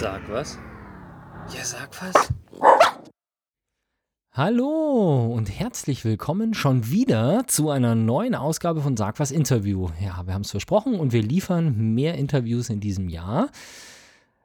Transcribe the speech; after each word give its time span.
Sag 0.00 0.30
was. 0.30 0.56
Ja, 1.52 1.64
sag 1.64 1.90
was. 2.00 2.32
Hallo 4.30 5.26
und 5.34 5.46
herzlich 5.46 6.04
willkommen 6.04 6.54
schon 6.54 6.88
wieder 6.88 7.48
zu 7.48 7.70
einer 7.70 7.96
neuen 7.96 8.36
Ausgabe 8.36 8.80
von 8.80 8.96
Sag 8.96 9.18
was 9.18 9.32
Interview. 9.32 9.88
Ja, 10.00 10.24
wir 10.24 10.34
haben 10.34 10.42
es 10.42 10.52
versprochen 10.52 11.00
und 11.00 11.12
wir 11.12 11.22
liefern 11.22 11.94
mehr 11.96 12.14
Interviews 12.14 12.70
in 12.70 12.78
diesem 12.78 13.08
Jahr. 13.08 13.48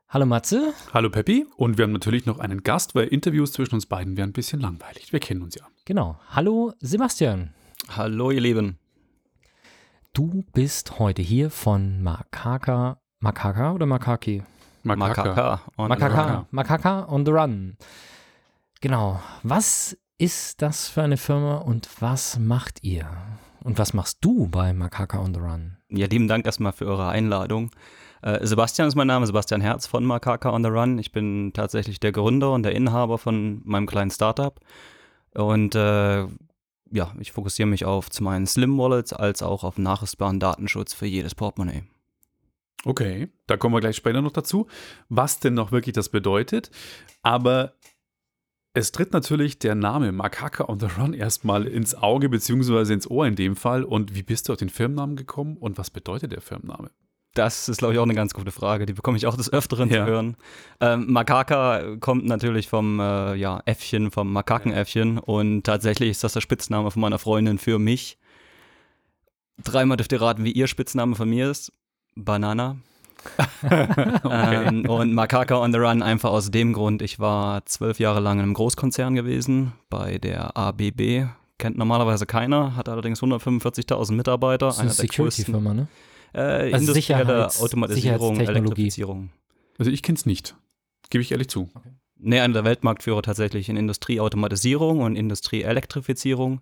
Hallo 0.10 0.26
Matze. 0.26 0.74
Hallo 0.92 1.12
Peppi. 1.12 1.46
Und 1.56 1.78
wir 1.78 1.84
haben 1.84 1.92
natürlich 1.92 2.26
noch 2.26 2.40
einen 2.40 2.64
Gast, 2.64 2.96
weil 2.96 3.10
Interviews 3.10 3.52
zwischen 3.52 3.76
uns 3.76 3.86
beiden 3.86 4.18
wären 4.18 4.32
ein 4.32 4.34
bisschen 4.34 4.60
langweilig. 4.60 5.14
Wir 5.14 5.20
kennen 5.20 5.44
uns 5.44 5.54
ja. 5.54 5.68
Genau. 5.86 6.18
Hallo 6.32 6.74
Sebastian. 6.80 7.54
Hallo 7.90 8.32
ihr 8.32 8.42
Lieben. 8.42 8.80
Du 10.14 10.44
bist 10.52 10.98
heute 10.98 11.22
hier 11.22 11.52
von 11.52 12.02
Makaka. 12.02 12.98
Makaka 13.20 13.74
oder 13.74 13.86
Makaki? 13.86 14.42
Makaka. 14.84 15.62
on 15.78 15.90
the 15.90 15.96
Makaka. 15.96 16.34
run. 16.34 16.46
Makaka 16.52 17.08
on 17.10 17.26
the 17.26 17.32
Run. 17.32 17.78
Genau. 18.82 19.20
Was 19.44 19.98
ist 20.18 20.62
das 20.62 20.90
für 20.90 21.04
eine 21.04 21.18
Firma 21.18 21.58
und 21.58 21.90
was 22.00 22.38
macht 22.38 22.84
ihr? 22.84 23.08
Und 23.64 23.80
was 23.80 23.94
machst 23.94 24.18
du 24.22 24.48
bei 24.48 24.74
Makaka 24.74 25.20
on 25.20 25.34
the 25.34 25.40
Run? 25.40 25.78
Ja, 25.90 26.08
lieben 26.08 26.28
Dank 26.28 26.46
erstmal 26.46 26.74
für 26.74 26.86
eure 26.86 27.08
Einladung. 27.08 27.72
Äh, 28.22 28.46
Sebastian 28.46 28.88
ist 28.88 28.96
mein 28.96 29.08
Name, 29.08 29.26
Sebastian 29.26 29.62
Herz 29.62 29.88
von 29.88 30.04
Makaka 30.06 30.52
on 30.52 30.64
the 30.64 30.70
Run. 30.70 31.00
Ich 31.00 31.12
bin 31.12 31.52
tatsächlich 31.54 32.00
der 32.00 32.12
Gründer 32.12 32.52
und 32.52 32.64
der 32.64 32.74
Inhaber 32.74 33.18
von 33.18 33.62
meinem 33.64 33.86
kleinen 33.86 34.12
Startup. 34.12 34.60
Und 35.34 35.76
äh, 35.76 36.28
ja, 36.92 37.12
ich 37.20 37.32
fokussiere 37.32 37.68
mich 37.68 37.86
auf 37.86 38.10
zum 38.10 38.28
einen 38.28 38.46
Slim 38.48 38.78
Wallets 38.78 39.14
als 39.14 39.42
auch 39.42 39.64
auf 39.64 39.78
nachrüstbaren 39.78 40.40
Datenschutz 40.40 40.94
für 40.94 41.06
jedes 41.06 41.36
Portemonnaie. 41.36 41.84
Okay, 42.86 43.30
da 43.48 43.56
kommen 43.58 43.74
wir 43.74 43.80
gleich 43.80 43.96
später 43.96 44.22
noch 44.22 44.32
dazu, 44.32 44.68
was 45.10 45.40
denn 45.40 45.54
noch 45.54 45.72
wirklich 45.72 45.94
das 45.94 46.10
bedeutet. 46.10 46.70
Aber 47.22 47.76
es 48.74 48.92
tritt 48.92 49.14
natürlich 49.14 49.60
der 49.60 49.76
Name 49.76 50.12
Makaka 50.12 50.66
on 50.68 50.80
the 50.80 50.88
Run 50.98 51.14
erstmal 51.14 51.66
ins 51.68 51.96
Auge 51.96 52.28
beziehungsweise 52.28 52.94
ins 52.94 53.10
Ohr 53.10 53.26
in 53.28 53.36
dem 53.36 53.56
Fall. 53.56 53.84
Und 53.84 54.16
wie 54.16 54.24
bist 54.24 54.50
du 54.50 54.54
auf 54.54 54.60
den 54.60 54.70
Firmennamen 54.70 55.16
gekommen 55.16 55.58
und 55.58 55.78
was 55.78 55.92
bedeutet 55.92 56.32
der 56.32 56.42
Firmenname? 56.42 56.90
Das 57.36 57.68
ist, 57.68 57.78
glaube 57.78 57.94
ich, 57.94 58.00
auch 58.00 58.04
eine 58.04 58.14
ganz 58.14 58.34
gute 58.34 58.52
Frage. 58.52 58.86
Die 58.86 58.94
bekomme 58.94 59.18
ich 59.18 59.26
auch 59.26 59.36
des 59.38 59.52
Öfteren 59.52 59.90
Ja. 59.90 60.06
zu 60.06 60.12
hören. 60.12 60.38
Ähm, 60.82 61.12
Makaka 61.12 61.96
kommt 62.00 62.26
natürlich 62.26 62.68
vom 62.68 63.00
äh, 63.00 63.36
ja, 63.36 63.62
Äffchen, 63.66 64.12
vom 64.12 64.32
Makakenäffchen. 64.34 65.18
Und 65.18 65.64
tatsächlich 65.64 66.10
ist 66.12 66.24
das 66.24 66.34
der 66.34 66.42
Spitzname 66.42 66.92
von 66.92 67.02
meiner 67.02 67.18
Freundin 67.18 67.58
für 67.58 67.80
mich. 67.80 68.20
Dreimal 69.64 69.98
dürft 69.98 70.12
ihr 70.12 70.22
raten, 70.22 70.44
wie 70.44 70.52
ihr 70.52 70.68
Spitzname 70.68 71.16
von 71.16 71.30
mir 71.30 71.50
ist. 71.50 71.72
Banana. 72.16 72.78
ähm, 74.30 74.86
und 74.90 75.14
Makaka 75.14 75.56
on 75.58 75.72
the 75.72 75.80
Run 75.80 76.04
einfach 76.04 76.30
aus 76.32 76.52
dem 76.52 76.74
Grund, 76.74 77.02
ich 77.02 77.20
war 77.20 77.66
zwölf 77.66 78.00
Jahre 78.00 78.20
lang 78.20 78.38
in 78.40 78.44
einem 78.44 78.54
Großkonzern 78.54 79.16
gewesen, 79.16 79.74
bei 79.90 80.18
der 80.18 80.58
ABB. 80.58 81.28
Kennt 81.58 81.78
normalerweise 81.78 82.26
keiner, 82.26 82.76
hat 82.76 82.90
allerdings 82.90 83.22
145.000 83.22 84.14
Mitarbeiter. 84.14 84.68
Das 84.68 84.76
ist 84.76 84.82
eine 84.82 84.90
einer 84.90 84.98
der 84.98 85.06
größten 85.08 85.46
Security-Firma, 85.46 85.74
ne? 85.74 85.88
äh, 86.34 86.74
Also 86.74 86.92
industrielle 86.92 87.24
Sicherheits- 87.48 87.62
Automatisierung. 87.62 88.40
Elektrifizierung. 88.40 89.30
Also 89.78 89.92
ich 89.92 90.04
kenne 90.04 90.18
es 90.18 90.26
nicht. 90.26 90.56
Gebe 91.10 91.22
ich 91.22 91.32
ehrlich 91.32 91.48
zu. 91.48 91.70
Nee, 92.18 92.40
einer 92.40 92.54
der 92.54 92.64
Weltmarktführer 92.64 93.22
tatsächlich 93.22 93.70
in 93.70 93.78
Industrieautomatisierung 93.78 95.02
und 95.02 95.16
Industrieelektrifizierung. 95.16 96.62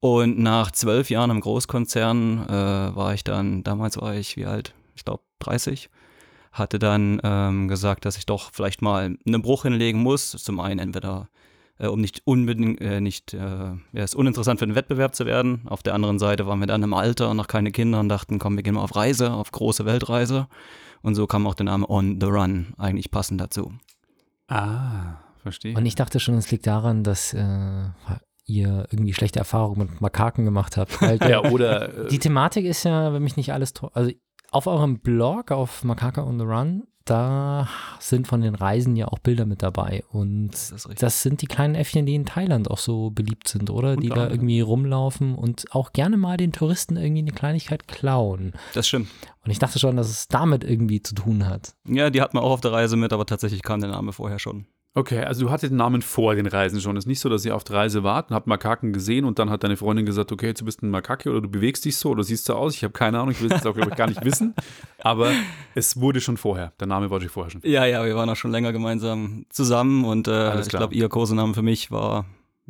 Und 0.00 0.38
nach 0.38 0.70
zwölf 0.70 1.10
Jahren 1.10 1.30
im 1.30 1.40
Großkonzern 1.40 2.46
äh, 2.48 2.96
war 2.96 3.12
ich 3.12 3.22
dann, 3.22 3.62
damals 3.62 4.00
war 4.00 4.14
ich 4.14 4.36
wie 4.36 4.46
alt? 4.46 4.74
Ich 4.96 5.04
glaube 5.04 5.22
30. 5.40 5.90
Hatte 6.52 6.78
dann 6.78 7.20
ähm, 7.22 7.68
gesagt, 7.68 8.06
dass 8.06 8.16
ich 8.16 8.26
doch 8.26 8.50
vielleicht 8.52 8.82
mal 8.82 9.16
einen 9.24 9.42
Bruch 9.42 9.62
hinlegen 9.62 10.02
muss. 10.02 10.30
Zum 10.30 10.58
einen 10.58 10.80
entweder, 10.80 11.28
äh, 11.78 11.86
um 11.86 12.00
nicht 12.00 12.22
unbedingt, 12.24 12.80
äh, 12.80 13.00
nicht, 13.00 13.34
äh, 13.34 13.38
ja, 13.38 13.76
es 13.92 14.12
ist 14.12 14.14
uninteressant 14.14 14.58
für 14.58 14.66
den 14.66 14.74
Wettbewerb 14.74 15.14
zu 15.14 15.26
werden. 15.26 15.62
Auf 15.66 15.82
der 15.82 15.94
anderen 15.94 16.18
Seite 16.18 16.46
waren 16.46 16.60
wir 16.60 16.66
dann 16.66 16.82
im 16.82 16.94
Alter, 16.94 17.34
noch 17.34 17.46
keine 17.46 17.70
Kinder 17.70 18.00
und 18.00 18.08
dachten, 18.08 18.38
komm, 18.38 18.56
wir 18.56 18.62
gehen 18.62 18.74
mal 18.74 18.82
auf 18.82 18.96
Reise, 18.96 19.32
auf 19.32 19.52
große 19.52 19.84
Weltreise. 19.84 20.48
Und 21.02 21.14
so 21.14 21.26
kam 21.26 21.46
auch 21.46 21.54
der 21.54 21.66
Name 21.66 21.88
On 21.88 22.18
the 22.20 22.26
Run 22.26 22.74
eigentlich 22.78 23.10
passend 23.10 23.40
dazu. 23.40 23.72
Ah, 24.48 25.18
verstehe. 25.42 25.76
Und 25.76 25.84
ich 25.84 25.94
dachte 25.94 26.20
schon, 26.20 26.34
es 26.34 26.50
liegt 26.50 26.66
daran, 26.66 27.04
dass 27.04 27.32
äh, 27.32 27.90
ihr 28.50 28.86
irgendwie 28.90 29.14
schlechte 29.14 29.38
Erfahrungen 29.38 29.90
mit 29.90 30.00
Makaken 30.00 30.44
gemacht 30.44 30.76
habt. 30.76 31.00
Weil 31.00 31.18
ja, 31.28 31.42
oder 31.44 32.06
äh, 32.06 32.08
die 32.08 32.18
Thematik 32.18 32.64
ist 32.64 32.84
ja, 32.84 33.12
wenn 33.12 33.22
mich 33.22 33.36
nicht 33.36 33.52
alles 33.52 33.72
also 33.92 34.10
auf 34.50 34.66
eurem 34.66 34.98
Blog, 34.98 35.52
auf 35.52 35.84
Makaka 35.84 36.24
on 36.24 36.38
the 36.38 36.44
Run, 36.44 36.84
da 37.04 37.68
sind 37.98 38.28
von 38.28 38.40
den 38.40 38.54
Reisen 38.54 38.94
ja 38.94 39.08
auch 39.08 39.18
Bilder 39.18 39.46
mit 39.46 39.62
dabei. 39.62 40.04
Und 40.10 40.50
Das 40.50 40.88
das 40.96 41.22
sind 41.22 41.42
die 41.42 41.46
kleinen 41.46 41.74
Äffchen, 41.74 42.06
die 42.06 42.14
in 42.14 42.26
Thailand 42.26 42.70
auch 42.70 42.78
so 42.78 43.10
beliebt 43.10 43.48
sind, 43.48 43.70
oder? 43.70 43.96
Die 43.96 44.10
Unter 44.10 44.26
da 44.26 44.30
irgendwie 44.30 44.60
rumlaufen 44.60 45.34
und 45.34 45.64
auch 45.72 45.92
gerne 45.92 46.16
mal 46.16 46.36
den 46.36 46.52
Touristen 46.52 46.96
irgendwie 46.96 47.22
eine 47.22 47.32
Kleinigkeit 47.32 47.88
klauen. 47.88 48.52
Das 48.74 48.86
stimmt. 48.86 49.08
Und 49.44 49.50
ich 49.50 49.58
dachte 49.58 49.78
schon, 49.78 49.96
dass 49.96 50.08
es 50.08 50.28
damit 50.28 50.62
irgendwie 50.62 51.02
zu 51.02 51.14
tun 51.14 51.46
hat. 51.46 51.74
Ja, 51.88 52.10
die 52.10 52.20
hat 52.20 52.34
man 52.34 52.44
auch 52.44 52.50
auf 52.52 52.60
der 52.60 52.72
Reise 52.72 52.96
mit, 52.96 53.12
aber 53.12 53.26
tatsächlich 53.26 53.62
kam 53.62 53.80
der 53.80 53.90
Name 53.90 54.12
vorher 54.12 54.38
schon. 54.38 54.66
Okay, 54.92 55.20
also 55.22 55.44
du 55.44 55.50
hattest 55.50 55.70
den 55.70 55.76
Namen 55.76 56.02
vor 56.02 56.34
den 56.34 56.46
Reisen 56.46 56.80
schon. 56.80 56.96
Es 56.96 57.04
ist 57.04 57.08
nicht 57.08 57.20
so, 57.20 57.28
dass 57.28 57.44
ihr 57.44 57.54
auf 57.54 57.62
der 57.62 57.76
Reise 57.76 58.02
wart 58.02 58.30
und 58.30 58.34
habt 58.34 58.48
Makaken 58.48 58.92
gesehen 58.92 59.24
und 59.24 59.38
dann 59.38 59.48
hat 59.48 59.62
deine 59.62 59.76
Freundin 59.76 60.04
gesagt, 60.04 60.32
okay, 60.32 60.46
jetzt 60.48 60.64
bist 60.64 60.82
du 60.82 60.86
ein 60.86 60.90
Makake 60.90 61.30
oder 61.30 61.40
du 61.40 61.48
bewegst 61.48 61.84
dich 61.84 61.96
so 61.96 62.10
oder 62.10 62.24
siehst 62.24 62.44
so 62.44 62.54
aus. 62.54 62.74
Ich 62.74 62.82
habe 62.82 62.92
keine 62.92 63.20
Ahnung, 63.20 63.30
ich 63.30 63.40
will 63.40 63.52
es 63.52 63.64
auch, 63.64 63.76
ich, 63.76 63.88
gar 63.94 64.08
nicht 64.08 64.24
wissen. 64.24 64.52
Aber 64.98 65.30
es 65.76 66.00
wurde 66.00 66.20
schon 66.20 66.36
vorher. 66.36 66.72
Der 66.80 66.88
Name 66.88 67.08
war 67.08 67.20
schon 67.20 67.30
vorher 67.30 67.50
schon. 67.50 67.60
Ja, 67.64 67.84
ja, 67.84 68.04
wir 68.04 68.16
waren 68.16 68.28
auch 68.28 68.36
schon 68.36 68.50
länger 68.50 68.72
gemeinsam 68.72 69.46
zusammen 69.48 70.04
und 70.04 70.26
äh, 70.26 70.60
ich 70.60 70.68
glaube, 70.68 70.94
ihr 70.94 71.08
Kosename 71.08 71.54
für 71.54 71.62
mich 71.62 71.92
war 71.92 72.26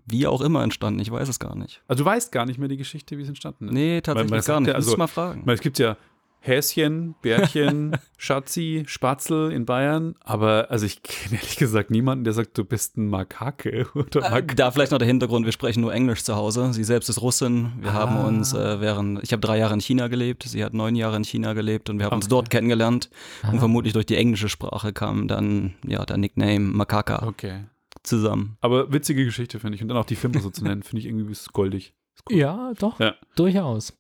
wie 0.07 0.27
auch 0.27 0.43
immer 0.43 0.63
entstanden. 0.63 1.01
Ich 1.01 1.11
weiß 1.11 1.29
es 1.29 1.39
gar 1.39 1.57
nicht. 1.57 1.83
Also 1.89 2.05
du 2.05 2.11
weißt 2.11 2.33
gar 2.33 2.45
nicht 2.45 2.59
mehr 2.59 2.69
die 2.69 2.77
Geschichte, 2.77 3.17
wie 3.17 3.23
es 3.23 3.29
entstanden 3.29 3.69
ist. 3.69 3.73
Nee, 3.75 4.01
tatsächlich 4.03 4.31
man 4.31 4.39
gar 4.39 4.43
sagt 4.43 4.61
nicht. 4.61 4.69
ja, 4.69 4.75
also- 4.75 4.97
mal 4.97 5.07
fragen. 5.07 5.43
Weil 5.47 5.55
es 5.55 5.61
gibt 5.61 5.79
ja 5.79 5.97
Häschen, 6.43 7.15
Bärchen, 7.23 7.97
Schatzi, 8.17 8.85
Spatzel 8.87 9.53
in 9.53 9.67
Bayern, 9.67 10.15
aber 10.21 10.67
also 10.71 10.87
ich 10.87 11.03
kenne 11.03 11.37
ehrlich 11.37 11.57
gesagt 11.57 11.91
niemanden, 11.91 12.25
der 12.25 12.33
sagt, 12.33 12.57
du 12.57 12.65
bist 12.65 12.97
ein 12.97 13.09
Makake 13.09 13.87
oder 13.95 14.21
Äh, 14.21 14.31
Makake. 14.31 14.55
da 14.57 14.71
vielleicht 14.71 14.93
noch 14.93 14.99
der 14.99 15.07
Hintergrund, 15.07 15.45
wir 15.45 15.53
sprechen 15.53 15.81
nur 15.83 15.93
Englisch 15.93 16.23
zu 16.25 16.35
Hause. 16.37 16.73
Sie 16.73 16.85
selbst 16.85 17.09
ist 17.11 17.21
Russin. 17.21 17.73
Wir 17.81 17.93
haben 17.93 18.17
Ah. 18.17 18.27
uns 18.27 18.53
äh, 18.55 18.81
während, 18.81 19.23
ich 19.23 19.33
habe 19.33 19.41
drei 19.41 19.59
Jahre 19.59 19.75
in 19.75 19.81
China 19.81 20.09
gelebt, 20.09 20.45
sie 20.45 20.65
hat 20.65 20.73
neun 20.75 20.95
Jahre 20.97 21.17
in 21.17 21.25
China 21.25 21.53
gelebt 21.53 21.91
und 21.91 21.99
wir 21.99 22.07
haben 22.07 22.15
uns 22.17 22.25
Okay. 22.27 22.31
dort 22.31 22.51
kennengelernt. 22.51 23.11
Ah. 23.43 23.51
Und 23.51 23.59
vermutlich 23.59 23.93
durch 23.93 24.07
die 24.07 24.17
englische 24.17 24.49
Sprache 24.49 24.93
kam 24.93 25.29
dann 25.29 25.75
ja 25.87 26.05
der 26.07 26.17
Nickname 26.17 26.61
Makaka 26.61 27.27
Okay. 27.27 27.65
zusammen. 28.03 28.57
Aber 28.63 28.93
witzige 28.93 29.25
Geschichte, 29.27 29.59
finde 29.61 29.77
ich. 29.77 29.83
Und 29.83 29.89
dann 29.89 29.99
auch 29.99 30.07
die 30.07 30.17
Firma 30.17 30.41
so 30.41 30.49
zu 30.51 30.65
nennen, 30.65 30.83
finde 30.83 31.01
ich 31.01 31.07
irgendwie 31.07 31.31
ist 31.33 31.53
goldig. 31.53 31.93
Ist 32.15 32.25
cool. 32.31 32.37
Ja, 32.39 32.73
doch. 32.79 32.99
Ja. 32.99 33.15
Durchaus. 33.37 33.93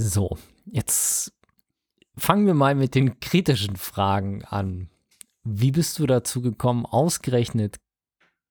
So, 0.00 0.38
jetzt 0.64 1.32
fangen 2.16 2.46
wir 2.46 2.54
mal 2.54 2.76
mit 2.76 2.94
den 2.94 3.18
kritischen 3.18 3.74
Fragen 3.74 4.44
an. 4.44 4.90
Wie 5.42 5.72
bist 5.72 5.98
du 5.98 6.06
dazu 6.06 6.40
gekommen, 6.40 6.86
ausgerechnet 6.86 7.80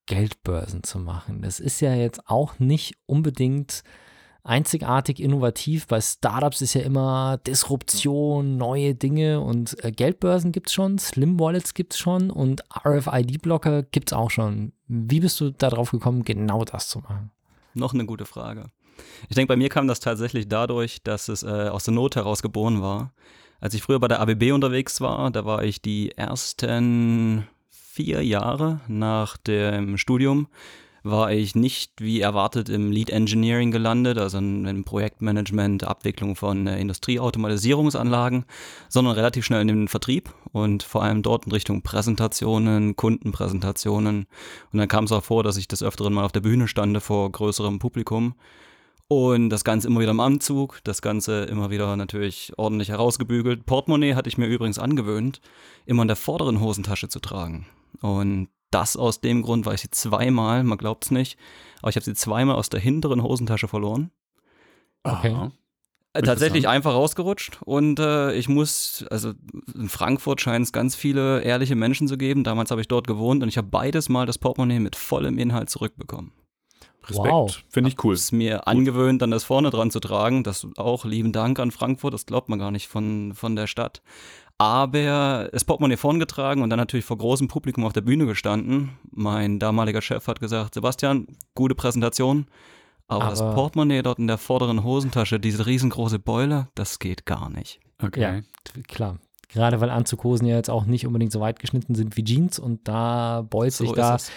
Geldbörsen 0.07 0.83
zu 0.83 0.99
machen? 0.99 1.43
Das 1.43 1.61
ist 1.61 1.79
ja 1.79 1.95
jetzt 1.95 2.27
auch 2.27 2.59
nicht 2.59 2.97
unbedingt 3.05 3.83
einzigartig 4.43 5.21
innovativ. 5.21 5.87
Bei 5.87 6.01
Startups 6.01 6.61
ist 6.61 6.73
ja 6.73 6.81
immer 6.81 7.37
Disruption, 7.37 8.57
neue 8.57 8.93
Dinge 8.93 9.39
und 9.39 9.81
äh, 9.85 9.93
Geldbörsen 9.93 10.51
gibt 10.51 10.67
es 10.67 10.73
schon, 10.73 10.99
Slim 10.99 11.39
Wallets 11.39 11.73
gibt 11.73 11.93
es 11.93 11.99
schon 11.99 12.29
und 12.29 12.61
RFID-Blocker 12.85 13.83
gibt 13.83 14.11
es 14.11 14.17
auch 14.17 14.31
schon. 14.31 14.73
Wie 14.87 15.21
bist 15.21 15.39
du 15.39 15.51
darauf 15.51 15.91
gekommen, 15.91 16.25
genau 16.25 16.65
das 16.65 16.89
zu 16.89 16.99
machen? 16.99 17.31
Noch 17.73 17.93
eine 17.93 18.05
gute 18.05 18.25
Frage. 18.25 18.69
Ich 19.29 19.35
denke, 19.35 19.47
bei 19.47 19.57
mir 19.57 19.69
kam 19.69 19.87
das 19.87 19.99
tatsächlich 19.99 20.47
dadurch, 20.47 21.03
dass 21.03 21.27
es 21.29 21.43
äh, 21.43 21.69
aus 21.69 21.83
der 21.83 21.93
Not 21.93 22.15
heraus 22.15 22.41
geboren 22.41 22.81
war. 22.81 23.13
Als 23.59 23.73
ich 23.73 23.81
früher 23.81 23.99
bei 23.99 24.07
der 24.07 24.19
ABB 24.19 24.51
unterwegs 24.51 25.01
war, 25.01 25.31
da 25.31 25.45
war 25.45 25.63
ich 25.63 25.81
die 25.81 26.11
ersten 26.11 27.47
vier 27.69 28.23
Jahre 28.23 28.81
nach 28.87 29.37
dem 29.37 29.97
Studium, 29.97 30.47
war 31.03 31.31
ich 31.31 31.55
nicht 31.55 31.93
wie 31.97 32.21
erwartet 32.21 32.69
im 32.69 32.91
Lead 32.91 33.09
Engineering 33.09 33.71
gelandet, 33.71 34.17
also 34.19 34.37
im 34.37 34.83
Projektmanagement, 34.83 35.83
Abwicklung 35.83 36.35
von 36.35 36.67
äh, 36.67 36.79
Industrieautomatisierungsanlagen, 36.79 38.45
sondern 38.89 39.15
relativ 39.15 39.45
schnell 39.45 39.61
in 39.61 39.67
den 39.67 39.87
Vertrieb 39.87 40.31
und 40.51 40.83
vor 40.83 41.03
allem 41.03 41.23
dort 41.23 41.45
in 41.45 41.51
Richtung 41.51 41.81
Präsentationen, 41.81 42.95
Kundenpräsentationen. 42.95 44.27
Und 44.71 44.79
dann 44.79 44.87
kam 44.87 45.05
es 45.05 45.11
auch 45.11 45.23
vor, 45.23 45.43
dass 45.43 45.57
ich 45.57 45.67
des 45.67 45.81
Öfteren 45.81 46.13
mal 46.13 46.25
auf 46.25 46.31
der 46.31 46.41
Bühne 46.41 46.67
stande 46.67 46.99
vor 46.99 47.31
größerem 47.31 47.79
Publikum 47.79 48.35
und 49.07 49.49
das 49.49 49.63
Ganze 49.63 49.87
immer 49.87 50.01
wieder 50.01 50.11
im 50.11 50.19
Anzug, 50.19 50.79
das 50.83 51.01
Ganze 51.01 51.43
immer 51.45 51.69
wieder 51.69 51.95
natürlich 51.95 52.51
ordentlich 52.57 52.89
herausgebügelt. 52.89 53.65
Portemonnaie 53.65 54.15
hatte 54.15 54.29
ich 54.29 54.37
mir 54.37 54.47
übrigens 54.47 54.79
angewöhnt, 54.79 55.39
immer 55.85 56.01
in 56.01 56.07
der 56.07 56.17
vorderen 56.17 56.59
Hosentasche 56.59 57.07
zu 57.07 57.19
tragen. 57.19 57.65
Und 58.01 58.49
das 58.69 58.97
aus 58.97 59.21
dem 59.21 59.43
Grund, 59.43 59.65
weil 59.65 59.75
ich 59.75 59.81
sie 59.81 59.91
zweimal, 59.91 60.63
man 60.63 60.77
glaubt 60.77 61.05
es 61.05 61.11
nicht, 61.11 61.39
aber 61.81 61.89
ich 61.89 61.95
habe 61.95 62.03
sie 62.03 62.15
zweimal 62.15 62.55
aus 62.55 62.69
der 62.69 62.81
hinteren 62.81 63.23
Hosentasche 63.23 63.67
verloren. 63.69 64.11
Okay. 65.03 65.31
Aha. 65.31 65.51
Äh, 66.13 66.21
Tatsächlich 66.23 66.67
einfach 66.67 66.93
rausgerutscht 66.93 67.59
und 67.63 67.99
äh, 67.99 68.33
ich 68.33 68.49
muss, 68.49 69.05
also 69.09 69.33
in 69.73 69.87
Frankfurt 69.87 70.41
scheint 70.41 70.65
es 70.65 70.73
ganz 70.73 70.95
viele 70.95 71.41
ehrliche 71.43 71.75
Menschen 71.75 72.07
zu 72.07 72.17
geben. 72.17 72.43
Damals 72.43 72.71
habe 72.71 72.81
ich 72.81 72.87
dort 72.87 73.07
gewohnt 73.07 73.43
und 73.43 73.49
ich 73.49 73.57
habe 73.57 73.67
beides 73.69 74.09
Mal 74.09 74.25
das 74.25 74.37
Portemonnaie 74.37 74.79
mit 74.79 74.95
vollem 74.95 75.37
Inhalt 75.37 75.69
zurückbekommen. 75.69 76.33
Respekt. 77.09 77.27
Wow. 77.31 77.57
Finde 77.69 77.89
ich 77.89 78.03
cool. 78.03 78.13
Es 78.13 78.21
ist 78.25 78.31
mir 78.31 78.67
angewöhnt, 78.67 79.21
dann 79.21 79.31
das 79.31 79.43
vorne 79.43 79.69
dran 79.69 79.91
zu 79.91 79.99
tragen. 79.99 80.43
Das 80.43 80.67
auch 80.77 81.05
lieben 81.05 81.31
Dank 81.31 81.59
an 81.59 81.71
Frankfurt, 81.71 82.13
das 82.13 82.25
glaubt 82.25 82.49
man 82.49 82.59
gar 82.59 82.71
nicht 82.71 82.87
von, 82.87 83.33
von 83.33 83.55
der 83.55 83.67
Stadt. 83.67 84.01
Aber 84.59 85.49
das 85.51 85.65
Portemonnaie 85.65 85.97
vorn 85.97 86.19
getragen 86.19 86.63
und 86.63 86.69
dann 86.71 86.79
natürlich 86.79 87.05
vor 87.05 87.17
großem 87.17 87.47
Publikum 87.47 87.85
auf 87.85 87.93
der 87.93 88.01
Bühne 88.01 88.25
gestanden. 88.25 88.97
Mein 89.11 89.59
damaliger 89.59 90.01
Chef 90.01 90.27
hat 90.27 90.39
gesagt, 90.39 90.73
Sebastian, 90.73 91.27
gute 91.53 91.75
Präsentation, 91.75 92.47
aber, 93.07 93.25
Aber- 93.25 93.29
das 93.29 93.39
Portemonnaie 93.39 94.01
dort 94.01 94.17
in 94.19 94.27
der 94.27 94.39
vorderen 94.39 94.83
Hosentasche, 94.83 95.39
diese 95.39 95.65
riesengroße 95.67 96.17
Beule, 96.19 96.69
das 96.73 96.97
geht 96.99 97.25
gar 97.25 97.49
nicht. 97.51 97.79
Okay. 98.01 98.21
Ja, 98.21 98.81
klar. 98.87 99.17
Gerade 99.49 99.79
weil 99.79 99.89
Anzughosen 99.91 100.45
ja 100.47 100.55
jetzt 100.57 100.69
auch 100.69 100.85
nicht 100.85 101.05
unbedingt 101.07 101.31
so 101.31 101.39
weit 101.39 101.59
geschnitten 101.59 101.95
sind 101.95 102.17
wie 102.17 102.23
Jeans 102.23 102.59
und 102.59 102.85
da 102.87 103.45
beult 103.49 103.73
sich 103.73 103.87
So 103.89 103.95
da. 103.95 104.15
ist 104.15 104.23
es. 104.23 104.31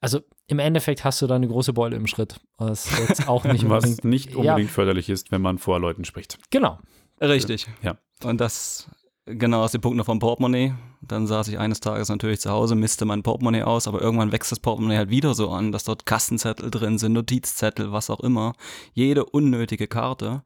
Also 0.00 0.20
im 0.52 0.58
Endeffekt 0.60 1.02
hast 1.04 1.20
du 1.22 1.26
da 1.26 1.34
eine 1.34 1.48
große 1.48 1.72
Beule 1.72 1.96
im 1.96 2.06
Schritt. 2.06 2.40
Was 2.58 2.88
jetzt 2.98 3.28
auch 3.28 3.44
nicht 3.44 3.64
unbedingt. 3.64 3.98
Was 3.98 4.04
nicht 4.04 4.30
Ja. 4.30 4.36
unbedingt 4.36 4.70
förderlich 4.70 5.08
ist, 5.08 5.32
wenn 5.32 5.42
man 5.42 5.58
vor 5.58 5.80
Leuten 5.80 6.04
spricht. 6.04 6.38
Genau. 6.50 6.78
Richtig. 7.20 7.66
Ja. 7.82 7.96
Und 8.22 8.40
das, 8.40 8.88
genau 9.26 9.62
aus 9.62 9.72
dem 9.72 9.80
Punkt 9.80 9.96
noch 9.96 10.06
vom 10.06 10.18
Portemonnaie. 10.18 10.74
Dann 11.00 11.26
saß 11.26 11.48
ich 11.48 11.58
eines 11.58 11.80
Tages 11.80 12.08
natürlich 12.08 12.40
zu 12.40 12.50
Hause, 12.50 12.74
misste 12.76 13.04
mein 13.04 13.22
Portemonnaie 13.24 13.62
aus, 13.64 13.88
aber 13.88 14.00
irgendwann 14.00 14.30
wächst 14.30 14.52
das 14.52 14.60
Portemonnaie 14.60 14.96
halt 14.98 15.10
wieder 15.10 15.34
so 15.34 15.50
an, 15.50 15.72
dass 15.72 15.84
dort 15.84 16.06
Kassenzettel 16.06 16.70
drin 16.70 16.98
sind, 16.98 17.12
Notizzettel, 17.14 17.90
was 17.90 18.10
auch 18.10 18.20
immer. 18.20 18.52
Jede 18.92 19.24
unnötige 19.24 19.88
Karte, 19.88 20.42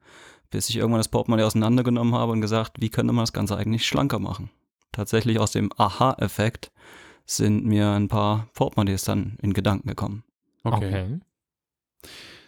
bis 0.51 0.71
ich 0.71 0.77
irgendwann 0.77 1.01
das 1.01 1.09
Portemonnaie 1.09 1.45
auseinandergenommen 1.45 2.15
habe 2.15 2.33
und 2.33 2.41
gesagt, 2.41 2.81
wie 2.81 2.89
könnte 2.91 3.13
man 3.13 3.25
das 3.25 3.33
Ganze 3.35 3.57
eigentlich 3.57 3.87
schlanker 3.87 4.19
machen? 4.19 4.51
Tatsächlich 4.93 5.39
aus 5.41 5.51
dem 5.53 5.71
Aha-Effekt 5.77 6.71
sind 7.27 7.65
mir 7.67 7.91
ein 7.91 8.09
paar 8.09 8.49
Portemonnaies 8.55 9.05
dann 9.05 9.37
in 9.43 9.53
Gedanken 9.53 9.89
gekommen. 9.89 10.25
Okay. 10.65 10.87
Okay. 10.87 11.21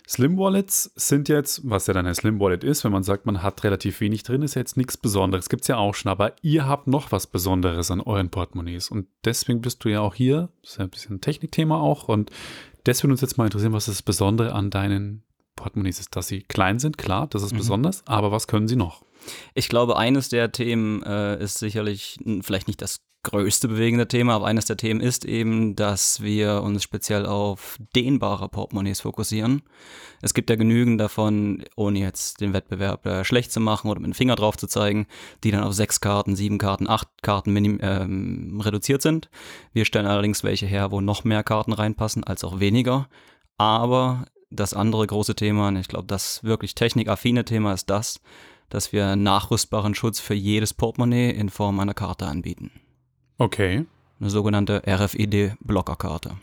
Slim 0.08 0.38
Wallets 0.38 0.90
sind 0.96 1.28
jetzt, 1.28 1.69
was 1.69 1.86
ja 1.86 1.92
dann 1.92 2.06
ein 2.06 2.14
Slim 2.14 2.40
Wallet 2.40 2.64
ist, 2.64 2.82
wenn 2.82 2.92
man 2.92 3.02
sagt, 3.02 3.26
man 3.26 3.42
hat 3.42 3.62
relativ 3.62 4.00
wenig 4.00 4.22
drin, 4.22 4.40
ist 4.40 4.54
ja 4.54 4.60
jetzt 4.60 4.78
nichts 4.78 4.96
Besonderes. 4.96 5.50
Gibt 5.50 5.62
es 5.62 5.69
ja 5.69 5.76
auch 5.76 5.94
schon, 5.94 6.10
aber 6.10 6.32
ihr 6.40 6.66
habt 6.66 6.86
noch 6.86 7.12
was 7.12 7.26
Besonderes 7.26 7.90
an 7.90 8.00
euren 8.00 8.30
Portemonnaies. 8.30 8.90
Und 8.90 9.06
deswegen 9.26 9.60
bist 9.60 9.84
du 9.84 9.90
ja 9.90 10.00
auch 10.00 10.14
hier. 10.14 10.48
Das 10.62 10.70
ist 10.72 10.78
ja 10.78 10.84
ein 10.84 10.90
bisschen 10.90 11.16
ein 11.16 11.20
Technikthema 11.20 11.78
auch. 11.78 12.08
Und 12.08 12.30
das 12.84 13.02
würde 13.02 13.12
uns 13.12 13.20
jetzt 13.20 13.36
mal 13.36 13.44
interessieren, 13.44 13.75
was 13.75 13.84
das 13.84 14.00
Besondere 14.00 14.54
an 14.54 14.70
deinen 14.70 15.25
Portemonnaies 15.56 16.00
ist. 16.00 16.16
Dass 16.16 16.28
sie 16.28 16.40
klein 16.40 16.78
sind, 16.78 16.96
klar, 16.96 17.26
das 17.26 17.42
ist 17.42 17.52
Mhm. 17.52 17.58
besonders, 17.58 18.06
aber 18.06 18.32
was 18.32 18.46
können 18.46 18.66
sie 18.69 18.76
noch? 18.76 19.02
Ich 19.55 19.69
glaube, 19.69 19.97
eines 19.97 20.29
der 20.29 20.53
Themen 20.53 21.03
äh, 21.03 21.43
ist 21.43 21.59
sicherlich 21.59 22.19
vielleicht 22.43 22.69
nicht 22.69 22.82
das 22.82 23.00
größte 23.25 23.69
bewegende 23.69 24.09
Thema, 24.09 24.35
aber 24.37 24.47
eines 24.47 24.67
der 24.67 24.76
Themen 24.76 25.00
ist 25.00 25.25
eben, 25.25 25.75
dass 25.75 26.23
wir 26.23 26.62
uns 26.62 26.82
speziell 26.82 27.26
auf 27.26 27.76
dehnbare 27.94 28.49
Portemonnaies 28.49 29.00
fokussieren. 29.00 29.62
Es 30.23 30.35
gibt 30.35 30.50
ja 30.50 30.56
genügend 30.56 31.00
davon, 31.00 31.65
ohne 31.76 31.99
jetzt 31.99 32.41
den 32.41 32.53
Wettbewerb 32.53 33.05
äh, 33.06 33.25
schlecht 33.25 33.53
zu 33.53 33.61
machen 33.61 33.91
oder 33.91 34.00
mit 34.00 34.09
dem 34.09 34.15
Finger 34.15 34.37
drauf 34.37 34.56
zu 34.56 34.67
zeigen, 34.67 35.06
die 35.44 35.50
dann 35.50 35.64
auf 35.64 35.75
sechs 35.75 36.00
Karten, 36.00 36.37
sieben 36.37 36.59
Karten, 36.59 36.88
acht 36.88 37.09
Karten 37.23 37.56
ähm, 37.81 38.61
reduziert 38.61 39.03
sind. 39.03 39.29
Wir 39.73 39.85
stellen 39.85 40.06
allerdings 40.06 40.44
welche 40.44 40.67
her, 40.67 40.91
wo 40.93 41.00
noch 41.00 41.25
mehr 41.25 41.43
Karten 41.43 41.73
reinpassen 41.73 42.25
als 42.25 42.44
auch 42.44 42.61
weniger. 42.61 43.09
Aber 43.56 44.26
das 44.50 44.75
andere 44.75 45.06
große 45.06 45.35
Thema, 45.35 45.69
und 45.69 45.76
ich 45.76 45.88
glaube, 45.88 46.06
das 46.06 46.43
wirklich 46.44 46.75
technikaffine 46.75 47.44
Thema 47.44 47.75
ist 47.75 47.91
das, 47.91 48.21
dass 48.69 48.93
wir 48.93 49.17
nachrüstbaren 49.17 49.94
Schutz 49.94 50.20
für 50.20 50.35
jedes 50.35 50.75
Portemonnaie 50.75 51.31
in 51.31 51.49
Form 51.49 51.81
einer 51.81 51.94
Karte 51.94 52.26
anbieten. 52.26 52.70
Okay. 53.38 53.87
Eine 54.20 54.31
sogenannte 54.31 54.82
RFID-Blockerkarte. 54.87 56.37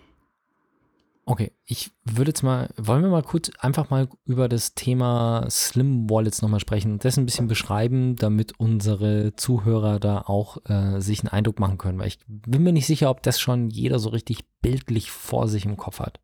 Okay, 1.28 1.52
ich 1.66 1.92
würde 2.04 2.30
jetzt 2.30 2.44
mal, 2.44 2.70
wollen 2.78 3.02
wir 3.02 3.10
mal 3.10 3.24
kurz 3.24 3.50
einfach 3.58 3.90
mal 3.90 4.08
über 4.26 4.48
das 4.48 4.76
Thema 4.76 5.48
Slim 5.50 6.08
Wallets 6.08 6.44
nochmal 6.44 6.60
sprechen 6.60 6.92
und 6.92 7.04
das 7.04 7.18
ein 7.18 7.26
bisschen 7.26 7.48
beschreiben, 7.48 8.16
damit 8.16 8.60
unsere 8.60 9.36
Zuhörer 9.36 10.00
da 10.00 10.22
auch 10.22 10.58
äh, 10.66 11.02
sich 11.02 11.22
einen 11.22 11.30
Eindruck 11.30 11.60
machen 11.60 11.80
können, 11.80 11.98
weil 11.98 12.10
ich 12.10 12.20
bin 12.28 12.62
mir 12.62 12.74
nicht 12.74 12.86
sicher, 12.86 13.10
ob 13.10 13.24
das 13.24 13.40
schon 13.40 13.72
jeder 13.72 13.98
so 13.98 14.10
richtig 14.10 14.46
bildlich 14.62 15.10
vor 15.10 15.48
sich 15.48 15.66
im 15.66 15.78
Kopf 15.78 16.00
hat. 16.00 16.20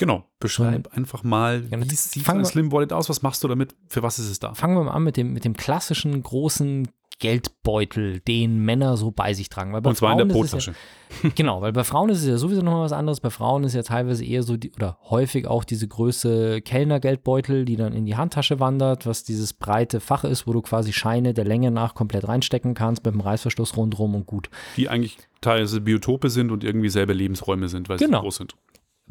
Genau. 0.00 0.24
Beschreib 0.40 0.88
einfach 0.96 1.22
mal, 1.24 1.64
Ja, 1.70 1.78
wie 1.78 1.94
sieht 1.94 2.26
ein 2.26 2.44
Slim 2.46 2.72
Wallet 2.72 2.90
aus? 2.92 3.08
Was 3.10 3.20
machst 3.20 3.44
du 3.44 3.48
damit? 3.48 3.76
Für 3.86 4.02
was 4.02 4.18
ist 4.18 4.30
es 4.30 4.38
da? 4.40 4.54
Fangen 4.54 4.74
wir 4.76 4.84
mal 4.84 4.92
an 4.92 5.04
mit 5.04 5.18
dem, 5.18 5.34
mit 5.34 5.44
dem 5.44 5.54
klassischen 5.54 6.22
großen 6.22 6.88
Geldbeutel, 7.18 8.20
den 8.20 8.60
Männer 8.64 8.96
so 8.96 9.10
bei 9.10 9.34
sich 9.34 9.50
tragen. 9.50 9.74
Weil 9.74 9.82
bei 9.82 9.90
Und 9.90 9.96
zwar 9.96 10.12
in 10.12 10.26
der 10.26 10.26
Frauen 10.34 10.44
es 10.46 10.52
ja- 10.52 10.72
Brottasche. 10.72 11.32
Genau, 11.34 11.60
weil 11.60 11.72
bei 11.72 11.84
Frauen 11.84 12.08
ist 12.08 12.20
es 12.22 12.26
ja 12.26 12.38
sowieso 12.38 12.62
nochmal 12.62 12.82
was 12.84 12.92
anderes. 12.92 13.20
Bei 13.20 13.28
Frauen 13.28 13.62
ist 13.64 13.74
ja 13.74 13.82
teilweise 13.82 14.24
eher 14.24 14.42
so, 14.42 14.56
die, 14.56 14.72
oder 14.72 14.96
häufig 15.10 15.46
auch 15.46 15.64
diese 15.64 15.86
Größe 15.86 16.62
Kellnergeldbeutel, 16.62 17.66
die 17.66 17.76
dann 17.76 17.92
in 17.92 18.06
die 18.06 18.16
Handtasche 18.16 18.58
wandert, 18.58 19.04
was 19.06 19.22
dieses 19.22 19.52
breite 19.52 20.00
Fach 20.00 20.24
ist, 20.24 20.46
wo 20.46 20.54
du 20.54 20.62
quasi 20.62 20.94
Scheine 20.94 21.34
der 21.34 21.44
Länge 21.44 21.70
nach 21.70 21.94
komplett 21.94 22.26
reinstecken 22.26 22.72
kannst 22.74 23.04
mit 23.04 23.12
dem 23.12 23.20
Reißverschluss 23.20 23.76
rundherum 23.76 24.14
und 24.14 24.24
gut. 24.26 24.48
Die 24.78 24.88
eigentlich 24.88 25.18
teilweise 25.42 25.82
Biotope 25.82 26.30
sind 26.30 26.50
und 26.50 26.64
irgendwie 26.64 26.88
selber 26.88 27.12
Lebensräume 27.12 27.68
sind, 27.68 27.88
weil 27.90 27.98
sie 27.98 28.06
Genau. 28.06 28.22
groß 28.22 28.36
sind. 28.36 28.54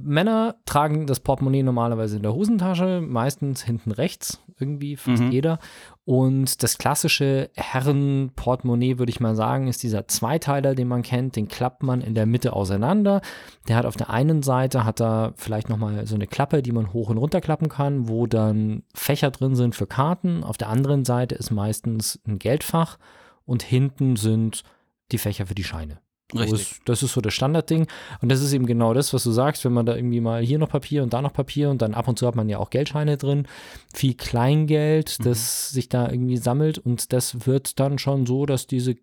Männer 0.02 0.56
tragen 0.66 1.08
das 1.08 1.20
Portemonnaie 1.20 1.64
normalerweise 1.64 2.18
in 2.18 2.24
der 2.24 2.34
Hosentasche, 2.34 3.02
meistens 3.02 3.64
hinten 3.64 3.92
rechts, 3.92 4.42
irgendwie 4.60 4.96
fast 4.96 5.24
Mhm. 5.24 5.32
jeder. 5.32 5.60
Und 6.06 6.64
das 6.64 6.78
klassische 6.78 7.50
Herrenportemonnaie, 7.56 8.98
würde 8.98 9.10
ich 9.10 9.20
mal 9.20 9.36
sagen, 9.36 9.68
ist 9.68 9.84
dieser 9.84 10.08
Zweiteiler, 10.08 10.76
den 10.76 10.88
man 10.88 11.02
kennt. 11.02 11.36
Den 11.36 11.48
klappt 11.48 11.84
man 11.84 12.02
in 12.02 12.16
der 12.16 12.26
Mitte 12.26 12.54
auseinander. 12.54 13.22
Der 13.68 13.76
hat 13.76 13.86
auf 13.86 13.96
der 13.96 14.10
einen 14.10 14.42
Seite 14.44 14.86
hat 14.86 15.02
er 15.02 15.34
vielleicht 15.36 15.70
nochmal 15.70 16.06
so 16.08 16.16
eine 16.16 16.28
Klappe, 16.28 16.62
die 16.62 16.72
man 16.72 16.94
hoch 16.94 17.10
und 17.10 17.18
runter 17.18 17.42
klappen 17.42 17.70
kann, 17.70 18.08
wo 18.08 18.28
dann 18.28 18.84
Fächer 18.94 19.32
drin 19.32 19.56
sind 19.56 19.76
für 19.76 19.88
Karten. 19.88 20.44
Auf 20.44 20.58
der 20.58 20.70
anderen 20.70 21.06
Seite 21.06 21.36
ist 21.36 21.52
meistens 21.52 22.20
ein 22.28 22.40
Geldfach 22.40 22.98
und 23.46 23.64
hinten 23.64 24.16
sind 24.16 24.64
die 25.12 25.18
Fächer 25.18 25.46
für 25.46 25.56
die 25.56 25.64
Scheine. 25.64 26.00
Richtig. 26.36 26.82
Das 26.86 27.02
ist 27.02 27.14
so 27.14 27.22
das 27.22 27.34
Standardding. 27.34 27.88
Und 28.22 28.30
das 28.30 28.42
ist 28.42 28.54
eben 28.54 28.68
genau 28.68 28.94
das, 28.94 29.14
was 29.14 29.24
du 29.24 29.32
sagst, 29.32 29.66
wenn 29.66 29.74
man 29.74 29.86
da 29.86 29.96
irgendwie 29.96 30.22
mal 30.22 30.42
hier 30.44 30.60
noch 30.60 30.70
Papier 30.70 31.02
und 31.02 31.14
da 31.14 31.22
noch 31.22 31.34
Papier 31.34 31.72
und 31.72 31.82
dann 31.82 31.96
ab 31.96 32.08
und 32.08 32.20
zu 32.20 32.28
hat 32.28 32.36
man 32.36 32.50
ja 32.50 32.60
auch 32.60 32.70
Geldscheine 32.70 33.18
drin, 33.18 33.48
viel 33.94 34.14
Kleingeld, 34.14 35.26
das 35.26 35.70
sich 35.70 35.90
da 35.90 36.10
irgendwie 36.10 36.38
sammelt 36.38 36.78
und 36.78 37.14
das 37.14 37.48
wird 37.48 37.80
dann 37.80 37.98
schon 37.98 38.28
so, 38.28 38.46
dass 38.46 38.68
diese 38.68 38.96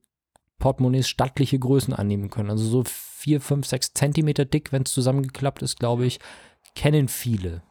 Portemonnaies 0.59 1.09
stattliche 1.09 1.59
Größen 1.59 1.93
annehmen 1.93 2.31
können. 2.31 2.51
Also 2.51 2.65
so 2.65 2.85
vier, 2.87 3.41
fünf, 3.41 3.67
sechs 3.67 3.93
Zentimeter 3.93 4.45
dick, 4.45 4.73
wenn 4.73 4.83
es 4.83 4.93
zusammengeklappt 4.93 5.63
ist, 5.63 5.81
glaube 5.81 6.07
ich, 6.07 6.21
kennen 6.75 7.09
viele. 7.09 7.63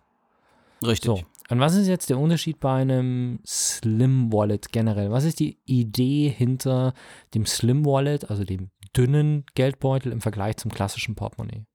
Richtig. 0.86 1.06
So. 1.06 1.22
Und 1.50 1.60
was 1.60 1.76
ist 1.76 1.88
jetzt 1.88 2.10
der 2.10 2.18
Unterschied 2.18 2.60
bei 2.60 2.74
einem 2.74 3.40
Slim 3.46 4.34
Wallet 4.34 4.72
generell? 4.72 5.12
Was 5.12 5.26
ist 5.26 5.40
die 5.40 5.60
Idee 5.66 6.28
hinter 6.36 6.94
dem 7.36 7.46
Slim 7.46 7.86
Wallet, 7.86 8.30
also 8.30 8.44
dem 8.44 8.72
dünnen 8.96 9.46
Geldbeutel 9.56 10.12
im 10.12 10.22
Vergleich 10.22 10.58
zum 10.58 10.72
klassischen 10.72 11.16
Portemonnaie? 11.16 11.66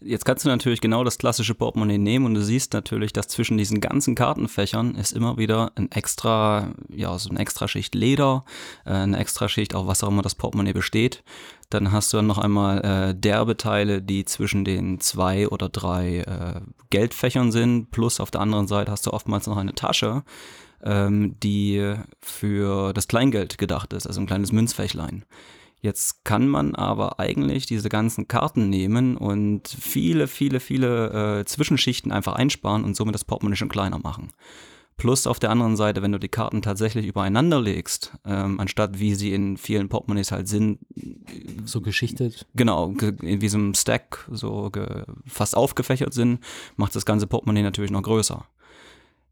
Jetzt 0.00 0.24
kannst 0.24 0.44
du 0.44 0.48
natürlich 0.48 0.80
genau 0.80 1.02
das 1.02 1.18
klassische 1.18 1.54
Portemonnaie 1.54 1.98
nehmen 1.98 2.26
und 2.26 2.34
du 2.34 2.42
siehst 2.42 2.72
natürlich, 2.74 3.12
dass 3.12 3.28
zwischen 3.28 3.56
diesen 3.56 3.80
ganzen 3.80 4.14
Kartenfächern 4.14 4.94
ist 4.94 5.12
immer 5.12 5.38
wieder 5.38 5.72
ein 5.76 5.90
extra, 5.90 6.74
ja, 6.88 7.18
so 7.18 7.30
eine 7.30 7.40
extra 7.40 7.66
Schicht 7.68 7.94
Leder, 7.94 8.44
äh, 8.84 8.90
eine 8.90 9.18
extra 9.18 9.48
Schicht, 9.48 9.74
auch 9.74 9.86
was 9.86 10.04
auch 10.04 10.08
immer 10.08 10.22
das 10.22 10.34
Portemonnaie 10.34 10.72
besteht. 10.72 11.24
Dann 11.70 11.90
hast 11.90 12.12
du 12.12 12.18
dann 12.18 12.26
noch 12.26 12.38
einmal 12.38 12.84
äh, 12.84 13.14
derbe 13.14 13.56
Teile, 13.56 14.02
die 14.02 14.24
zwischen 14.24 14.64
den 14.64 15.00
zwei 15.00 15.48
oder 15.48 15.68
drei 15.68 16.18
äh, 16.18 16.60
Geldfächern 16.90 17.50
sind, 17.50 17.90
plus 17.90 18.20
auf 18.20 18.30
der 18.30 18.42
anderen 18.42 18.68
Seite 18.68 18.92
hast 18.92 19.06
du 19.06 19.12
oftmals 19.12 19.46
noch 19.46 19.56
eine 19.56 19.74
Tasche, 19.74 20.22
ähm, 20.84 21.36
die 21.42 21.94
für 22.20 22.92
das 22.92 23.08
Kleingeld 23.08 23.58
gedacht 23.58 23.92
ist, 23.92 24.06
also 24.06 24.20
ein 24.20 24.26
kleines 24.26 24.52
Münzfächlein. 24.52 25.24
Jetzt 25.84 26.24
kann 26.24 26.48
man 26.48 26.74
aber 26.74 27.20
eigentlich 27.20 27.66
diese 27.66 27.90
ganzen 27.90 28.26
Karten 28.26 28.70
nehmen 28.70 29.18
und 29.18 29.68
viele, 29.68 30.28
viele, 30.28 30.58
viele 30.58 31.40
äh, 31.40 31.44
Zwischenschichten 31.44 32.10
einfach 32.10 32.32
einsparen 32.36 32.84
und 32.84 32.96
somit 32.96 33.14
das 33.14 33.26
Portemonnaie 33.26 33.56
schon 33.56 33.68
kleiner 33.68 33.98
machen. 33.98 34.30
Plus 34.96 35.26
auf 35.26 35.38
der 35.40 35.50
anderen 35.50 35.76
Seite, 35.76 36.00
wenn 36.00 36.12
du 36.12 36.18
die 36.18 36.28
Karten 36.28 36.62
tatsächlich 36.62 37.04
übereinander 37.06 37.60
legst, 37.60 38.12
ähm, 38.24 38.60
anstatt 38.60 38.98
wie 38.98 39.14
sie 39.14 39.34
in 39.34 39.58
vielen 39.58 39.90
Portemonnaies 39.90 40.32
halt 40.32 40.48
sind, 40.48 40.78
So 41.66 41.82
geschichtet. 41.82 42.46
genau, 42.54 42.92
ge- 42.92 43.12
in 43.20 43.40
diesem 43.40 43.74
Stack 43.74 44.26
so 44.30 44.70
fast 45.26 45.54
aufgefächert 45.54 46.14
sind, 46.14 46.38
macht 46.76 46.96
das 46.96 47.04
ganze 47.04 47.26
Portemonnaie 47.26 47.62
natürlich 47.62 47.90
noch 47.90 48.02
größer. 48.04 48.46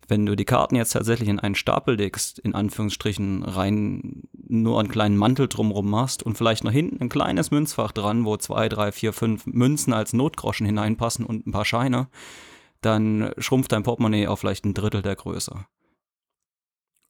Wenn 0.09 0.27
du 0.27 0.35
die 0.37 0.45
Karten 0.45 0.77
jetzt 0.77 0.93
tatsächlich 0.93 1.29
in 1.29 1.39
einen 1.39 1.55
Stapel 1.55 1.97
legst, 1.97 2.39
in 2.39 2.55
Anführungsstrichen 2.55 3.45
rein 3.45 4.23
nur 4.33 4.81
einen 4.81 4.89
kleinen 4.89 5.17
Mantel 5.17 5.49
drumrum 5.49 5.89
machst 5.89 6.23
und 6.23 6.37
vielleicht 6.37 6.65
noch 6.65 6.73
hinten 6.73 7.01
ein 7.01 7.09
kleines 7.09 7.51
Münzfach 7.51 7.93
dran, 7.93 8.25
wo 8.25 8.37
zwei, 8.37 8.69
drei, 8.69 8.93
vier, 8.93 9.13
fünf 9.13 9.47
Münzen 9.47 9.93
als 9.93 10.13
Notgroschen 10.13 10.67
hineinpassen 10.67 11.25
und 11.25 11.47
ein 11.47 11.53
paar 11.53 11.65
Scheine, 11.65 12.09
dann 12.81 13.31
schrumpft 13.39 13.73
dein 13.73 13.85
Portemonnaie 13.85 14.27
auf 14.27 14.41
vielleicht 14.41 14.65
ein 14.65 14.75
Drittel 14.75 15.03
der 15.03 15.17
Größe. 15.17 15.65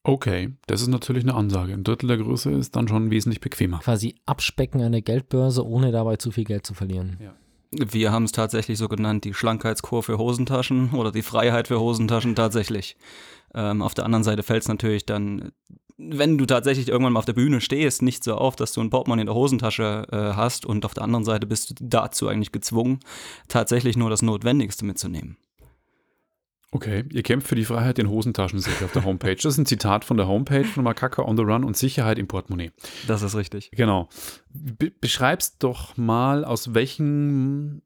Okay, 0.04 0.52
das 0.66 0.82
ist 0.82 0.88
natürlich 0.88 1.22
eine 1.22 1.34
Ansage. 1.34 1.72
Ein 1.72 1.84
Drittel 1.84 2.08
der 2.08 2.18
Größe 2.18 2.50
ist 2.50 2.74
dann 2.74 2.88
schon 2.88 3.10
wesentlich 3.10 3.40
bequemer. 3.40 3.78
Quasi 3.78 4.16
abspecken 4.26 4.82
an 4.82 4.92
der 4.92 5.02
Geldbörse, 5.02 5.64
ohne 5.64 5.92
dabei 5.92 6.16
zu 6.16 6.32
viel 6.32 6.44
Geld 6.44 6.66
zu 6.66 6.74
verlieren. 6.74 7.18
Ja. 7.20 7.34
Wir 7.72 8.12
haben 8.12 8.24
es 8.24 8.32
tatsächlich 8.32 8.78
so 8.78 8.88
genannt, 8.88 9.24
die 9.24 9.32
Schlankheitskur 9.32 10.02
für 10.02 10.18
Hosentaschen 10.18 10.90
oder 10.90 11.10
die 11.10 11.22
Freiheit 11.22 11.68
für 11.68 11.80
Hosentaschen 11.80 12.34
tatsächlich. 12.34 12.96
Ähm, 13.54 13.80
auf 13.80 13.94
der 13.94 14.04
anderen 14.04 14.24
Seite 14.24 14.42
fällt 14.42 14.62
es 14.62 14.68
natürlich 14.68 15.06
dann, 15.06 15.52
wenn 15.96 16.36
du 16.36 16.44
tatsächlich 16.46 16.88
irgendwann 16.88 17.14
mal 17.14 17.18
auf 17.18 17.24
der 17.24 17.32
Bühne 17.32 17.60
stehst, 17.60 18.02
nicht 18.02 18.24
so 18.24 18.34
auf, 18.34 18.56
dass 18.56 18.72
du 18.72 18.80
ein 18.80 18.90
Portemonnaie 18.90 19.22
in 19.22 19.26
der 19.26 19.34
Hosentasche 19.34 20.06
äh, 20.10 20.16
hast 20.36 20.66
und 20.66 20.84
auf 20.84 20.94
der 20.94 21.04
anderen 21.04 21.24
Seite 21.24 21.46
bist 21.46 21.70
du 21.70 21.74
dazu 21.80 22.28
eigentlich 22.28 22.52
gezwungen, 22.52 23.00
tatsächlich 23.48 23.96
nur 23.96 24.10
das 24.10 24.22
Notwendigste 24.22 24.84
mitzunehmen. 24.84 25.38
Okay, 26.74 27.04
ihr 27.12 27.22
kämpft 27.22 27.48
für 27.48 27.54
die 27.54 27.66
Freiheit 27.66 27.98
in 27.98 28.08
Hosentaschen, 28.08 28.58
sehe 28.58 28.72
ich 28.72 28.82
auf 28.82 28.92
der 28.92 29.04
Homepage. 29.04 29.36
Das 29.36 29.44
ist 29.44 29.58
ein 29.58 29.66
Zitat 29.66 30.06
von 30.06 30.16
der 30.16 30.26
Homepage 30.26 30.64
von 30.64 30.82
Makaka 30.82 31.22
on 31.22 31.36
the 31.36 31.42
Run 31.42 31.64
und 31.64 31.76
Sicherheit 31.76 32.18
im 32.18 32.26
Portemonnaie. 32.26 32.72
Das 33.06 33.20
ist 33.20 33.36
richtig. 33.36 33.70
Genau. 33.72 34.08
Be 34.48 34.90
beschreibst 34.90 35.62
doch 35.62 35.98
mal, 35.98 36.46
aus 36.46 36.72
welchen 36.72 37.82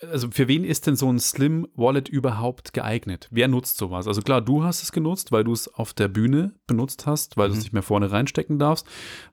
also 0.00 0.30
für 0.30 0.48
wen 0.48 0.64
ist 0.64 0.86
denn 0.86 0.96
so 0.96 1.10
ein 1.10 1.18
Slim 1.18 1.68
Wallet 1.74 2.08
überhaupt 2.08 2.72
geeignet? 2.72 3.28
Wer 3.30 3.48
nutzt 3.48 3.76
sowas? 3.76 4.06
Also 4.06 4.22
klar, 4.22 4.40
du 4.40 4.64
hast 4.64 4.82
es 4.82 4.92
genutzt, 4.92 5.32
weil 5.32 5.44
du 5.44 5.52
es 5.52 5.72
auf 5.72 5.92
der 5.92 6.08
Bühne 6.08 6.54
benutzt 6.66 7.06
hast, 7.06 7.36
weil 7.36 7.48
mhm. 7.48 7.52
du 7.52 7.58
es 7.58 7.64
nicht 7.64 7.72
mehr 7.72 7.82
vorne 7.82 8.10
reinstecken 8.10 8.58
darfst. 8.58 8.86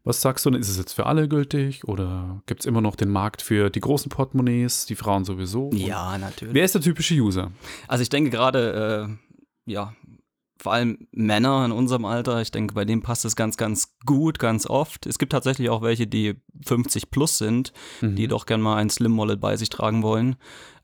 Was 0.04 0.22
sagst 0.22 0.46
du 0.46 0.52
denn? 0.52 0.62
Ist 0.62 0.70
es 0.70 0.78
jetzt 0.78 0.94
für 0.94 1.06
alle 1.06 1.28
gültig 1.28 1.88
oder 1.88 2.42
gibt 2.46 2.62
es 2.62 2.66
immer 2.66 2.82
noch 2.82 2.96
den 2.96 3.10
Markt 3.10 3.42
für 3.42 3.70
die 3.70 3.82
großen 3.82 4.10
Portemonnaies, 4.10 4.86
die 4.86 4.96
Frauen 4.96 5.26
sowieso? 5.26 5.72
Ja, 5.74 6.18
natürlich. 6.18 6.54
Wer 6.54 6.66
ist 6.66 6.76
der 6.76 6.82
typische 6.82 7.16
User? 7.16 7.52
Also 7.88 8.04
ich 8.04 8.10
denke 8.10 8.30
gerade, 8.30 9.10
äh, 9.10 9.72
ja, 9.72 9.94
vor 10.62 10.74
allem 10.74 11.08
Männer 11.12 11.66
in 11.66 11.72
unserem 11.72 12.06
Alter, 12.06 12.40
ich 12.40 12.52
denke, 12.52 12.76
bei 12.76 12.86
denen 12.86 13.02
passt 13.02 13.26
es 13.26 13.36
ganz, 13.36 13.58
ganz 13.58 13.96
gut, 14.06 14.38
ganz 14.38 14.68
oft. 14.68 15.08
Es 15.08 15.18
gibt 15.18 15.32
tatsächlich 15.32 15.72
auch 15.72 15.82
welche, 15.82 16.06
die 16.06 16.36
50 16.66 17.10
plus 17.10 17.40
sind, 17.40 17.74
mhm. 18.00 18.16
die 18.16 18.28
doch 18.28 18.46
gerne 18.46 18.64
mal 18.64 18.76
ein 18.76 18.92
Slim 18.92 19.18
Wallet 19.18 19.42
bei 19.42 19.58
sich 19.58 19.70
tragen 19.70 20.04
wollen. 20.04 20.36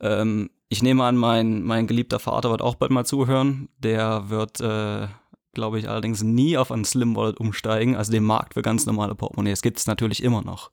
Ähm, 0.02 0.50
ich 0.68 0.82
nehme 0.82 1.04
an, 1.04 1.16
mein, 1.16 1.62
mein 1.62 1.86
geliebter 1.86 2.18
Vater 2.18 2.50
wird 2.50 2.64
auch 2.64 2.74
bald 2.74 2.92
mal 2.92 3.06
zuhören. 3.06 3.70
Der 3.78 4.30
wird, 4.30 4.60
äh, 4.62 5.08
glaube 5.54 5.78
ich, 5.78 5.88
allerdings 5.88 6.24
nie 6.24 6.58
auf 6.58 6.72
ein 6.72 6.84
Slim 6.84 7.16
Wallet 7.16 7.40
umsteigen. 7.40 7.96
Also 7.96 8.12
den 8.12 8.24
Markt 8.24 8.56
für 8.56 8.64
ganz 8.64 8.88
normale 8.88 9.14
Portemonnaies 9.14 9.62
gibt 9.62 9.78
es 9.78 9.86
natürlich 9.86 10.24
immer 10.24 10.42
noch. 10.42 10.72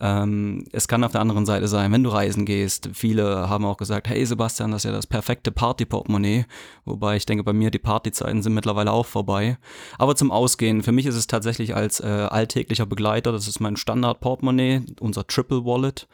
Ähm, 0.00 0.64
es 0.72 0.86
kann 0.86 1.02
auf 1.02 1.12
der 1.12 1.20
anderen 1.20 1.44
Seite 1.44 1.66
sein, 1.66 1.90
wenn 1.90 2.04
du 2.04 2.10
reisen 2.10 2.44
gehst. 2.44 2.90
Viele 2.92 3.48
haben 3.48 3.64
auch 3.64 3.76
gesagt, 3.76 4.08
hey 4.08 4.24
Sebastian, 4.24 4.70
das 4.70 4.82
ist 4.84 4.84
ja 4.84 4.92
das 4.92 5.06
perfekte 5.06 5.50
Party-Portemonnaie. 5.50 6.46
Wobei 6.84 7.16
ich 7.16 7.26
denke, 7.26 7.42
bei 7.42 7.52
mir 7.52 7.70
die 7.70 7.78
Partyzeiten 7.78 8.42
sind 8.42 8.54
mittlerweile 8.54 8.92
auch 8.92 9.06
vorbei. 9.06 9.58
Aber 9.98 10.14
zum 10.14 10.30
Ausgehen, 10.30 10.82
für 10.82 10.92
mich 10.92 11.06
ist 11.06 11.16
es 11.16 11.26
tatsächlich 11.26 11.74
als 11.74 12.00
äh, 12.00 12.06
alltäglicher 12.06 12.86
Begleiter, 12.86 13.32
das 13.32 13.48
ist 13.48 13.60
mein 13.60 13.76
Standard-Portemonnaie, 13.76 14.82
unser 15.00 15.26
Triple 15.26 15.64
Wallet, 15.64 16.06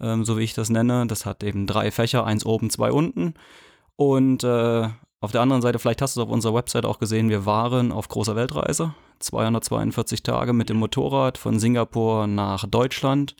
ähm, 0.00 0.24
so 0.24 0.36
wie 0.36 0.44
ich 0.44 0.54
das 0.54 0.68
nenne. 0.68 1.06
Das 1.06 1.24
hat 1.24 1.42
eben 1.42 1.66
drei 1.66 1.90
Fächer, 1.90 2.26
eins 2.26 2.44
oben, 2.44 2.68
zwei 2.68 2.92
unten. 2.92 3.34
Und 3.96 4.44
äh, 4.44 4.88
auf 5.20 5.32
der 5.32 5.42
anderen 5.42 5.62
Seite, 5.62 5.78
vielleicht 5.78 6.00
hast 6.02 6.16
du 6.16 6.20
es 6.20 6.26
auf 6.26 6.32
unserer 6.32 6.54
Website 6.54 6.86
auch 6.86 6.98
gesehen, 6.98 7.28
wir 7.28 7.44
waren 7.46 7.92
auf 7.92 8.08
großer 8.08 8.36
Weltreise. 8.36 8.94
242 9.18 10.22
Tage 10.22 10.54
mit 10.54 10.70
dem 10.70 10.78
Motorrad 10.78 11.36
von 11.36 11.58
Singapur 11.58 12.26
nach 12.26 12.66
Deutschland, 12.66 13.36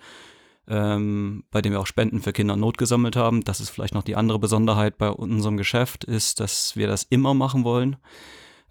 ähm, 0.68 1.44
bei 1.50 1.62
dem 1.62 1.72
wir 1.72 1.80
auch 1.80 1.86
Spenden 1.86 2.20
für 2.20 2.34
Kinder 2.34 2.56
Not 2.56 2.76
gesammelt 2.76 3.16
haben. 3.16 3.44
Das 3.44 3.60
ist 3.60 3.70
vielleicht 3.70 3.94
noch 3.94 4.02
die 4.02 4.14
andere 4.14 4.38
Besonderheit 4.38 4.98
bei 4.98 5.08
unserem 5.08 5.56
Geschäft, 5.56 6.04
ist, 6.04 6.38
dass 6.38 6.76
wir 6.76 6.86
das 6.86 7.04
immer 7.04 7.32
machen 7.32 7.64
wollen. 7.64 7.96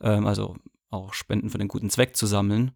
Ähm, 0.02 0.28
also 0.28 0.56
auch 0.92 1.14
Spenden 1.16 1.50
für 1.50 1.58
den 1.58 1.68
guten 1.68 1.90
Zweck 1.90 2.16
zu 2.16 2.28
sammeln. 2.28 2.72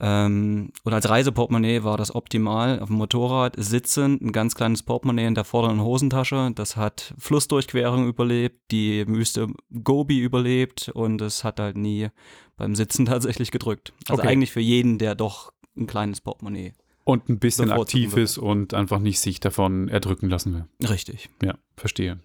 Ähm, 0.00 0.72
und 0.82 0.92
als 0.92 1.08
Reiseportemonnaie 1.08 1.84
war 1.84 1.98
das 1.98 2.14
optimal. 2.14 2.80
Auf 2.80 2.88
dem 2.88 2.96
Motorrad 2.96 3.54
sitzend, 3.58 4.22
ein 4.22 4.32
ganz 4.32 4.54
kleines 4.54 4.82
Portemonnaie 4.82 5.26
in 5.26 5.34
der 5.34 5.44
vorderen 5.44 5.82
Hosentasche. 5.82 6.52
Das 6.54 6.76
hat 6.76 7.14
Flussdurchquerung 7.18 8.08
überlebt, 8.08 8.70
die 8.70 9.06
Wüste 9.06 9.48
Gobi 9.84 10.20
überlebt 10.20 10.88
und 10.94 11.20
es 11.20 11.44
hat 11.44 11.60
halt 11.60 11.76
nie 11.76 12.08
beim 12.56 12.74
Sitzen 12.74 13.06
tatsächlich 13.06 13.50
gedrückt. 13.50 13.92
Also 14.08 14.22
okay. 14.22 14.32
eigentlich 14.32 14.52
für 14.52 14.60
jeden, 14.60 14.98
der 14.98 15.14
doch 15.14 15.52
ein 15.76 15.86
kleines 15.86 16.20
Portemonnaie 16.20 16.72
und 17.04 17.28
ein 17.28 17.38
bisschen 17.38 17.70
aktiv 17.70 18.16
ist 18.16 18.38
und 18.38 18.74
einfach 18.74 19.00
nicht 19.00 19.20
sich 19.20 19.40
davon 19.40 19.88
erdrücken 19.88 20.30
lassen 20.30 20.54
will. 20.54 20.88
Richtig. 20.88 21.28
Ja, 21.42 21.58
verstehe. 21.76 22.20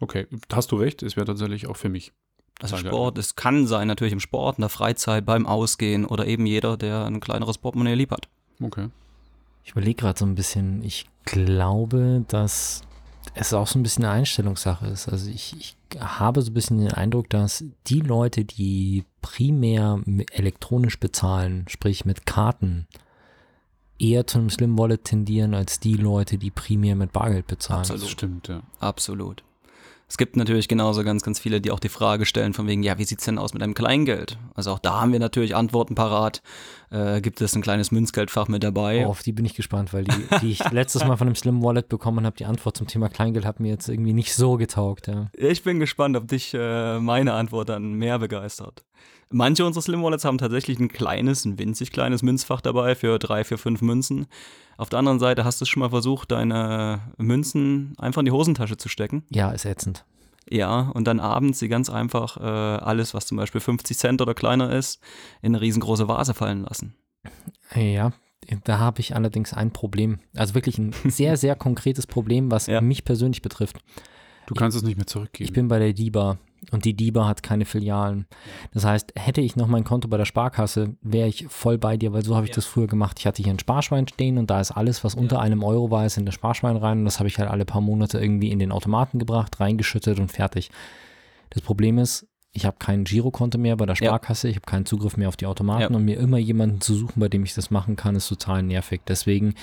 Okay, 0.00 0.26
hast 0.52 0.70
du 0.70 0.76
recht, 0.76 1.02
es 1.02 1.16
wäre 1.16 1.26
tatsächlich 1.26 1.66
auch 1.66 1.76
für 1.76 1.88
mich. 1.88 2.12
Also 2.60 2.76
Sport, 2.76 3.18
es 3.18 3.36
kann 3.36 3.66
sein 3.66 3.86
natürlich 3.86 4.12
im 4.12 4.20
Sport, 4.20 4.58
in 4.58 4.62
der 4.62 4.68
Freizeit, 4.68 5.24
beim 5.24 5.46
Ausgehen 5.46 6.04
oder 6.04 6.26
eben 6.26 6.46
jeder, 6.46 6.76
der 6.76 7.06
ein 7.06 7.20
kleineres 7.20 7.58
Portemonnaie 7.58 7.94
lieb 7.94 8.10
hat. 8.10 8.28
Okay. 8.60 8.88
Ich 9.64 9.72
überlege 9.72 9.94
gerade 9.94 10.18
so 10.18 10.24
ein 10.24 10.34
bisschen, 10.34 10.82
ich 10.82 11.06
glaube, 11.24 12.24
dass 12.28 12.82
es 13.34 13.52
auch 13.52 13.66
so 13.66 13.78
ein 13.78 13.82
bisschen 13.82 14.04
eine 14.04 14.14
Einstellungssache 14.14 14.86
ist. 14.86 15.08
Also 15.08 15.30
ich, 15.30 15.54
ich 15.58 15.76
habe 16.00 16.42
so 16.42 16.50
ein 16.50 16.54
bisschen 16.54 16.78
den 16.78 16.92
Eindruck, 16.92 17.30
dass 17.30 17.64
die 17.86 18.00
Leute, 18.00 18.44
die 18.44 19.04
primär 19.20 20.00
elektronisch 20.32 20.98
bezahlen, 20.98 21.66
sprich 21.68 22.04
mit 22.04 22.26
Karten, 22.26 22.86
eher 23.98 24.26
zu 24.26 24.38
einem 24.38 24.50
Slim 24.50 24.78
Wallet 24.78 25.04
tendieren 25.04 25.54
als 25.54 25.80
die 25.80 25.94
Leute, 25.94 26.38
die 26.38 26.50
primär 26.50 26.96
mit 26.96 27.12
Bargeld 27.12 27.46
bezahlen. 27.46 27.80
Absolut. 27.80 28.02
Das 28.02 28.10
stimmt, 28.10 28.48
ja. 28.48 28.62
Absolut. 28.80 29.42
Es 30.08 30.16
gibt 30.16 30.36
natürlich 30.36 30.68
genauso 30.68 31.04
ganz, 31.04 31.22
ganz 31.22 31.38
viele, 31.38 31.60
die 31.60 31.70
auch 31.70 31.80
die 31.80 31.90
Frage 31.90 32.24
stellen 32.24 32.54
von 32.54 32.66
wegen, 32.66 32.82
ja, 32.82 32.96
wie 32.96 33.04
sieht 33.04 33.18
es 33.18 33.26
denn 33.26 33.38
aus 33.38 33.52
mit 33.52 33.62
einem 33.62 33.74
Kleingeld? 33.74 34.38
Also 34.54 34.72
auch 34.72 34.78
da 34.78 35.02
haben 35.02 35.12
wir 35.12 35.18
natürlich 35.18 35.54
Antworten 35.54 35.94
parat. 35.94 36.42
Äh, 36.90 37.20
gibt 37.20 37.42
es 37.42 37.54
ein 37.54 37.60
kleines 37.60 37.90
Münzgeldfach 37.90 38.48
mit 38.48 38.64
dabei? 38.64 39.06
Oh, 39.06 39.10
auf 39.10 39.22
die 39.22 39.32
bin 39.32 39.44
ich 39.44 39.54
gespannt, 39.54 39.92
weil 39.92 40.04
die, 40.04 40.24
die 40.40 40.50
ich 40.52 40.70
letztes 40.70 41.04
Mal 41.04 41.16
von 41.16 41.28
einem 41.28 41.34
Slim 41.34 41.62
Wallet 41.62 41.90
bekommen 41.90 42.24
habe, 42.24 42.36
die 42.36 42.46
Antwort 42.46 42.78
zum 42.78 42.86
Thema 42.86 43.10
Kleingeld 43.10 43.44
hat 43.44 43.60
mir 43.60 43.68
jetzt 43.68 43.88
irgendwie 43.88 44.14
nicht 44.14 44.34
so 44.34 44.56
getaugt. 44.56 45.08
Ja. 45.08 45.26
Ich 45.34 45.62
bin 45.62 45.78
gespannt, 45.78 46.16
ob 46.16 46.26
dich 46.26 46.54
äh, 46.54 46.98
meine 47.00 47.34
Antwort 47.34 47.68
dann 47.68 47.92
mehr 47.92 48.18
begeistert. 48.18 48.84
Manche 49.30 49.66
unserer 49.66 49.82
Slim 49.82 50.02
Wallets 50.02 50.24
haben 50.24 50.38
tatsächlich 50.38 50.78
ein 50.78 50.88
kleines, 50.88 51.44
ein 51.44 51.58
winzig 51.58 51.92
kleines 51.92 52.22
Münzfach 52.22 52.60
dabei 52.60 52.94
für 52.94 53.18
drei, 53.18 53.44
vier, 53.44 53.58
fünf 53.58 53.82
Münzen. 53.82 54.26
Auf 54.78 54.88
der 54.88 54.98
anderen 54.98 55.18
Seite 55.18 55.44
hast 55.44 55.60
du 55.60 55.64
schon 55.64 55.80
mal 55.80 55.90
versucht, 55.90 56.30
deine 56.30 57.00
Münzen 57.18 57.94
einfach 57.98 58.20
in 58.20 58.26
die 58.26 58.32
Hosentasche 58.32 58.76
zu 58.76 58.88
stecken. 58.88 59.24
Ja, 59.30 59.50
ist 59.50 59.66
ätzend. 59.66 60.04
Ja, 60.50 60.90
und 60.94 61.04
dann 61.04 61.20
abends 61.20 61.58
sie 61.58 61.68
ganz 61.68 61.90
einfach 61.90 62.38
äh, 62.38 62.40
alles, 62.42 63.12
was 63.12 63.26
zum 63.26 63.36
Beispiel 63.36 63.60
50 63.60 63.98
Cent 63.98 64.22
oder 64.22 64.34
kleiner 64.34 64.72
ist, 64.72 65.00
in 65.42 65.54
eine 65.54 65.60
riesengroße 65.60 66.08
Vase 66.08 66.32
fallen 66.32 66.62
lassen. 66.62 66.94
Ja, 67.74 68.12
da 68.64 68.78
habe 68.78 69.00
ich 69.00 69.14
allerdings 69.14 69.52
ein 69.52 69.72
Problem. 69.72 70.20
Also 70.34 70.54
wirklich 70.54 70.78
ein 70.78 70.94
sehr, 71.04 71.36
sehr 71.36 71.54
konkretes 71.54 72.06
Problem, 72.06 72.50
was 72.50 72.66
ja. 72.66 72.80
mich 72.80 73.04
persönlich 73.04 73.42
betrifft. 73.42 73.78
Du 74.46 74.54
kannst 74.54 74.76
ich, 74.76 74.82
es 74.82 74.86
nicht 74.86 74.96
mehr 74.96 75.06
zurückgeben. 75.06 75.44
Ich 75.44 75.52
bin 75.52 75.68
bei 75.68 75.78
der 75.78 75.92
DIBA 75.92 76.38
und 76.70 76.84
die 76.84 76.94
DIBA 76.94 77.26
hat 77.26 77.42
keine 77.42 77.64
Filialen. 77.64 78.26
Das 78.72 78.84
heißt, 78.84 79.12
hätte 79.16 79.40
ich 79.40 79.56
noch 79.56 79.66
mein 79.66 79.84
Konto 79.84 80.08
bei 80.08 80.16
der 80.16 80.24
Sparkasse, 80.24 80.94
wäre 81.02 81.28
ich 81.28 81.46
voll 81.48 81.78
bei 81.78 81.96
dir, 81.96 82.12
weil 82.12 82.24
so 82.24 82.36
habe 82.36 82.46
ich 82.46 82.50
ja. 82.50 82.56
das 82.56 82.66
früher 82.66 82.86
gemacht. 82.86 83.18
Ich 83.18 83.26
hatte 83.26 83.42
hier 83.42 83.52
ein 83.52 83.58
Sparschwein 83.58 84.06
stehen 84.06 84.38
und 84.38 84.50
da 84.50 84.60
ist 84.60 84.70
alles, 84.70 85.02
was 85.02 85.14
unter 85.14 85.36
ja. 85.36 85.42
einem 85.42 85.64
Euro 85.64 85.90
war, 85.90 86.06
ist 86.06 86.18
in 86.18 86.26
das 86.26 86.34
Sparschwein 86.34 86.76
rein 86.76 87.00
und 87.00 87.04
das 87.04 87.18
habe 87.18 87.28
ich 87.28 87.38
halt 87.38 87.50
alle 87.50 87.64
paar 87.64 87.80
Monate 87.80 88.18
irgendwie 88.18 88.50
in 88.50 88.58
den 88.58 88.72
Automaten 88.72 89.18
gebracht, 89.18 89.58
reingeschüttet 89.58 90.20
und 90.20 90.30
fertig. 90.30 90.70
Das 91.50 91.62
Problem 91.62 91.98
ist, 91.98 92.27
ich 92.58 92.66
habe 92.66 92.76
kein 92.78 93.04
Girokonto 93.04 93.56
mehr 93.56 93.76
bei 93.76 93.86
der 93.86 93.94
Sparkasse, 93.94 94.48
ja. 94.48 94.50
ich 94.50 94.56
habe 94.56 94.66
keinen 94.66 94.84
Zugriff 94.84 95.16
mehr 95.16 95.28
auf 95.28 95.36
die 95.36 95.46
Automaten 95.46 95.94
und 95.94 96.04
mir 96.04 96.18
immer 96.18 96.38
jemanden 96.38 96.80
zu 96.80 96.94
suchen, 96.94 97.20
bei 97.20 97.28
dem 97.28 97.44
ich 97.44 97.54
das 97.54 97.70
machen 97.70 97.94
kann, 97.94 98.16
ist 98.16 98.28
total 98.28 98.64
nervig. 98.64 99.02
Deswegen 99.06 99.54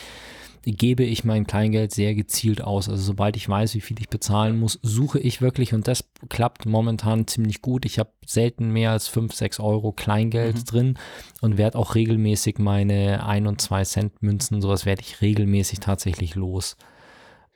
gebe 0.63 1.03
ich 1.03 1.25
mein 1.25 1.45
Kleingeld 1.45 1.91
sehr 1.93 2.15
gezielt 2.15 2.61
aus. 2.61 2.87
Also 2.89 3.03
sobald 3.03 3.35
ich 3.35 3.47
weiß, 3.47 3.75
wie 3.75 3.81
viel 3.81 3.99
ich 3.99 4.07
bezahlen 4.07 4.57
muss, 4.57 4.79
suche 4.81 5.19
ich 5.19 5.41
wirklich 5.41 5.73
und 5.73 5.87
das 5.87 6.05
klappt 6.29 6.65
momentan 6.65 7.27
ziemlich 7.27 7.61
gut. 7.61 7.85
Ich 7.85 7.99
habe 7.99 8.11
selten 8.25 8.71
mehr 8.71 8.91
als 8.91 9.09
5, 9.09 9.33
6 9.33 9.59
Euro 9.59 9.91
Kleingeld 9.91 10.55
mhm. 10.55 10.65
drin 10.65 10.97
und 11.41 11.57
werde 11.57 11.77
auch 11.77 11.95
regelmäßig 11.95 12.57
meine 12.59 13.25
1 13.25 13.47
und 13.47 13.61
2 13.61 13.83
Cent 13.83 14.23
Münzen, 14.23 14.61
sowas 14.61 14.85
werde 14.85 15.01
ich 15.01 15.21
regelmäßig 15.21 15.81
tatsächlich 15.81 16.35
los. 16.35 16.77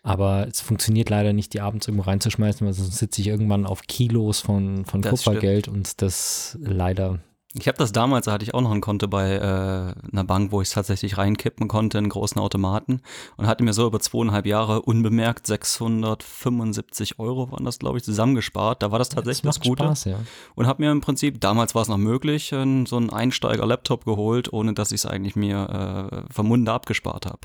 Aber 0.01 0.47
es 0.47 0.61
funktioniert 0.61 1.09
leider 1.09 1.33
nicht, 1.33 1.53
die 1.53 1.61
abends 1.61 1.87
irgendwo 1.87 2.09
reinzuschmeißen, 2.09 2.65
weil 2.65 2.73
sonst 2.73 2.97
sitze 2.97 3.21
ich 3.21 3.27
irgendwann 3.27 3.65
auf 3.65 3.81
Kilos 3.83 4.39
von, 4.39 4.85
von 4.85 5.01
Kupfergeld 5.01 5.67
und 5.67 6.01
das 6.01 6.57
leider 6.61 7.19
Ich 7.55 7.67
habe 7.67 7.79
das 7.79 7.91
damals, 7.91 8.25
da 8.25 8.33
hatte 8.33 8.43
ich 8.43 8.53
auch 8.53 8.61
noch 8.61 8.69
ein 8.69 8.79
Konto 8.79 9.07
bei 9.07 9.33
äh, 9.33 10.11
einer 10.11 10.23
Bank, 10.23 10.51
wo 10.51 10.61
ich 10.61 10.67
es 10.67 10.75
tatsächlich 10.75 11.17
reinkippen 11.17 11.67
konnte 11.67 11.97
in 11.97 12.07
großen 12.07 12.39
Automaten 12.39 13.01
und 13.37 13.47
hatte 13.47 13.63
mir 13.63 13.73
so 13.73 13.87
über 13.87 13.99
zweieinhalb 13.99 14.45
Jahre 14.45 14.83
unbemerkt 14.83 15.47
675 15.47 17.17
Euro 17.17 17.51
waren 17.51 17.65
das, 17.65 17.79
glaube 17.79 17.97
ich, 17.97 18.03
zusammengespart. 18.03 18.83
Da 18.83 18.91
war 18.91 18.99
das 18.99 19.09
tatsächlich 19.09 19.41
das, 19.41 19.57
macht 19.57 19.67
Gute. 19.67 19.83
Spaß, 19.83 20.05
ja. 20.05 20.19
Und 20.53 20.67
habe 20.67 20.83
mir 20.83 20.91
im 20.91 21.01
Prinzip, 21.01 21.41
damals 21.41 21.73
war 21.73 21.81
es 21.81 21.87
noch 21.87 21.97
möglich, 21.97 22.49
so 22.49 22.57
einen 22.57 23.09
Einsteiger-Laptop 23.09 24.05
geholt, 24.05 24.53
ohne 24.53 24.73
dass 24.73 24.91
ich 24.91 25.01
es 25.01 25.05
eigentlich 25.07 25.35
mir 25.35 26.21
äh, 26.29 26.31
vom 26.31 26.49
Munde 26.49 26.71
abgespart 26.71 27.25
habe. 27.25 27.39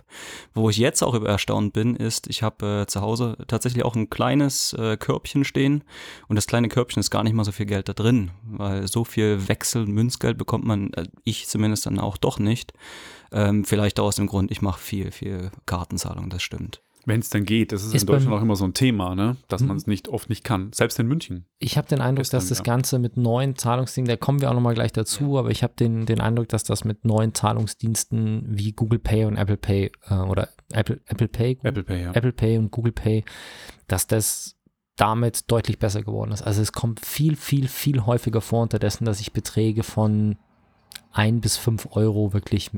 Wo 0.53 0.69
ich 0.69 0.77
jetzt 0.77 1.03
auch 1.03 1.15
über 1.15 1.31
erstaunt 1.31 1.73
bin, 1.73 1.97
ist, 1.97 2.27
ich 2.29 2.43
habe 2.43 2.83
äh, 2.83 2.87
zu 2.87 3.01
Hause 3.01 3.39
tatsächlich 3.47 3.87
auch 3.87 3.97
ein 3.97 4.11
kleines 4.11 4.75
äh, 4.75 4.99
Körbchen 4.99 5.45
stehen 5.45 5.83
und 6.29 6.37
das 6.37 6.47
kleine 6.47 6.69
Körbchen 6.69 7.01
ist 7.01 7.11
gar 7.11 7.25
nicht 7.25 7.33
mal 7.33 7.45
so 7.45 7.53
viel 7.53 7.65
Geld 7.65 7.89
da 7.89 7.95
drin, 7.95 8.33
weil 8.45 8.87
so 8.87 9.05
viel 9.05 9.49
Wechsel 9.49 9.94
Münzgeld 9.95 10.37
bekommt 10.39 10.65
man, 10.65 10.93
äh, 10.93 11.07
ich 11.25 11.47
zumindest 11.49 11.87
dann 11.87 11.99
auch 11.99 12.17
doch 12.17 12.39
nicht. 12.39 12.73
Ähm, 13.33 13.65
vielleicht 13.65 13.99
auch 14.01 14.07
aus 14.07 14.17
dem 14.17 14.27
Grund, 14.27 14.51
ich 14.51 14.63
mache 14.63 14.81
viel, 14.81 15.11
viel 15.11 15.51
Kartenzahlung, 15.67 16.31
das 16.31 16.43
stimmt. 16.43 16.83
Wenn 17.07 17.21
es 17.21 17.29
denn 17.29 17.45
geht, 17.45 17.71
das 17.73 17.85
ist, 17.85 17.95
Ist 17.95 18.03
in 18.05 18.07
Deutschland 18.07 18.35
auch 18.35 18.41
immer 18.41 18.57
so 18.57 18.65
ein 18.65 18.73
Thema, 18.73 19.15
ne? 19.15 19.37
dass 19.49 19.61
Mhm. 19.61 19.69
man 19.69 19.77
es 19.77 19.87
nicht 19.87 20.09
oft 20.09 20.31
nicht 20.31 20.43
kann. 20.43 20.73
Selbst 20.73 20.99
in 20.99 21.07
München. 21.07 21.45
Ich 21.59 21.77
habe 21.77 21.87
den 21.87 22.01
Eindruck, 22.01 22.23
Gestern, 22.23 22.39
dass 22.41 22.49
das 22.49 22.59
ja. 22.59 22.65
Ganze 22.65 22.99
mit 22.99 23.19
neuen 23.19 23.57
Zahlungsdingen, 23.57 24.09
da 24.09 24.17
kommen 24.17 24.41
wir 24.41 24.49
auch 24.49 24.55
nochmal 24.55 24.73
gleich 24.73 24.91
dazu, 24.93 25.39
aber 25.39 25.51
ich 25.51 25.63
habe 25.63 25.75
den, 25.79 26.07
den 26.07 26.21
Eindruck, 26.23 26.49
dass 26.49 26.65
das 26.65 26.85
mit 26.85 27.05
neuen 27.05 27.35
Zahlungsdiensten 27.35 28.47
wie 28.49 28.73
Google 28.73 29.01
Pay 29.01 29.27
und 29.27 29.37
Apple 29.37 29.59
Pay 29.59 29.93
äh, 30.09 30.15
oder 30.15 30.49
Apple, 30.73 31.01
Apple 31.07 31.29
Pay, 31.29 31.59
Apple 31.63 31.85
Pay, 31.85 32.03
ja. 32.05 32.13
Apple 32.13 32.33
Pay 32.33 32.57
und 32.57 32.71
Google 32.71 32.93
Pay, 32.93 33.23
dass 33.87 34.07
das 34.07 34.54
damit 34.97 35.51
deutlich 35.51 35.79
besser 35.79 36.03
geworden 36.03 36.33
ist. 36.33 36.43
Also 36.43 36.63
es 36.63 36.73
kommt 36.73 37.01
viel, 37.05 37.37
viel, 37.37 37.69
viel 37.69 38.07
häufiger 38.07 38.41
vor 38.41 38.63
unterdessen, 38.63 39.05
dass 39.05 39.21
ich 39.21 39.33
Beträge 39.33 39.83
von 39.83 40.37
ein 41.13 41.41
bis 41.41 41.57
fünf 41.57 41.89
Euro 41.93 42.33
wirklich 42.33 42.71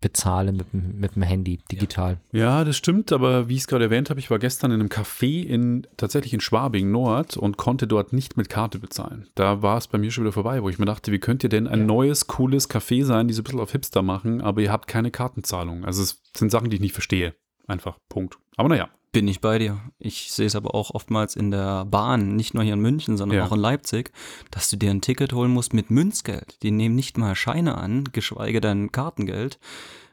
bezahle 0.00 0.52
mit, 0.52 0.72
dem- 0.72 1.00
mit 1.00 1.16
dem 1.16 1.22
Handy 1.22 1.58
digital. 1.72 2.18
Ja, 2.30 2.64
das 2.64 2.76
stimmt, 2.76 3.12
aber 3.12 3.48
wie 3.48 3.54
ich 3.54 3.60
es 3.60 3.66
gerade 3.66 3.84
erwähnt 3.84 4.10
habe, 4.10 4.20
ich 4.20 4.30
war 4.30 4.38
gestern 4.38 4.70
in 4.70 4.80
einem 4.80 4.90
Café 4.90 5.42
in, 5.42 5.86
tatsächlich 5.96 6.34
in 6.34 6.40
Schwabing 6.40 6.90
Nord 6.92 7.36
und 7.36 7.56
konnte 7.56 7.86
dort 7.86 8.12
nicht 8.12 8.36
mit 8.36 8.48
Karte 8.48 8.78
bezahlen. 8.78 9.28
Da 9.34 9.62
war 9.62 9.78
es 9.78 9.88
bei 9.88 9.98
mir 9.98 10.10
schon 10.10 10.24
wieder 10.24 10.32
vorbei, 10.32 10.62
wo 10.62 10.68
ich 10.68 10.78
mir 10.78 10.84
dachte, 10.84 11.12
wie 11.12 11.18
könnt 11.18 11.42
ihr 11.42 11.48
denn 11.48 11.66
ein 11.66 11.86
neues, 11.86 12.26
cooles 12.26 12.68
Café 12.70 13.04
sein, 13.04 13.26
die 13.26 13.34
so 13.34 13.40
ein 13.40 13.44
bisschen 13.44 13.58
auf 13.60 13.72
Hipster 13.72 14.02
machen, 14.02 14.42
aber 14.42 14.60
ihr 14.60 14.70
habt 14.70 14.86
keine 14.86 15.10
Kartenzahlung. 15.10 15.84
Also 15.84 16.02
es 16.02 16.20
sind 16.36 16.50
Sachen, 16.50 16.68
die 16.70 16.76
ich 16.76 16.82
nicht 16.82 16.92
verstehe. 16.92 17.34
Einfach, 17.66 17.98
Punkt. 18.08 18.36
Aber 18.56 18.68
naja, 18.68 18.90
Bin 19.16 19.28
ich 19.28 19.40
bei 19.40 19.58
dir. 19.58 19.80
Ich 19.98 20.30
sehe 20.30 20.44
es 20.44 20.54
aber 20.54 20.74
auch 20.74 20.90
oftmals 20.90 21.36
in 21.36 21.50
der 21.50 21.86
Bahn, 21.86 22.36
nicht 22.36 22.52
nur 22.52 22.62
hier 22.62 22.74
in 22.74 22.80
München, 22.80 23.16
sondern 23.16 23.38
Ja. 23.38 23.46
auch 23.46 23.52
in 23.52 23.60
Leipzig, 23.60 24.12
dass 24.50 24.68
du 24.68 24.76
dir 24.76 24.90
ein 24.90 25.00
Ticket 25.00 25.32
holen 25.32 25.50
musst 25.50 25.72
mit 25.72 25.90
Münzgeld. 25.90 26.62
Die 26.62 26.70
nehmen 26.70 26.94
nicht 26.94 27.16
mal 27.16 27.34
Scheine 27.34 27.78
an, 27.78 28.04
geschweige 28.12 28.60
denn 28.60 28.92
Kartengeld. 28.92 29.58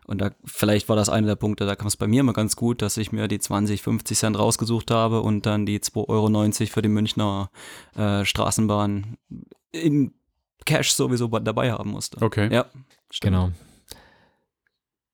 Und 0.07 0.21
da, 0.21 0.31
vielleicht 0.45 0.87
war 0.87 0.95
das 0.95 1.09
einer 1.09 1.27
der 1.27 1.35
Punkte, 1.35 1.65
da 1.65 1.75
kam 1.75 1.87
es 1.87 1.97
bei 1.97 2.07
mir 2.07 2.21
immer 2.21 2.31
ganz 2.31 2.55
gut, 2.55 2.81
dass 2.81 2.95
ich 2.95 3.11
mir 3.11 3.27
die 3.27 3.39
20, 3.39 3.81
50 3.81 4.17
Cent 4.17 4.39
rausgesucht 4.39 4.89
habe 4.89 5.21
und 5.21 5.45
dann 5.45 5.65
die 5.65 5.81
2,90 5.81 5.99
Euro 6.07 6.71
für 6.71 6.81
die 6.81 6.87
Münchner 6.87 7.51
äh, 7.97 8.23
Straßenbahn 8.23 9.17
in 9.73 10.13
Cash 10.65 10.93
sowieso 10.93 11.27
dabei 11.27 11.73
haben 11.73 11.89
musste. 11.91 12.21
okay. 12.21 12.47
Ja, 12.53 12.67
stimmt. 13.11 13.33
Genau. 13.33 13.51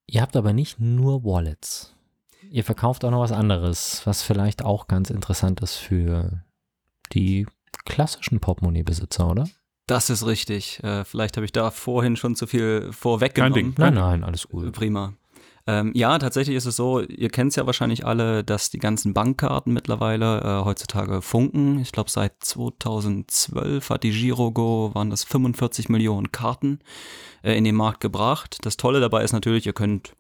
Ihr 0.05 0.21
habt 0.21 0.35
aber 0.35 0.53
nicht 0.53 0.79
nur 0.79 1.23
Wallets. 1.23 1.95
Ihr 2.51 2.63
verkauft 2.63 3.05
auch 3.05 3.11
noch 3.11 3.21
was 3.21 3.31
anderes, 3.31 4.01
was 4.05 4.23
vielleicht 4.23 4.63
auch 4.63 4.87
ganz 4.87 5.09
interessant 5.11 5.61
ist 5.61 5.75
für 5.75 6.43
die 7.13 7.45
klassischen 7.85 8.39
Portemonnaie-Besitzer, 8.39 9.29
oder? 9.29 9.47
Das 9.85 10.09
ist 10.09 10.25
richtig. 10.25 10.83
Äh, 10.83 11.03
vielleicht 11.03 11.37
habe 11.37 11.45
ich 11.45 11.51
da 11.51 11.71
vorhin 11.71 12.15
schon 12.15 12.35
zu 12.35 12.47
viel 12.47 12.89
vorweggenommen. 12.91 13.53
Kein 13.53 13.63
Ding. 13.63 13.75
Nein, 13.77 13.93
nein, 13.95 14.23
alles 14.23 14.47
gut. 14.47 14.71
Prima. 14.71 15.13
Ähm, 15.67 15.91
ja, 15.93 16.17
tatsächlich 16.17 16.55
ist 16.55 16.65
es 16.65 16.75
so, 16.75 17.01
ihr 17.01 17.29
kennt 17.29 17.51
es 17.51 17.55
ja 17.55 17.67
wahrscheinlich 17.67 18.05
alle, 18.05 18.43
dass 18.43 18.71
die 18.71 18.79
ganzen 18.79 19.13
Bankkarten 19.13 19.71
mittlerweile 19.71 20.41
äh, 20.41 20.65
heutzutage 20.65 21.21
funken. 21.21 21.79
Ich 21.79 21.91
glaube, 21.91 22.09
seit 22.09 22.43
2012 22.43 23.89
hat 23.89 24.03
die 24.03 24.11
Girogo, 24.11 24.91
waren 24.95 25.11
das 25.11 25.23
45 25.23 25.89
Millionen 25.89 26.31
Karten 26.31 26.79
äh, 27.43 27.55
in 27.55 27.65
den 27.65 27.75
Markt 27.75 27.99
gebracht. 27.99 28.57
Das 28.63 28.77
Tolle 28.77 28.99
dabei 28.99 29.23
ist 29.23 29.33
natürlich, 29.33 29.67
ihr 29.67 29.73
könnt 29.73 30.15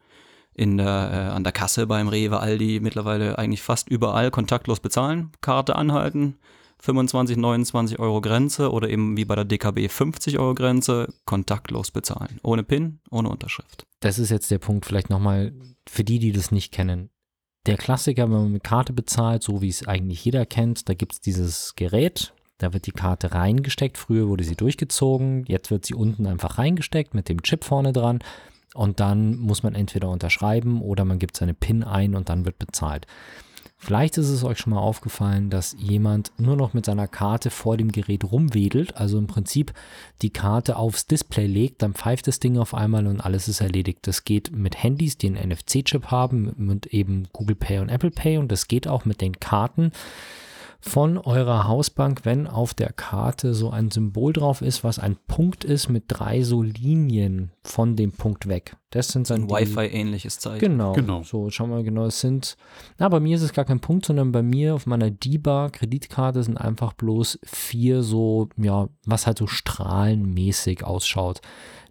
in 0.59 0.75
der, 0.77 1.09
äh, 1.13 1.33
an 1.33 1.45
der 1.45 1.53
Kasse 1.53 1.87
beim 1.87 2.09
Rewe, 2.09 2.41
Aldi 2.41 2.81
mittlerweile 2.81 3.37
eigentlich 3.37 3.61
fast 3.61 3.87
überall 3.87 4.29
kontaktlos 4.29 4.81
bezahlen, 4.81 5.31
Karte 5.39 5.77
anhalten, 5.77 6.35
25, 6.79 7.37
29 7.37 7.97
Euro 7.97 8.19
Grenze 8.19 8.71
oder 8.71 8.89
eben 8.89 9.15
wie 9.15 9.23
bei 9.23 9.35
der 9.35 9.45
DKB 9.45 9.87
50 9.87 10.37
Euro 10.37 10.55
Grenze, 10.55 11.13
kontaktlos 11.23 11.91
bezahlen. 11.91 12.41
Ohne 12.43 12.63
PIN, 12.63 12.99
ohne 13.09 13.29
Unterschrift. 13.29 13.85
Das 14.01 14.19
ist 14.19 14.31
jetzt 14.31 14.51
der 14.51 14.59
Punkt, 14.59 14.85
vielleicht 14.85 15.09
nochmal 15.09 15.53
für 15.87 16.03
die, 16.03 16.19
die 16.19 16.33
das 16.33 16.51
nicht 16.51 16.73
kennen. 16.73 17.09
Der 17.65 17.77
Klassiker, 17.77 18.23
wenn 18.23 18.37
man 18.37 18.51
mit 18.51 18.63
Karte 18.65 18.91
bezahlt, 18.91 19.43
so 19.43 19.61
wie 19.61 19.69
es 19.69 19.87
eigentlich 19.87 20.25
jeder 20.25 20.45
kennt, 20.45 20.89
da 20.89 20.93
gibt 20.93 21.13
es 21.13 21.21
dieses 21.21 21.73
Gerät, 21.75 22.33
da 22.57 22.73
wird 22.73 22.85
die 22.85 22.91
Karte 22.91 23.33
reingesteckt. 23.33 23.97
Früher 23.97 24.27
wurde 24.27 24.43
sie 24.43 24.55
durchgezogen, 24.57 25.45
jetzt 25.47 25.71
wird 25.71 25.85
sie 25.85 25.93
unten 25.93 26.27
einfach 26.27 26.57
reingesteckt 26.57 27.13
mit 27.13 27.29
dem 27.29 27.43
Chip 27.43 27.63
vorne 27.63 27.93
dran. 27.93 28.19
Und 28.73 28.99
dann 28.99 29.37
muss 29.37 29.63
man 29.63 29.75
entweder 29.75 30.09
unterschreiben 30.09 30.81
oder 30.81 31.05
man 31.05 31.19
gibt 31.19 31.35
seine 31.35 31.53
PIN 31.53 31.83
ein 31.83 32.15
und 32.15 32.29
dann 32.29 32.45
wird 32.45 32.59
bezahlt. 32.59 33.07
Vielleicht 33.81 34.17
ist 34.17 34.27
es 34.27 34.43
euch 34.43 34.59
schon 34.59 34.73
mal 34.73 34.81
aufgefallen, 34.81 35.49
dass 35.49 35.73
jemand 35.79 36.33
nur 36.37 36.57
noch 36.57 36.73
mit 36.73 36.85
seiner 36.85 37.07
Karte 37.07 37.49
vor 37.49 37.77
dem 37.77 37.93
Gerät 37.93 38.25
rumwedelt, 38.25 38.97
also 38.97 39.17
im 39.17 39.27
Prinzip 39.27 39.73
die 40.21 40.31
Karte 40.31 40.75
aufs 40.75 41.07
Display 41.07 41.47
legt, 41.47 41.81
dann 41.81 41.93
pfeift 41.93 42.27
das 42.27 42.41
Ding 42.41 42.57
auf 42.57 42.73
einmal 42.73 43.07
und 43.07 43.21
alles 43.21 43.47
ist 43.47 43.61
erledigt. 43.61 43.99
Das 44.01 44.25
geht 44.25 44.51
mit 44.51 44.83
Handys, 44.83 45.17
die 45.17 45.27
einen 45.27 45.49
NFC-Chip 45.51 46.11
haben, 46.11 46.53
mit 46.57 46.87
eben 46.87 47.29
Google 47.31 47.55
Pay 47.55 47.79
und 47.79 47.87
Apple 47.87 48.11
Pay 48.11 48.37
und 48.37 48.51
das 48.51 48.67
geht 48.67 48.85
auch 48.85 49.05
mit 49.05 49.21
den 49.21 49.39
Karten 49.39 49.93
von 50.81 51.17
eurer 51.17 51.67
Hausbank, 51.67 52.21
wenn 52.23 52.47
auf 52.47 52.73
der 52.73 52.93
Karte 52.93 53.53
so 53.53 53.69
ein 53.69 53.91
Symbol 53.91 54.31
drauf 54.31 54.61
ist, 54.61 54.83
was 54.83 54.97
ein 54.97 55.17
Punkt 55.27 55.65
ist 55.65 55.89
mit 55.89 56.05
drei 56.07 56.41
so 56.43 56.61
Linien 56.63 57.51
von 57.63 57.95
dem 57.95 58.13
Punkt 58.13 58.47
weg. 58.47 58.77
Das 58.91 59.09
sind 59.09 59.29
dann 59.29 59.43
Ein 59.43 59.49
Wi-Fi-ähnliches 59.49 60.39
Zeichen. 60.39 60.59
Genau. 60.59 60.93
Genau. 60.93 61.23
So, 61.23 61.49
schauen 61.49 61.69
wir 61.69 61.77
mal 61.77 61.83
genau. 61.83 62.05
Es 62.05 62.21
sind, 62.21 62.55
na, 62.97 63.09
bei 63.09 63.19
mir 63.19 63.35
ist 63.35 63.43
es 63.43 63.53
gar 63.53 63.65
kein 63.65 63.81
Punkt, 63.81 64.05
sondern 64.05 64.31
bei 64.31 64.41
mir 64.41 64.73
auf 64.73 64.85
meiner 64.85 65.11
DIBA-Kreditkarte 65.11 66.43
sind 66.43 66.57
einfach 66.57 66.93
bloß 66.93 67.39
vier 67.43 68.01
so, 68.01 68.47
ja, 68.57 68.87
was 69.05 69.27
halt 69.27 69.37
so 69.37 69.47
strahlenmäßig 69.47 70.85
ausschaut, 70.85 71.41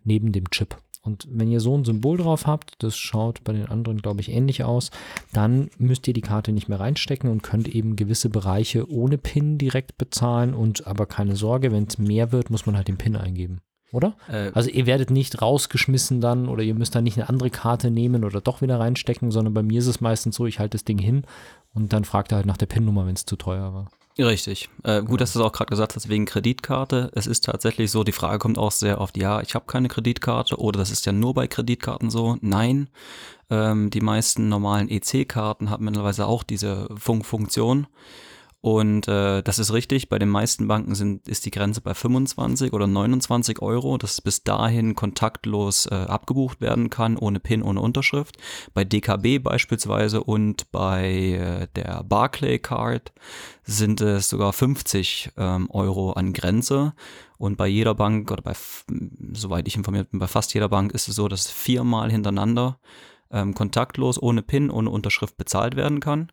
neben 0.02 0.32
dem 0.32 0.48
Chip. 0.50 0.76
Und 1.08 1.26
wenn 1.30 1.50
ihr 1.50 1.60
so 1.60 1.74
ein 1.74 1.86
Symbol 1.86 2.18
drauf 2.18 2.46
habt, 2.46 2.82
das 2.82 2.98
schaut 2.98 3.42
bei 3.42 3.54
den 3.54 3.66
anderen, 3.66 4.02
glaube 4.02 4.20
ich, 4.20 4.30
ähnlich 4.30 4.62
aus, 4.62 4.90
dann 5.32 5.70
müsst 5.78 6.06
ihr 6.06 6.12
die 6.12 6.20
Karte 6.20 6.52
nicht 6.52 6.68
mehr 6.68 6.80
reinstecken 6.80 7.30
und 7.30 7.42
könnt 7.42 7.66
eben 7.66 7.96
gewisse 7.96 8.28
Bereiche 8.28 8.90
ohne 8.90 9.16
PIN 9.16 9.56
direkt 9.56 9.96
bezahlen. 9.96 10.52
Und 10.52 10.86
aber 10.86 11.06
keine 11.06 11.34
Sorge, 11.34 11.72
wenn 11.72 11.84
es 11.84 11.96
mehr 11.96 12.30
wird, 12.30 12.50
muss 12.50 12.66
man 12.66 12.76
halt 12.76 12.88
den 12.88 12.98
PIN 12.98 13.16
eingeben. 13.16 13.62
Oder? 13.90 14.16
Äh, 14.28 14.50
Also 14.52 14.68
ihr 14.68 14.84
werdet 14.84 15.10
nicht 15.10 15.40
rausgeschmissen 15.40 16.20
dann 16.20 16.46
oder 16.46 16.62
ihr 16.62 16.74
müsst 16.74 16.94
dann 16.94 17.04
nicht 17.04 17.16
eine 17.16 17.30
andere 17.30 17.48
Karte 17.48 17.90
nehmen 17.90 18.22
oder 18.22 18.42
doch 18.42 18.60
wieder 18.60 18.78
reinstecken, 18.78 19.30
sondern 19.30 19.54
bei 19.54 19.62
mir 19.62 19.78
ist 19.78 19.86
es 19.86 20.02
meistens 20.02 20.36
so, 20.36 20.44
ich 20.44 20.58
halte 20.58 20.76
das 20.76 20.84
Ding 20.84 20.98
hin 20.98 21.22
und 21.72 21.94
dann 21.94 22.04
fragt 22.04 22.32
er 22.32 22.36
halt 22.36 22.46
nach 22.46 22.58
der 22.58 22.66
PIN-Nummer, 22.66 23.06
wenn 23.06 23.14
es 23.14 23.24
zu 23.24 23.36
teuer 23.36 23.72
war. 23.72 23.90
Richtig. 24.20 24.68
Äh, 24.82 25.02
gut, 25.02 25.20
dass 25.20 25.32
du 25.32 25.38
es 25.38 25.44
auch 25.44 25.52
gerade 25.52 25.70
gesagt 25.70 25.94
hast, 25.94 26.08
wegen 26.08 26.26
Kreditkarte. 26.26 27.08
Es 27.14 27.28
ist 27.28 27.44
tatsächlich 27.44 27.92
so, 27.92 28.02
die 28.02 28.10
Frage 28.12 28.40
kommt 28.40 28.58
auch 28.58 28.72
sehr 28.72 29.00
oft, 29.00 29.16
ja, 29.16 29.40
ich 29.40 29.54
habe 29.54 29.66
keine 29.66 29.86
Kreditkarte 29.88 30.56
oder 30.56 30.80
das 30.80 30.90
ist 30.90 31.06
ja 31.06 31.12
nur 31.12 31.34
bei 31.34 31.46
Kreditkarten 31.46 32.10
so. 32.10 32.36
Nein, 32.40 32.88
ähm, 33.48 33.90
die 33.90 34.00
meisten 34.00 34.48
normalen 34.48 34.88
EC-Karten 34.88 35.70
haben 35.70 35.84
mittlerweile 35.84 36.26
auch 36.26 36.42
diese 36.42 36.88
Funk 36.96 37.26
Funktion. 37.26 37.86
Und 38.60 39.06
äh, 39.06 39.40
das 39.42 39.60
ist 39.60 39.72
richtig, 39.72 40.08
bei 40.08 40.18
den 40.18 40.28
meisten 40.28 40.66
Banken 40.66 40.96
sind, 40.96 41.28
ist 41.28 41.46
die 41.46 41.52
Grenze 41.52 41.80
bei 41.80 41.94
25 41.94 42.72
oder 42.72 42.88
29 42.88 43.62
Euro, 43.62 43.98
dass 43.98 44.20
bis 44.20 44.42
dahin 44.42 44.96
kontaktlos 44.96 45.86
äh, 45.86 45.94
abgebucht 45.94 46.60
werden 46.60 46.90
kann, 46.90 47.16
ohne 47.16 47.38
PIN, 47.38 47.62
ohne 47.62 47.80
Unterschrift. 47.80 48.36
Bei 48.74 48.82
DKB 48.84 49.40
beispielsweise 49.40 50.24
und 50.24 50.72
bei 50.72 51.08
äh, 51.08 51.68
der 51.76 52.02
Barclay 52.02 52.58
Card 52.58 53.12
sind 53.62 54.00
es 54.00 54.28
sogar 54.28 54.52
50 54.52 55.30
ähm, 55.36 55.70
Euro 55.70 56.12
an 56.12 56.32
Grenze. 56.32 56.94
Und 57.36 57.56
bei 57.56 57.68
jeder 57.68 57.94
Bank 57.94 58.28
oder 58.32 58.42
bei, 58.42 58.54
soweit 59.34 59.68
ich 59.68 59.76
informiert 59.76 60.10
bin, 60.10 60.18
bei 60.18 60.26
fast 60.26 60.52
jeder 60.52 60.68
Bank 60.68 60.90
ist 60.90 61.06
es 61.06 61.14
so, 61.14 61.28
dass 61.28 61.48
viermal 61.48 62.10
hintereinander 62.10 62.80
ähm, 63.30 63.54
kontaktlos, 63.54 64.20
ohne 64.20 64.42
PIN, 64.42 64.68
ohne 64.68 64.90
Unterschrift 64.90 65.36
bezahlt 65.36 65.76
werden 65.76 66.00
kann. 66.00 66.32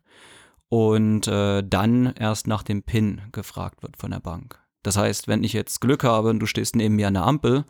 Und 0.68 1.28
äh, 1.28 1.62
dann 1.62 2.12
erst 2.18 2.46
nach 2.46 2.62
dem 2.62 2.82
PIN 2.82 3.22
gefragt 3.32 3.82
wird 3.82 3.96
von 3.96 4.10
der 4.10 4.20
Bank. 4.20 4.58
Das 4.82 4.96
heißt, 4.96 5.26
wenn 5.26 5.42
ich 5.42 5.52
jetzt 5.52 5.80
Glück 5.80 6.04
habe 6.04 6.30
und 6.30 6.38
du 6.38 6.46
stehst 6.46 6.76
neben 6.76 6.96
mir 6.96 7.08
an 7.08 7.14
der 7.14 7.24
Ampel 7.24 7.64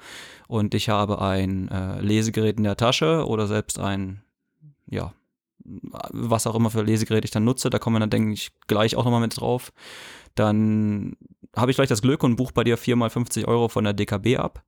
und 0.48 0.74
ich 0.74 0.88
habe 0.88 1.20
ein 1.20 1.68
äh, 1.68 2.00
Lesegerät 2.00 2.58
in 2.58 2.64
der 2.64 2.76
Tasche 2.76 3.26
oder 3.26 3.46
selbst 3.46 3.78
ein, 3.78 4.22
ja, 4.86 5.14
was 5.64 6.46
auch 6.46 6.54
immer 6.54 6.70
für 6.70 6.82
Lesegerät 6.82 7.24
ich 7.24 7.30
dann 7.30 7.44
nutze, 7.44 7.70
da 7.70 7.78
kommen 7.78 7.96
wir 7.96 8.00
dann, 8.00 8.10
denke 8.10 8.32
ich, 8.32 8.52
gleich 8.66 8.96
auch 8.96 9.04
nochmal 9.04 9.20
mit 9.20 9.40
drauf, 9.40 9.72
dann 10.34 11.16
habe 11.56 11.70
ich 11.70 11.76
gleich 11.76 11.88
das 11.88 12.02
Glück 12.02 12.22
und 12.22 12.36
buche 12.36 12.52
bei 12.52 12.64
dir 12.64 12.76
4 12.76 12.96
mal 12.96 13.10
50 13.10 13.48
Euro 13.48 13.68
von 13.68 13.84
der 13.84 13.94
DKB 13.94 14.36
ab. 14.36 14.62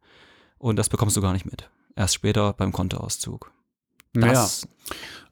Und 0.56 0.76
das 0.76 0.88
bekommst 0.88 1.16
du 1.16 1.20
gar 1.20 1.34
nicht 1.34 1.44
mit. 1.44 1.70
Erst 1.94 2.14
später 2.14 2.52
beim 2.54 2.72
Kontoauszug. 2.72 3.52
Das, 4.14 4.66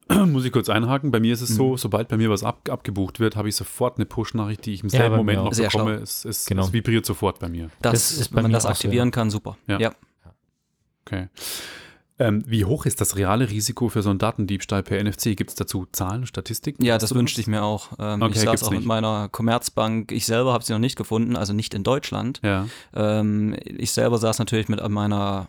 muss 0.27 0.45
ich 0.45 0.53
kurz 0.53 0.69
einhaken. 0.69 1.11
Bei 1.11 1.21
mir 1.21 1.33
ist 1.33 1.40
es 1.40 1.51
so, 1.55 1.73
Mhm. 1.73 1.77
sobald 1.79 2.09
bei 2.09 2.16
mir 2.16 2.31
was 2.31 2.45
ab, 2.45 2.69
abgebucht 2.71 3.19
wird, 3.21 3.37
habe 3.37 3.49
ich 3.49 3.57
sofort 3.57 3.97
eine 3.99 4.07
Push-Nachricht, 4.07 4.64
die 4.66 4.75
ich 4.75 4.83
im 4.83 4.88
Ja, 4.90 4.99
selben 5.01 5.12
mir 5.12 5.16
Moment 5.19 5.38
auch. 5.40 5.45
noch 5.47 5.53
Sehr 5.53 5.69
bekomme. 5.69 5.95
Es, 5.95 6.25
es, 6.25 6.47
Genau. 6.47 6.64
es 6.64 6.73
vibriert 6.73 7.05
sofort 7.07 7.38
bei 7.40 7.49
mir. 7.49 7.71
das, 7.83 7.92
Das 7.92 8.12
ist 8.12 8.35
wenn 8.35 8.42
man 8.42 8.53
das 8.53 8.62
so, 8.64 8.69
aktivieren 8.69 9.11
kann, 9.11 9.31
super. 9.31 9.57
Ja. 9.66 9.79
ja. 9.81 9.92
Okay. 11.05 11.29
Ähm, 12.19 12.42
wie 12.47 12.64
hoch 12.64 12.87
ist 12.87 13.03
das 13.03 13.16
reale 13.16 13.51
Risiko 13.51 13.90
für 13.90 14.01
so 14.03 14.09
einen 14.09 14.19
Datendiebstahl 14.19 14.83
per 14.83 14.99
NFC? 15.05 15.37
Gibt 15.37 15.51
es 15.51 15.55
dazu 15.57 15.87
Zahlen, 15.92 16.25
Statistiken? 16.27 16.83
Ja, 16.83 16.97
das 16.97 17.14
wünschte 17.14 17.42
ich 17.42 17.47
mir 17.47 17.62
auch. 17.62 17.90
Ähm, 17.99 18.23
Okay, 18.23 18.33
ich 18.37 18.40
saß 18.40 18.62
auch 18.64 18.71
mit 18.71 18.81
nicht. 18.81 18.88
meiner 18.88 19.29
Commerzbank. 19.29 20.12
Ich 20.12 20.25
selber 20.25 20.55
habe 20.55 20.64
sie 20.64 20.73
noch 20.73 20.79
nicht 20.81 20.97
gefunden, 20.97 21.37
also 21.37 21.53
nicht 21.53 21.75
in 21.75 21.85
Deutschland. 21.85 22.40
Ja. 22.42 22.66
Ähm, 22.95 23.55
ich 23.64 23.92
selber 23.92 24.16
saß 24.16 24.38
natürlich 24.38 24.71
mit 24.71 24.87
meiner, 24.88 25.47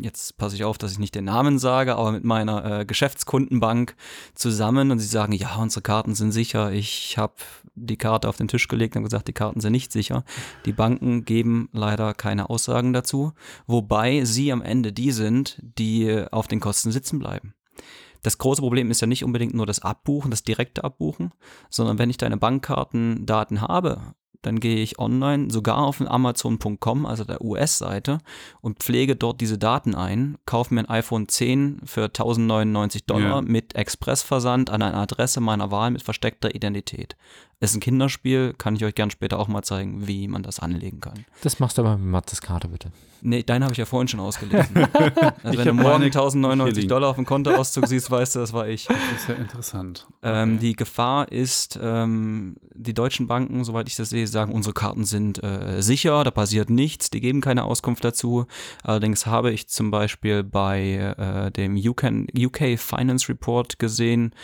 jetzt 0.00 0.36
passe 0.36 0.56
ich 0.56 0.64
auf, 0.64 0.78
dass 0.78 0.92
ich 0.92 0.98
nicht 0.98 1.14
den 1.14 1.24
Namen 1.24 1.58
sage, 1.58 1.96
aber 1.96 2.12
mit 2.12 2.24
meiner 2.24 2.80
äh, 2.80 2.84
Geschäftskundenbank 2.84 3.94
zusammen 4.34 4.90
und 4.90 4.98
sie 4.98 5.06
sagen, 5.06 5.32
ja, 5.32 5.56
unsere 5.56 5.82
Karten 5.82 6.14
sind 6.14 6.32
sicher. 6.32 6.72
Ich 6.72 7.18
habe 7.18 7.34
die 7.74 7.96
Karte 7.96 8.28
auf 8.28 8.36
den 8.36 8.48
Tisch 8.48 8.68
gelegt 8.68 8.96
und 8.96 9.04
gesagt, 9.04 9.28
die 9.28 9.32
Karten 9.32 9.60
sind 9.60 9.72
nicht 9.72 9.92
sicher. 9.92 10.24
Die 10.64 10.72
Banken 10.72 11.24
geben 11.24 11.68
leider 11.72 12.14
keine 12.14 12.50
Aussagen 12.50 12.92
dazu, 12.92 13.32
wobei 13.66 14.24
sie 14.24 14.52
am 14.52 14.62
Ende 14.62 14.92
die 14.92 15.12
sind, 15.12 15.58
die 15.78 16.24
auf 16.30 16.48
den 16.48 16.60
Kosten 16.60 16.92
sitzen 16.92 17.18
bleiben. 17.18 17.54
Das 18.22 18.38
große 18.38 18.62
Problem 18.62 18.90
ist 18.90 19.00
ja 19.00 19.08
nicht 19.08 19.24
unbedingt 19.24 19.54
nur 19.54 19.66
das 19.66 19.80
Abbuchen, 19.80 20.30
das 20.30 20.44
direkte 20.44 20.84
Abbuchen, 20.84 21.32
sondern 21.70 21.98
wenn 21.98 22.10
ich 22.10 22.18
deine 22.18 22.36
Bankkartendaten 22.36 23.60
habe, 23.60 24.14
dann 24.42 24.60
gehe 24.60 24.76
ich 24.82 24.98
online, 24.98 25.50
sogar 25.50 25.78
auf 25.78 26.00
Amazon.com, 26.00 27.06
also 27.06 27.24
der 27.24 27.42
US-Seite, 27.42 28.18
und 28.60 28.80
pflege 28.80 29.16
dort 29.16 29.40
diese 29.40 29.56
Daten 29.58 29.94
ein, 29.94 30.36
kaufe 30.46 30.74
mir 30.74 30.80
ein 30.80 30.90
iPhone 30.90 31.28
10 31.28 31.80
für 31.84 32.04
1099 32.04 33.06
Dollar 33.06 33.36
Ja. 33.36 33.40
mit 33.42 33.74
Expressversand 33.74 34.70
an 34.70 34.82
eine 34.82 34.96
Adresse 34.96 35.40
meiner 35.40 35.70
Wahl 35.70 35.90
mit 35.90 36.02
versteckter 36.02 36.54
Identität. 36.54 37.16
Ist 37.62 37.76
ein 37.76 37.80
Kinderspiel, 37.80 38.54
kann 38.58 38.74
ich 38.74 38.84
euch 38.84 38.94
gern 38.96 39.10
später 39.10 39.38
auch 39.38 39.46
mal 39.46 39.62
zeigen, 39.62 40.08
wie 40.08 40.26
man 40.26 40.42
das 40.42 40.58
anlegen 40.58 41.00
kann. 41.00 41.24
Das 41.42 41.60
machst 41.60 41.78
du 41.78 41.82
aber 41.82 41.96
mit 41.96 42.08
Mattes 42.10 42.40
Karte, 42.40 42.66
bitte. 42.66 42.90
Nee, 43.24 43.44
deinen 43.44 43.62
habe 43.62 43.72
ich 43.72 43.78
ja 43.78 43.84
vorhin 43.84 44.08
schon 44.08 44.18
ausgelesen. 44.18 44.76
also 45.44 45.50
Ich 45.52 45.58
wenn 45.58 45.68
du 45.68 45.74
morgen 45.74 45.84
meine 45.84 46.04
hier 46.06 46.06
1099 46.06 46.76
liegen. 46.76 46.88
Dollar 46.88 47.10
auf 47.10 47.14
dem 47.14 47.24
Kontoauszug 47.24 47.86
siehst, 47.86 48.10
weißt 48.10 48.34
du, 48.34 48.40
das 48.40 48.52
war 48.52 48.66
ich. 48.66 48.86
Das 48.86 48.96
ist 49.16 49.28
ja 49.28 49.36
interessant. 49.36 50.08
Ähm, 50.22 50.54
Okay. 50.54 50.58
Die 50.60 50.72
Gefahr 50.74 51.30
ist, 51.30 51.78
ähm, 51.80 52.56
die 52.74 52.94
deutschen 52.94 53.28
Banken, 53.28 53.62
soweit 53.62 53.86
ich 53.86 53.94
das 53.94 54.10
sehe, 54.10 54.26
sagen, 54.26 54.52
unsere 54.52 54.74
Karten 54.74 55.04
sind 55.04 55.40
äh, 55.44 55.80
sicher, 55.82 56.24
da 56.24 56.32
passiert 56.32 56.68
nichts, 56.68 57.10
die 57.10 57.20
geben 57.20 57.40
keine 57.40 57.62
Auskunft 57.62 58.02
dazu. 58.04 58.46
Allerdings 58.82 59.26
habe 59.26 59.52
ich 59.52 59.68
zum 59.68 59.92
Beispiel 59.92 60.42
bei 60.42 61.14
äh, 61.16 61.52
dem 61.52 61.76
UK, 61.76 62.10
UK 62.36 62.76
Finance 62.76 63.28
Report 63.28 63.78
gesehen, 63.78 64.34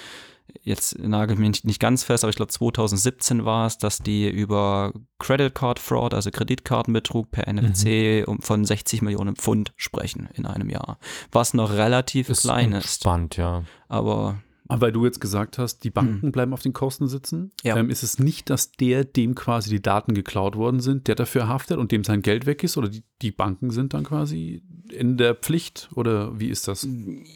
jetzt 0.63 0.99
nagel 0.99 1.35
ich 1.35 1.41
mich 1.41 1.65
nicht, 1.65 1.81
ganz 1.81 2.05
fest, 2.05 2.25
aber 2.25 2.31
ich 2.31 2.37
glaube 2.37 2.53
2017 2.53 3.45
war 3.45 3.67
es, 3.67 3.79
dass 3.79 3.99
die 3.99 4.29
über 4.29 4.93
Credit 5.19 5.55
Card 5.55 5.79
Fraud, 5.79 6.15
also 6.15 6.31
Kreditkartenbetrug 6.31 7.31
per 7.31 7.53
NFC 7.53 8.27
um, 8.27 8.41
von 8.41 8.65
60 8.65 9.03
Millionen 9.03 9.37
Pfund 9.37 9.73
sprechen 9.77 10.29
in 10.35 10.47
einem 10.47 10.71
Jahr. 10.71 10.99
Was 11.33 11.55
noch 11.55 11.73
relativ 11.73 12.29
klein 12.29 12.73
ist, 12.73 13.01
Spannend, 13.01 13.37
ja. 13.37 13.65
Aber 13.89 14.43
weil 14.69 14.93
du 14.93 15.05
jetzt 15.05 15.21
gesagt 15.21 15.59
hast, 15.59 15.85
die 15.85 15.91
Banken 15.91 16.31
bleiben 16.33 16.53
auf 16.53 16.63
den 16.63 16.73
Kosten 16.73 17.09
sitzen. 17.09 17.53
Ja. 17.63 17.77
ähm, 17.77 17.91
ist 17.91 18.03
es 18.03 18.19
nicht, 18.19 18.51
dass 18.51 18.73
der, 18.73 19.05
dem 19.05 19.35
quasi 19.35 19.71
die 19.71 19.83
Daten 19.83 20.15
geklaut 20.15 20.57
worden 20.57 20.81
sind, 20.81 21.09
der 21.09 21.15
dafür 21.15 21.49
haftet 21.49 21.79
und 21.79 21.91
dem 21.93 22.05
sein 22.05 22.23
Geld 22.23 22.47
weg 22.47 22.63
ist? 22.63 22.77
Oder 22.77 22.89
die, 22.89 23.03
die 23.23 23.31
Banken 23.31 23.71
sind 23.71 23.95
dann 23.95 24.05
quasi 24.05 24.63
in 24.91 25.17
der 25.17 25.35
Pflicht? 25.35 25.89
Oder 25.95 26.39
wie 26.39 26.49
ist 26.49 26.69
das? 26.69 26.87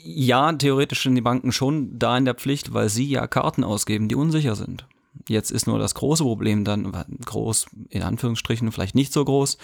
Ja, 0.04 0.52
theoretisch 0.52 1.02
sind 1.02 1.14
die 1.14 1.20
Banken 1.22 1.52
schon 1.52 1.98
da 1.98 2.16
in 2.18 2.24
der 2.24 2.34
Pflicht, 2.34 2.74
weil 2.74 2.88
sie 2.88 3.08
ja 3.08 3.26
Karten 3.26 3.64
ausgeben, 3.64 4.08
die 4.08 4.14
unsicher 4.14 4.54
sind. 4.54 4.86
Jetzt 5.28 5.50
ist 5.50 5.66
nur 5.66 5.78
das 5.78 5.94
große 5.94 6.24
Problem 6.24 6.64
dann, 6.64 6.90
groß 7.24 7.66
in 7.90 8.02
Anführungsstrichen, 8.02 8.72
vielleicht 8.72 8.94
nicht 8.94 9.12
so 9.12 9.24
groß, 9.24 9.58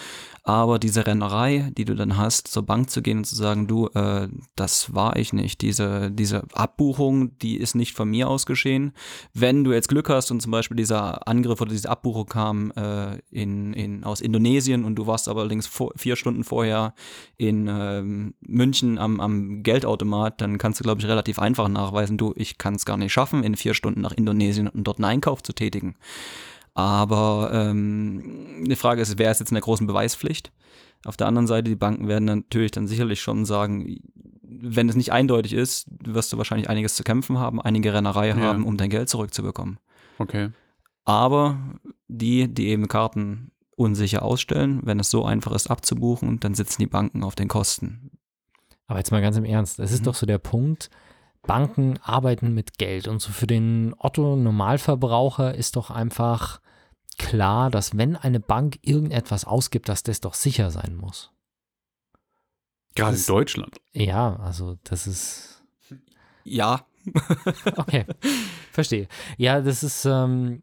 aber 0.49 0.79
diese 0.79 1.07
Rennerei, 1.07 1.71
die 1.77 1.85
du 1.85 1.95
dann 1.95 2.17
hast, 2.17 2.49
zur 2.49 2.63
Bank 2.63 2.89
zu 2.89 3.03
gehen 3.03 3.19
und 3.19 3.25
zu 3.25 3.37
sagen, 3.37 3.67
du, 3.67 3.89
äh, 3.89 4.29
das 4.57 4.95
war 4.95 5.17
ich 5.17 5.35
nicht, 5.35 5.61
diese, 5.61 6.11
diese 6.11 6.45
Abbuchung, 6.55 7.37
die 7.41 7.59
ist 7.59 7.75
nicht 7.75 7.95
von 7.95 8.09
mir 8.09 8.31
aus 8.31 8.47
geschehen. 8.47 8.93
Wenn 9.35 9.63
du 9.63 9.75
jetzt 9.75 9.91
Glück 9.91 10.09
hast 10.09 10.31
und 10.31 10.41
zum 10.41 10.51
Beispiel 10.51 10.79
dieser 10.79 11.29
Angriff 11.29 11.61
oder 11.61 11.73
diese 11.73 11.91
Abbuchung 11.91 12.25
kam 12.25 12.71
äh, 12.71 13.19
in, 13.31 13.75
in, 13.75 14.05
aus 14.05 14.23
Indonesien 14.23 14.87
und 14.87 14.95
du 14.95 15.07
warst 15.07 15.29
aber 15.29 15.41
allerdings 15.41 15.67
vor, 15.67 15.93
vier 15.97 16.17
Stunden 16.17 16.45
vorher 16.45 16.95
in 17.37 17.69
ähm, 17.69 18.33
München 18.41 18.97
am, 18.97 19.21
am 19.21 19.63
Geldautomat, 19.63 20.41
dann 20.41 20.57
kannst 20.57 20.81
du, 20.81 20.83
glaube 20.83 21.03
ich, 21.03 21.07
relativ 21.07 21.39
einfach 21.39 21.69
nachweisen, 21.69 22.17
du, 22.17 22.33
ich 22.37 22.57
kann 22.57 22.75
es 22.75 22.87
gar 22.87 22.97
nicht 22.97 23.13
schaffen, 23.13 23.45
in 23.45 23.55
vier 23.55 23.75
Stunden 23.75 24.01
nach 24.01 24.13
Indonesien 24.13 24.67
und 24.69 24.85
dort 24.85 24.97
einen 24.97 25.05
Einkauf 25.05 25.43
zu 25.43 25.53
tätigen. 25.53 25.97
Aber 26.79 27.51
ähm, 27.53 28.65
die 28.69 28.77
Frage 28.77 29.03
ist, 29.03 29.19
wer 29.19 29.33
ist 29.33 29.41
jetzt 29.41 29.51
in 29.51 29.57
der 29.57 29.63
großen 29.63 29.89
Beweispflicht? 29.89 30.53
Auf 31.05 31.17
der 31.17 31.27
anderen 31.27 31.49
Seite, 31.49 31.69
die 31.71 31.75
Banken 31.75 32.07
werden 32.07 32.25
natürlich 32.25 32.71
dann 32.71 32.87
sicherlich 32.87 33.21
schon 33.21 33.45
sagen, 33.45 33.97
wenn 34.43 34.89
es 34.89 34.95
nicht 34.95 35.11
eindeutig 35.13 35.55
ist, 35.55 35.89
wirst 36.05 36.33
du 36.33 36.39
wahrscheinlich 36.39 36.71
einiges 36.71 36.95
zu 36.95 37.03
kämpfen 37.03 37.39
haben, 37.39 37.61
einige 37.61 37.93
Rennerei 37.93 38.29
Ja. 38.29 38.37
haben, 38.37 38.65
um 38.65 38.77
dein 38.77 38.91
Geld 38.91 39.09
zurückzubekommen. 39.09 39.79
Okay. 40.19 40.51
Aber 41.05 41.59
die, 42.07 42.47
die 42.47 42.69
eben 42.69 42.87
Karten 42.87 43.51
unsicher 43.75 44.23
ausstellen, 44.23 44.79
wenn 44.85 45.01
es 45.01 45.11
so 45.11 45.25
einfach 45.25 45.51
ist 45.53 45.69
abzubuchen, 45.69 46.39
dann 46.39 46.55
sitzen 46.55 46.81
die 46.81 46.87
Banken 46.87 47.25
auf 47.25 47.35
den 47.35 47.49
Kosten. 47.49 48.13
Aber 48.87 48.99
jetzt 49.01 49.11
mal 49.11 49.21
ganz 49.21 49.37
im 49.37 49.45
Ernst, 49.45 49.81
es 49.81 49.91
ist 49.91 50.01
Mhm. 50.03 50.05
doch 50.05 50.15
so 50.15 50.27
der 50.27 50.39
Punkt, 50.39 50.91
Banken 51.49 51.99
arbeiten 52.03 52.55
mit 52.55 52.79
Geld 52.79 53.09
und 53.09 53.21
so 53.21 53.33
für 53.33 53.49
den 53.49 53.93
Otto-Normalverbraucher 53.99 55.53
ist 55.57 55.75
doch 55.75 55.91
einfach 55.91 56.61
klar, 57.19 57.71
dass 57.71 57.97
wenn 57.97 58.15
eine 58.17 58.39
Bank 58.39 58.79
irgendetwas 58.83 59.45
ausgibt, 59.45 59.89
dass 59.89 60.05
das 60.05 60.21
doch 60.21 60.35
sicher 60.35 60.71
sein 60.71 60.95
muss. 60.95 61.33
Gerade 62.95 63.11
in 63.11 63.17
Das- 63.17 63.27
Deutschland. 63.27 63.81
Ja, 63.93 64.37
also 64.37 64.77
das 64.85 65.07
ist, 65.09 65.65
Ja, 66.45 66.87
okay, 67.77 68.05
verstehe. 68.71 69.09
Ja, 69.37 69.61
das 69.61 69.83
ist, 69.83 70.05
ähm, 70.05 70.63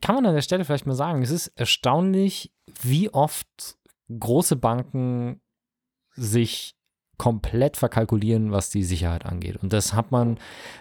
kann 0.00 0.14
man 0.16 0.26
an 0.26 0.34
der 0.34 0.42
Stelle 0.42 0.64
vielleicht 0.64 0.86
mal 0.86 0.94
sagen, 0.94 1.22
es 1.22 1.30
ist 1.30 1.48
erstaunlich, 1.54 2.52
wie 2.82 3.10
oft 3.12 3.76
große 4.18 4.56
Banken 4.56 5.40
sich 6.14 6.76
komplett 7.22 7.76
verkalkulieren, 7.76 8.50
was 8.50 8.70
die 8.70 8.82
Sicherheit 8.82 9.24
angeht. 9.26 9.56
Und 9.62 9.72
das 9.72 9.94
hat 9.94 10.10
man 10.10 10.38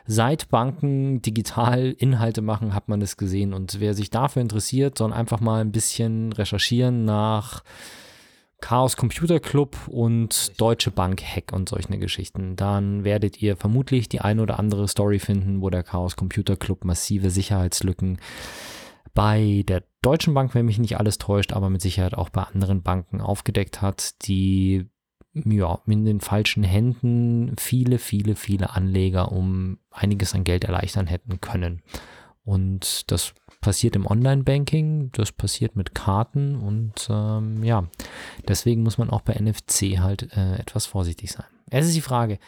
seit 0.07 0.49
Banken 0.49 1.21
digital 1.21 1.91
Inhalte 1.91 2.41
machen, 2.41 2.73
hat 2.73 2.89
man 2.89 2.99
das 2.99 3.15
gesehen. 3.15 3.53
Und 3.53 3.79
wer 3.79 3.93
sich 3.93 4.09
dafür 4.09 4.41
interessiert, 4.41 4.97
soll 4.97 5.13
einfach 5.13 5.39
mal 5.39 5.61
ein 5.61 5.71
bisschen 5.71 6.33
recherchieren 6.33 7.05
nach 7.05 7.63
Chaos 8.59 8.97
Computer 8.97 9.39
Club 9.39 9.77
und 9.87 10.59
Deutsche 10.59 10.89
Bank 10.89 11.21
Hack 11.21 11.53
und 11.53 11.69
solche 11.69 11.95
Geschichten. 11.99 12.55
Dann 12.55 13.03
werdet 13.03 13.39
ihr 13.39 13.55
vermutlich 13.55 14.09
die 14.09 14.21
ein 14.21 14.39
oder 14.39 14.57
andere 14.57 14.87
Story 14.87 15.19
finden, 15.19 15.61
wo 15.61 15.69
der 15.69 15.83
Chaos 15.83 16.15
Computer 16.15 16.55
Club 16.55 16.85
massive 16.85 17.29
Sicherheitslücken 17.29 18.17
bei 19.13 19.63
der 19.67 19.83
Deutschen 20.01 20.33
Bank, 20.33 20.55
wenn 20.55 20.65
mich 20.65 20.79
nicht 20.79 20.97
alles 20.97 21.19
täuscht, 21.19 21.53
aber 21.53 21.69
mit 21.69 21.83
Sicherheit 21.83 22.15
auch 22.15 22.29
bei 22.29 22.41
anderen 22.41 22.81
Banken 22.81 23.21
aufgedeckt 23.21 23.83
hat, 23.83 24.25
die 24.25 24.89
ja, 25.33 25.79
in 25.87 26.05
den 26.05 26.19
falschen 26.19 26.63
Händen 26.63 27.55
viele, 27.57 27.97
viele, 27.97 28.35
viele 28.35 28.71
Anleger 28.71 29.31
um 29.31 29.79
einiges 29.91 30.33
an 30.33 30.43
Geld 30.43 30.63
erleichtern 30.65 31.07
hätten 31.07 31.39
können. 31.41 31.81
Und 32.43 33.11
das 33.11 33.33
passiert 33.61 33.95
im 33.95 34.07
Online-Banking, 34.07 35.11
das 35.11 35.31
passiert 35.31 35.75
mit 35.75 35.93
Karten 35.93 36.55
und 36.55 37.07
ähm, 37.09 37.63
ja, 37.63 37.87
deswegen 38.47 38.81
muss 38.81 38.97
man 38.97 39.11
auch 39.11 39.21
bei 39.21 39.39
NFC 39.39 39.99
halt 39.99 40.35
äh, 40.35 40.55
etwas 40.55 40.87
vorsichtig 40.87 41.31
sein. 41.31 41.45
Es 41.69 41.85
ist 41.85 41.95
die 41.95 42.01
Frage, 42.01 42.39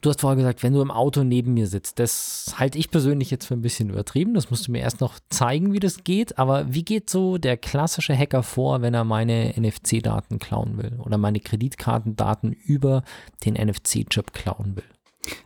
du 0.00 0.10
hast 0.10 0.20
vorher 0.20 0.36
gesagt, 0.36 0.62
wenn 0.62 0.72
du 0.72 0.80
im 0.80 0.90
Auto 0.90 1.22
neben 1.22 1.54
mir 1.54 1.66
sitzt, 1.66 1.98
das 1.98 2.54
halte 2.58 2.78
ich 2.78 2.90
persönlich 2.90 3.30
jetzt 3.30 3.46
für 3.46 3.54
ein 3.54 3.62
bisschen 3.62 3.90
übertrieben, 3.90 4.34
das 4.34 4.50
musst 4.50 4.66
du 4.66 4.72
mir 4.72 4.80
erst 4.80 5.00
noch 5.00 5.18
zeigen, 5.28 5.72
wie 5.72 5.80
das 5.80 6.04
geht, 6.04 6.38
aber 6.38 6.72
wie 6.72 6.84
geht 6.84 7.10
so 7.10 7.38
der 7.38 7.56
klassische 7.56 8.16
Hacker 8.16 8.42
vor, 8.42 8.82
wenn 8.82 8.94
er 8.94 9.04
meine 9.04 9.54
NFC-Daten 9.56 10.38
klauen 10.38 10.78
will 10.78 10.98
oder 11.04 11.18
meine 11.18 11.40
Kreditkartendaten 11.40 12.52
über 12.52 13.02
den 13.44 13.54
NFC-Chip 13.54 14.32
klauen 14.32 14.76
will? 14.76 14.84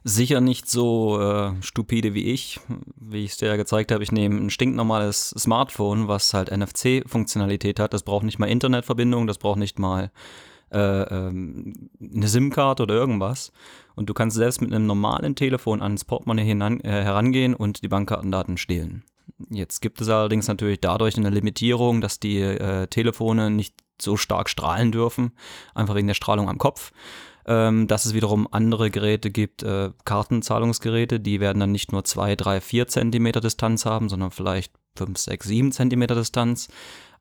sicher 0.04 0.40
nicht 0.40 0.68
so 0.68 1.20
äh, 1.20 1.52
stupide 1.61 2.14
wie 2.14 2.32
ich. 2.32 2.61
Wie 2.96 3.24
ich 3.24 3.32
es 3.32 3.37
dir 3.37 3.48
ja 3.48 3.56
gezeigt 3.56 3.92
habe, 3.92 4.02
ich 4.02 4.12
nehme 4.12 4.37
ein 4.38 4.50
stinknormales 4.50 5.30
Smartphone, 5.30 6.09
was 6.09 6.32
halt 6.35 6.50
NFC-Funktionalität 6.50 7.78
hat. 7.78 7.92
Das 7.92 8.02
braucht 8.02 8.24
nicht 8.24 8.38
mal 8.38 8.46
Internetverbindung, 8.46 9.26
das 9.26 9.38
braucht 9.38 9.59
nicht 9.59 9.78
mal 9.78 10.11
äh, 10.72 10.78
ähm, 10.78 11.90
eine 12.00 12.28
SIM-Card 12.28 12.80
oder 12.80 12.94
irgendwas. 12.94 13.52
Und 13.96 14.09
du 14.09 14.14
kannst 14.14 14.37
selbst 14.37 14.61
mit 14.61 14.72
einem 14.72 14.87
normalen 14.87 15.35
Telefon 15.35 15.82
ans 15.82 16.04
Portemonnaie 16.04 16.44
hinan, 16.44 16.80
äh, 16.80 17.02
herangehen 17.02 17.54
und 17.54 17.82
die 17.82 17.88
Bankkartendaten 17.88 18.59
stehlen. 18.59 19.02
Jetzt 19.50 19.80
gibt 19.80 20.00
es 20.00 20.09
allerdings 20.09 20.48
natürlich 20.48 20.80
dadurch 20.80 21.16
eine 21.16 21.30
Limitierung, 21.30 22.00
dass 22.00 22.20
die 22.20 22.38
äh, 22.40 22.87
Telefone 22.87 23.50
nicht 23.50 23.74
so 24.00 24.16
stark 24.16 24.48
strahlen 24.48 24.92
dürfen, 24.92 25.32
einfach 25.74 25.94
wegen 25.94 26.06
der 26.06 26.14
Strahlung 26.14 26.48
am 26.48 26.59
Kopf. 26.59 26.92
Ähm, 27.48 27.87
dass 27.87 28.06
es 28.06 28.12
wiederum 28.14 28.48
andere 28.50 28.90
Geräte 28.90 29.30
gibt, 29.30 29.62
äh, 29.62 29.90
Kartenzahlungsgeräte, 30.04 31.20
die 31.20 31.38
werden 31.38 31.61
dann 31.61 31.70
nicht 31.70 31.92
nur 31.92 32.02
2, 32.02 32.35
3, 32.35 32.61
4 32.61 32.88
Zentimeter 32.88 33.40
Distanz 33.40 33.87
haben, 33.87 34.09
sondern 34.09 34.32
vielleicht 34.32 34.72
5, 34.96 35.16
6, 35.16 35.46
7 35.46 35.72
Zentimeter 35.72 36.16
Distanz. 36.16 36.68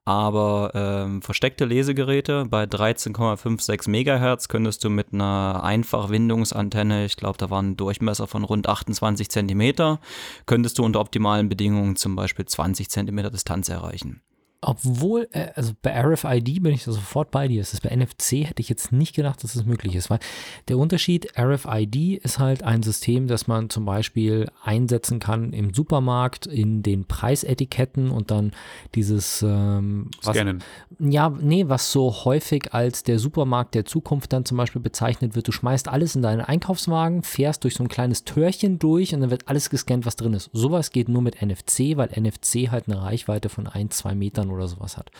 Aber 0.08 0.72
ähm, 0.76 1.24
versteckte 1.24 1.66
Lesegeräte 1.66 2.46
bei 2.46 2.66
13,56 2.66 3.90
Megahertz 3.90 4.48
könntest 4.48 4.84
du 4.84 4.92
mit 4.92 5.14
einer 5.14 5.64
Einfachwindungsantenne, 5.64 7.06
ich 7.06 7.18
glaube, 7.18 7.40
da 7.40 7.50
war 7.50 7.60
ein 7.60 7.76
Durchmesser 7.76 8.28
von 8.28 8.44
rund 8.44 8.70
28 8.70 9.30
Zentimeter, 9.30 10.00
könntest 10.46 10.78
du 10.78 10.84
unter 10.84 11.00
optimalen 11.00 11.50
Bedingungen 11.50 11.96
zum 11.96 12.16
Beispiel 12.16 12.46
20 12.46 12.88
Zentimeter 12.92 13.32
Distanz 13.32 13.68
erreichen. 13.68 14.22
Obwohl, 14.62 15.28
äh, 15.32 15.50
also 15.56 15.74
bei 15.82 15.92
RFID 16.00 16.64
bin 16.64 16.74
ich 16.74 16.86
da 16.86 16.92
sofort 16.92 17.30
bei 17.30 17.48
dir. 17.48 17.62
Das 17.62 17.74
ist 17.74 17.82
bei 17.82 17.96
NFC 17.96 18.46
hätte 18.48 18.62
ich 18.62 18.70
jetzt 18.70 18.92
nicht 18.92 19.16
gedacht, 19.16 19.44
dass 19.44 19.54
das 19.54 19.66
möglich 19.66 19.96
ist, 19.96 20.10
weil 20.10 20.20
der 20.68 20.78
Unterschied 20.78 21.38
RFID 21.38 22.24
ist 22.24 22.40
halt 22.40 22.64
ein 22.64 22.82
System, 22.82 23.28
das 23.28 23.48
man 23.48 23.70
zum 23.70 23.86
Beispiel 23.86 24.50
einsetzen 24.64 25.20
kann 25.20 25.54
im 25.54 25.74
Supermarkt 25.74 26.48
in 26.48 26.82
den 26.82 27.06
Preisetiketten 27.06 28.10
und 28.10 28.32
dann 28.32 28.54
dieses 28.96 29.44
ähm, 29.44 30.10
was, 30.24 30.36
Scannen. 30.36 30.64
Ja, 31.00 31.30
nee, 31.30 31.66
was 31.68 31.92
so 31.92 32.12
häufig 32.26 32.74
als 32.74 33.04
der 33.04 33.20
Supermarkt 33.20 33.76
der 33.76 33.86
Zukunft 33.86 34.34
dann 34.34 34.46
zum 34.46 34.58
Beispiel 34.58 34.82
bezeichnet 34.82 35.36
wird. 35.36 35.48
Du 35.48 35.52
schmeißt 35.52 35.88
alles 35.90 36.16
in 36.16 36.24
deinen 36.24 36.42
Einkaufswagen, 36.42 37.22
fährst 37.22 37.64
durch 37.64 37.76
so 37.76 37.84
ein 37.84 37.90
kleines 37.90 38.24
Türchen 38.24 38.80
durch 38.80 39.14
und 39.14 39.22
dann 39.22 39.30
wird 39.30 39.48
alles 39.48 39.70
gescannt, 39.70 40.06
was 40.08 40.16
drin 40.16 40.34
ist. 40.34 40.50
Sowas 40.54 40.92
geht 40.92 41.08
nur 41.08 41.22
mit 41.22 41.42
NFC, 41.42 41.98
weil 41.98 42.10
NFC 42.20 42.72
halt 42.72 42.88
eine 42.88 43.02
Reichweite 43.04 43.50
von 43.50 43.68
ein, 43.68 43.92
zwei 43.92 44.16
Metern 44.16 44.50
oder 44.56 44.68
sowas 44.68 44.98
hat. 44.98 45.12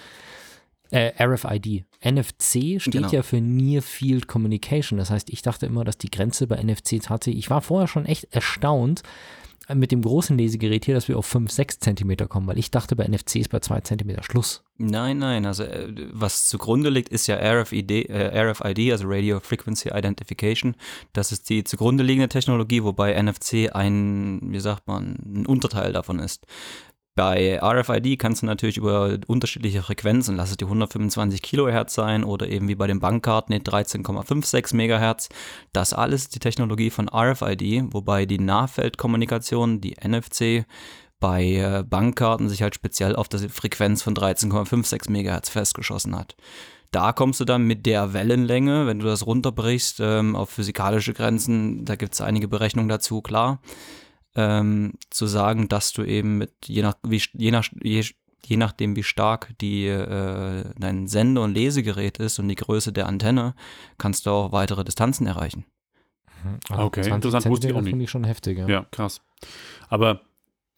Äh, 0.92 1.12
RFID. 1.24 1.84
NFC 2.04 2.80
steht 2.80 2.94
Genau. 2.94 3.10
ja 3.10 3.24
für 3.24 3.42
Near 3.42 3.82
Field 3.82 4.28
Communication. 4.28 5.00
Das 5.00 5.10
heißt, 5.10 5.30
ich 5.32 5.42
dachte 5.42 5.66
immer, 5.66 5.84
dass 5.84 5.98
die 5.98 6.12
Grenze 6.12 6.48
bei 6.48 6.62
NFC 6.62 7.02
tatsächlich. 7.02 7.46
Ich 7.46 7.50
war 7.50 7.62
vorher 7.62 7.88
schon 7.88 8.06
echt 8.06 8.26
erstaunt 8.32 9.02
äh, 9.68 9.74
mit 9.74 9.92
dem 9.92 10.04
großen 10.04 10.38
Lesegerät 10.38 10.86
hier, 10.86 10.94
dass 10.94 11.08
wir 11.08 11.18
auf 11.18 11.26
5, 11.26 11.50
6 11.52 11.80
Zentimeter 11.80 12.28
kommen, 12.28 12.46
weil 12.46 12.60
ich 12.60 12.70
dachte, 12.70 12.96
bei 12.96 13.08
NFC 13.08 13.38
ist 13.38 13.50
bei 13.50 13.60
2 13.62 13.82
Zentimeter 13.82 14.22
Schluss. 14.22 14.64
Nein, 14.78 15.18
nein, 15.18 15.46
also 15.48 15.64
äh, 15.64 15.88
was 16.12 16.48
zugrunde 16.50 16.90
liegt, 16.92 17.10
ist 17.10 17.26
ja 17.28 17.38
RFID, 17.38 18.10
äh, 18.10 18.42
RFID, 18.52 18.92
also 18.92 19.06
Radio 19.08 19.40
Frequency 19.40 19.90
Identification. 19.90 20.76
Das 21.14 21.32
ist 21.32 21.50
die 21.50 21.64
zugrunde 21.64 22.04
liegende 22.04 22.30
Technologie, 22.30 22.84
wobei 22.84 23.20
NFC 23.20 23.70
ein, 23.74 24.40
wie 24.52 24.60
sagt 24.60 24.86
man, 24.88 25.18
ein 25.26 25.46
Unterteil 25.48 25.94
davon 25.94 26.20
ist. 26.20 26.46
Bei 27.18 27.58
RFID 27.64 28.20
kannst 28.20 28.42
du 28.42 28.46
natürlich 28.46 28.76
über 28.76 29.18
unterschiedliche 29.28 29.82
Frequenzen, 29.82 30.36
lass 30.36 30.52
es 30.52 30.58
die 30.58 30.66
125 30.66 31.42
Kilohertz 31.42 31.94
sein 31.94 32.26
oder 32.26 32.50
eben 32.50 32.68
wie 32.68 32.76
bei 32.76 32.88
den 32.88 33.00
Bankkarten 33.00 33.58
die 33.58 33.62
13,56 33.62 34.76
Megahertz. 34.76 35.30
Das 35.72 35.94
alles 35.94 36.24
ist 36.24 36.36
die 36.36 36.40
Technologie 36.40 36.90
von 36.90 37.08
RFID, 37.08 37.94
wobei 37.94 38.26
die 38.26 38.40
Nahfeldkommunikation, 38.40 39.80
die 39.80 39.96
NFC, 40.06 40.66
bei 41.22 41.46
äh, 41.46 41.84
Bankkarten 41.84 42.50
sich 42.50 42.62
halt 42.62 42.76
speziell 42.76 43.16
auf 43.16 43.30
die 43.30 43.48
Frequenz 43.48 44.04
von 44.04 44.14
13,56 44.14 45.10
Megahertz 45.10 45.48
festgeschossen 45.48 46.18
hat. 46.18 46.36
Da 46.92 47.14
kommst 47.14 47.40
du 47.40 47.46
dann 47.46 47.64
mit 47.64 47.86
der 47.86 48.12
Wellenlänge, 48.12 48.88
wenn 48.88 49.00
du 49.00 49.06
das 49.06 49.26
runterbrichst 49.26 50.02
ähm, 50.02 50.36
auf 50.36 50.50
physikalische 50.50 51.14
Grenzen, 51.14 51.86
da 51.86 51.96
gibt 51.96 52.14
es 52.14 52.20
einige 52.20 52.50
Berechnungen 52.50 52.90
dazu, 52.90 53.22
klar, 53.22 53.62
ähm, 54.36 54.94
zu 55.10 55.26
sagen, 55.26 55.68
dass 55.68 55.94
du 55.94 56.04
eben 56.04 56.38
mit 56.38 56.52
je 56.66 56.82
nach 56.82 56.96
wie 57.04 57.22
je 57.34 57.52
nach 57.52 57.66
je, 57.82 58.04
je 58.46 58.58
nachdem 58.58 58.96
wie 58.96 59.04
stark 59.04 59.54
die 59.60 59.88
äh, 59.88 60.64
dein 60.78 61.08
Sende- 61.08 61.42
und 61.42 61.54
Lesegerät 61.54 62.18
ist 62.18 62.40
und 62.40 62.48
die 62.48 62.56
Größe 62.56 62.94
der 62.94 63.08
Antenne, 63.08 63.56
kannst 63.98 64.26
du 64.26 64.32
auch 64.32 64.52
weitere 64.52 64.84
Distanzen 64.84 65.28
erreichen. 65.28 65.66
Okay, 66.70 67.02
20 67.02 67.14
interessant, 67.14 67.46
wusste 67.48 67.68
ich 67.68 67.74
auch 67.74 67.82
nicht. 67.82 67.90
finde 67.90 68.04
ich 68.04 68.12
schon 68.12 68.24
heftig. 68.24 68.60
Ja. 68.60 68.68
Ja, 68.68 68.86
krass. 68.92 69.22
Aber 69.90 70.22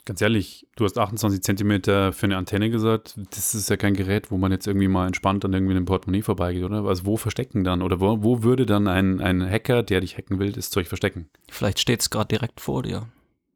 ganz 0.06 0.22
ehrlich, 0.22 0.66
du 0.78 0.86
hast 0.86 0.98
28 0.98 1.44
Zentimeter 1.44 2.14
für 2.14 2.26
eine 2.26 2.38
Antenne 2.38 2.70
gesagt. 2.70 3.20
Das 3.32 3.54
ist 3.54 3.70
ja 3.70 3.76
kein 3.76 3.94
Gerät, 3.94 4.32
wo 4.32 4.38
man 4.38 4.52
jetzt 4.52 4.66
irgendwie 4.66 4.88
mal 4.88 5.06
entspannt 5.06 5.44
an 5.44 5.54
irgendwie 5.54 5.76
einem 5.76 5.86
Portemonnaie 5.86 6.22
vorbeigeht, 6.22 6.64
oder? 6.64 6.86
Also 6.86 7.06
wo 7.06 7.18
verstecken 7.18 7.64
dann? 7.64 7.82
Oder 7.82 8.00
wo, 8.00 8.24
wo 8.24 8.44
würde 8.44 8.66
dann 8.66 8.88
ein, 8.88 9.20
ein 9.20 9.48
Hacker, 9.48 9.84
der 9.84 10.02
dich 10.02 10.18
hacken 10.18 10.40
will, 10.40 10.54
das 10.54 10.70
Zeug 10.70 10.88
verstecken? 10.88 11.30
Vielleicht 11.50 11.80
steht 11.80 12.02
es 12.02 12.10
gerade 12.10 12.30
direkt 12.30 12.62
vor 12.62 12.84
dir. 12.84 13.08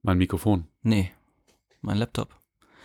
Mein 0.03 0.17
Mikrofon. 0.17 0.65
Nee, 0.83 1.11
mein 1.81 1.97
Laptop. 1.97 2.29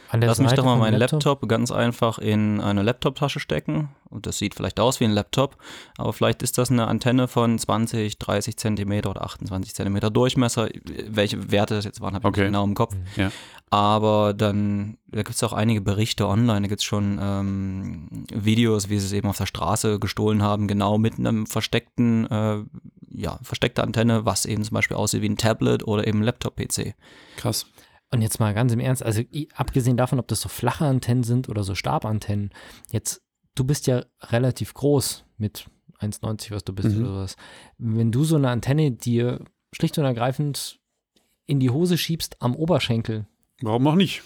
An 0.08 0.20
der 0.20 0.28
Lass 0.28 0.38
mich 0.38 0.50
Seite 0.50 0.62
doch 0.62 0.66
mal 0.66 0.76
meinen 0.76 0.98
Laptop. 0.98 1.48
ganz 1.48 1.72
einfach 1.72 2.18
in 2.18 2.60
eine 2.60 2.82
Laptoptasche 2.82 3.40
stecken. 3.40 3.88
Und 4.08 4.26
das 4.26 4.38
sieht 4.38 4.54
vielleicht 4.54 4.78
aus 4.78 5.00
wie 5.00 5.04
ein 5.04 5.10
Laptop, 5.10 5.56
aber 5.98 6.12
vielleicht 6.12 6.44
ist 6.44 6.58
das 6.58 6.70
eine 6.70 6.86
Antenne 6.86 7.26
von 7.26 7.58
20, 7.58 8.16
30 8.20 8.56
Zentimeter 8.56 9.10
oder 9.10 9.24
28 9.24 9.74
Zentimeter 9.74 10.10
Durchmesser. 10.10 10.68
Welche 11.08 11.50
Werte 11.50 11.74
das 11.74 11.84
jetzt 11.84 12.00
waren, 12.00 12.14
habe 12.14 12.22
ich 12.22 12.28
Okay. 12.28 12.40
nicht 12.42 12.48
genau 12.50 12.62
im 12.62 12.74
Kopf. 12.74 12.94
Ja. 13.16 13.32
Aber 13.70 14.32
dann, 14.32 14.96
da 15.08 15.24
gibt 15.24 15.34
es 15.34 15.42
auch 15.42 15.52
einige 15.52 15.80
Berichte 15.80 16.28
online, 16.28 16.62
da 16.62 16.68
gibt 16.68 16.82
es 16.82 16.84
schon 16.84 17.18
ähm, 17.20 18.08
Videos, 18.32 18.88
wie 18.90 19.00
sie 19.00 19.06
es 19.06 19.12
eben 19.12 19.28
auf 19.28 19.38
der 19.38 19.46
Straße 19.46 19.98
gestohlen 19.98 20.40
haben, 20.40 20.68
genau 20.68 20.98
mit 20.98 21.18
einem 21.18 21.46
versteckten, 21.46 22.30
äh, 22.30 22.58
ja, 23.10 23.38
versteckte 23.42 23.82
Antenne, 23.82 24.24
was 24.24 24.44
eben 24.46 24.64
zum 24.64 24.74
Beispiel 24.74 24.96
aussieht 24.96 25.22
wie 25.22 25.28
ein 25.28 25.36
Tablet 25.36 25.86
oder 25.86 26.06
eben 26.06 26.20
ein 26.20 26.24
Laptop-PC. 26.24 26.94
Krass. 27.36 27.66
Und 28.12 28.22
jetzt 28.22 28.38
mal 28.38 28.54
ganz 28.54 28.72
im 28.72 28.80
Ernst, 28.80 29.02
also 29.02 29.22
abgesehen 29.54 29.96
davon, 29.96 30.18
ob 30.20 30.28
das 30.28 30.40
so 30.40 30.48
flache 30.48 30.84
Antennen 30.86 31.24
sind 31.24 31.48
oder 31.48 31.64
so 31.64 31.74
Stabantennen, 31.74 32.50
jetzt, 32.90 33.22
du 33.54 33.64
bist 33.64 33.86
ja 33.86 34.04
relativ 34.22 34.74
groß 34.74 35.24
mit 35.38 35.66
1,90, 36.00 36.50
was 36.52 36.64
du 36.64 36.72
bist 36.72 36.88
Mhm. 36.90 37.00
oder 37.02 37.08
sowas. 37.14 37.36
Wenn 37.78 38.12
du 38.12 38.22
so 38.24 38.36
eine 38.36 38.50
Antenne 38.50 38.92
dir 38.92 39.44
schlicht 39.72 39.98
und 39.98 40.04
ergreifend 40.04 40.78
in 41.46 41.58
die 41.60 41.70
Hose 41.70 41.98
schiebst 41.98 42.36
am 42.40 42.54
Oberschenkel, 42.54 43.26
Warum 43.62 43.86
auch 43.86 43.94
nicht? 43.94 44.22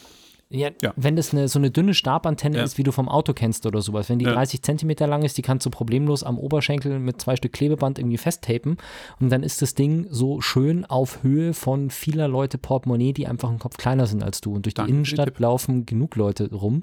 Ja, 0.51 0.71
Ja. 0.83 0.93
wenn 0.97 1.17
das 1.17 1.33
eine, 1.33 1.49
so 1.49 1.59
eine 1.59 1.71
dünne 1.71 1.95
Stabantenne 1.95 2.59
Ja. 2.59 2.65
ist, 2.65 2.77
wie 2.77 2.83
du 2.83 2.93
vom 2.93 3.09
Auto 3.09 3.33
kennst 3.33 3.67
oder 3.67 3.81
sowas, 3.81 4.09
wenn 4.09 4.19
die 4.19 4.25
Ja. 4.27 4.33
30 4.33 4.63
Zentimeter 4.63 5.07
lang 5.07 5.23
ist, 5.23 5.39
die 5.39 5.43
kannst 5.43 5.65
du 5.65 5.71
problemlos 5.71 6.23
am 6.25 6.39
Oberschenkel 6.39 6.99
mit 6.99 7.21
zwei 7.21 7.37
Stück 7.37 7.53
Klebeband 7.53 7.99
irgendwie 7.99 8.19
festtapen 8.19 8.77
und 9.21 9.31
dann 9.31 9.43
ist 9.43 9.63
das 9.63 9.75
Ding 9.75 10.07
so 10.11 10.41
schön 10.41 10.85
auf 10.85 11.23
Höhe 11.23 11.55
von 11.55 11.91
vieler 11.91 12.29
Leute 12.29 12.59
Portemonnaie, 12.59 13.13
die 13.13 13.27
einfach 13.27 13.49
einen 13.49 13.59
Kopf 13.61 13.77
kleiner 13.77 14.07
sind 14.07 14.23
als 14.23 14.41
du 14.41 14.53
und 14.55 14.67
durch 14.67 14.75
die 14.75 14.79
Danke 14.79 14.89
für 14.89 14.93
den 14.93 14.97
Innenstadt 14.97 15.29
Tipp. 15.29 15.39
laufen 15.39 15.87
genug 15.87 16.17
Leute 16.17 16.51
rum. 16.53 16.83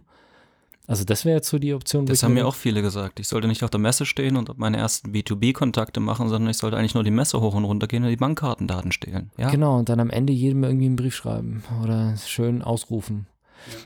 Also 0.89 1.03
das 1.03 1.25
wäre 1.25 1.35
jetzt 1.35 1.49
so 1.49 1.59
die 1.59 1.73
Option. 1.73 2.05
Das 2.05 2.23
haben 2.23 2.33
mir 2.33 2.43
mir 2.43 2.47
auch 2.47 2.55
viele 2.55 2.81
gesagt. 2.81 3.19
Ich 3.19 3.27
sollte 3.27 3.49
nicht 3.49 3.61
auf 3.61 3.69
der 3.69 3.79
Messe 3.81 4.05
stehen 4.05 4.37
und 4.37 4.57
meine 4.57 4.77
ersten 4.77 5.11
B2B-Kontakte 5.11 5.99
machen, 5.99 6.29
sondern 6.29 6.49
ich 6.49 6.55
sollte 6.57 6.77
eigentlich 6.77 6.93
nur 6.93 7.03
die 7.03 7.11
Messe 7.11 7.41
hoch 7.41 7.55
und 7.55 7.65
runter 7.65 7.87
gehen 7.87 8.03
und 8.05 8.09
die 8.09 8.15
Bankkartendaten 8.15 8.93
stehlen. 8.93 9.29
Ja, 9.37 9.49
Genau, 9.49 9.77
und 9.77 9.89
dann 9.89 9.99
am 9.99 10.09
Ende 10.09 10.31
jedem 10.31 10.63
irgendwie 10.63 10.85
einen 10.85 10.95
Brief 10.95 11.13
schreiben 11.13 11.61
oder 11.83 12.15
schön 12.15 12.61
ausrufen. 12.61 13.27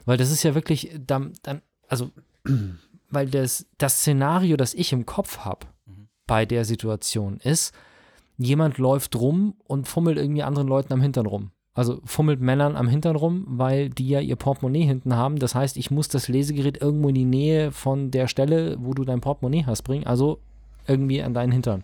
Weil 0.05 0.17
das 0.17 0.31
ist 0.31 0.43
ja 0.43 0.55
wirklich, 0.55 0.91
dann, 1.05 1.34
dann 1.43 1.62
also, 1.88 2.12
weil 3.10 3.27
das, 3.29 3.65
das 3.77 3.99
Szenario, 3.99 4.57
das 4.57 4.73
ich 4.73 4.93
im 4.93 5.05
Kopf 5.05 5.39
habe 5.39 5.67
Mhm. 5.86 6.07
bei 6.27 6.45
der 6.45 6.63
Situation 6.65 7.38
ist, 7.43 7.73
jemand 8.38 8.77
läuft 8.77 9.15
rum 9.15 9.55
und 9.65 9.88
fummelt 9.88 10.17
irgendwie 10.17 10.43
anderen 10.43 10.67
Leuten 10.67 10.93
am 10.93 11.01
Hintern 11.01 11.25
rum. 11.25 11.51
Also 11.73 12.01
fummelt 12.03 12.41
Männern 12.41 12.75
am 12.75 12.88
Hintern 12.89 13.15
rum, 13.15 13.45
weil 13.47 13.89
die 13.89 14.10
ja 14.10 14.19
ihr 14.19 14.36
Portemonnaie 14.36 14.84
hinten 14.86 15.15
haben. 15.15 15.39
Das 15.39 15.55
heißt, 15.55 15.77
ich 15.77 15.89
muss 15.89 16.10
das 16.10 16.27
Lesegerät 16.27 16.81
irgendwo 16.81 17.10
in 17.10 17.15
die 17.15 17.25
Nähe 17.25 17.71
von 17.71 18.12
der 18.12 18.27
Stelle, 18.27 18.75
wo 18.79 18.93
du 18.93 19.05
dein 19.05 19.21
Portemonnaie 19.21 19.65
hast, 19.65 19.84
bringen. 19.84 20.05
Also 20.05 20.39
irgendwie 20.86 21.21
an 21.23 21.34
deinen 21.34 21.51
Hintern. 21.53 21.84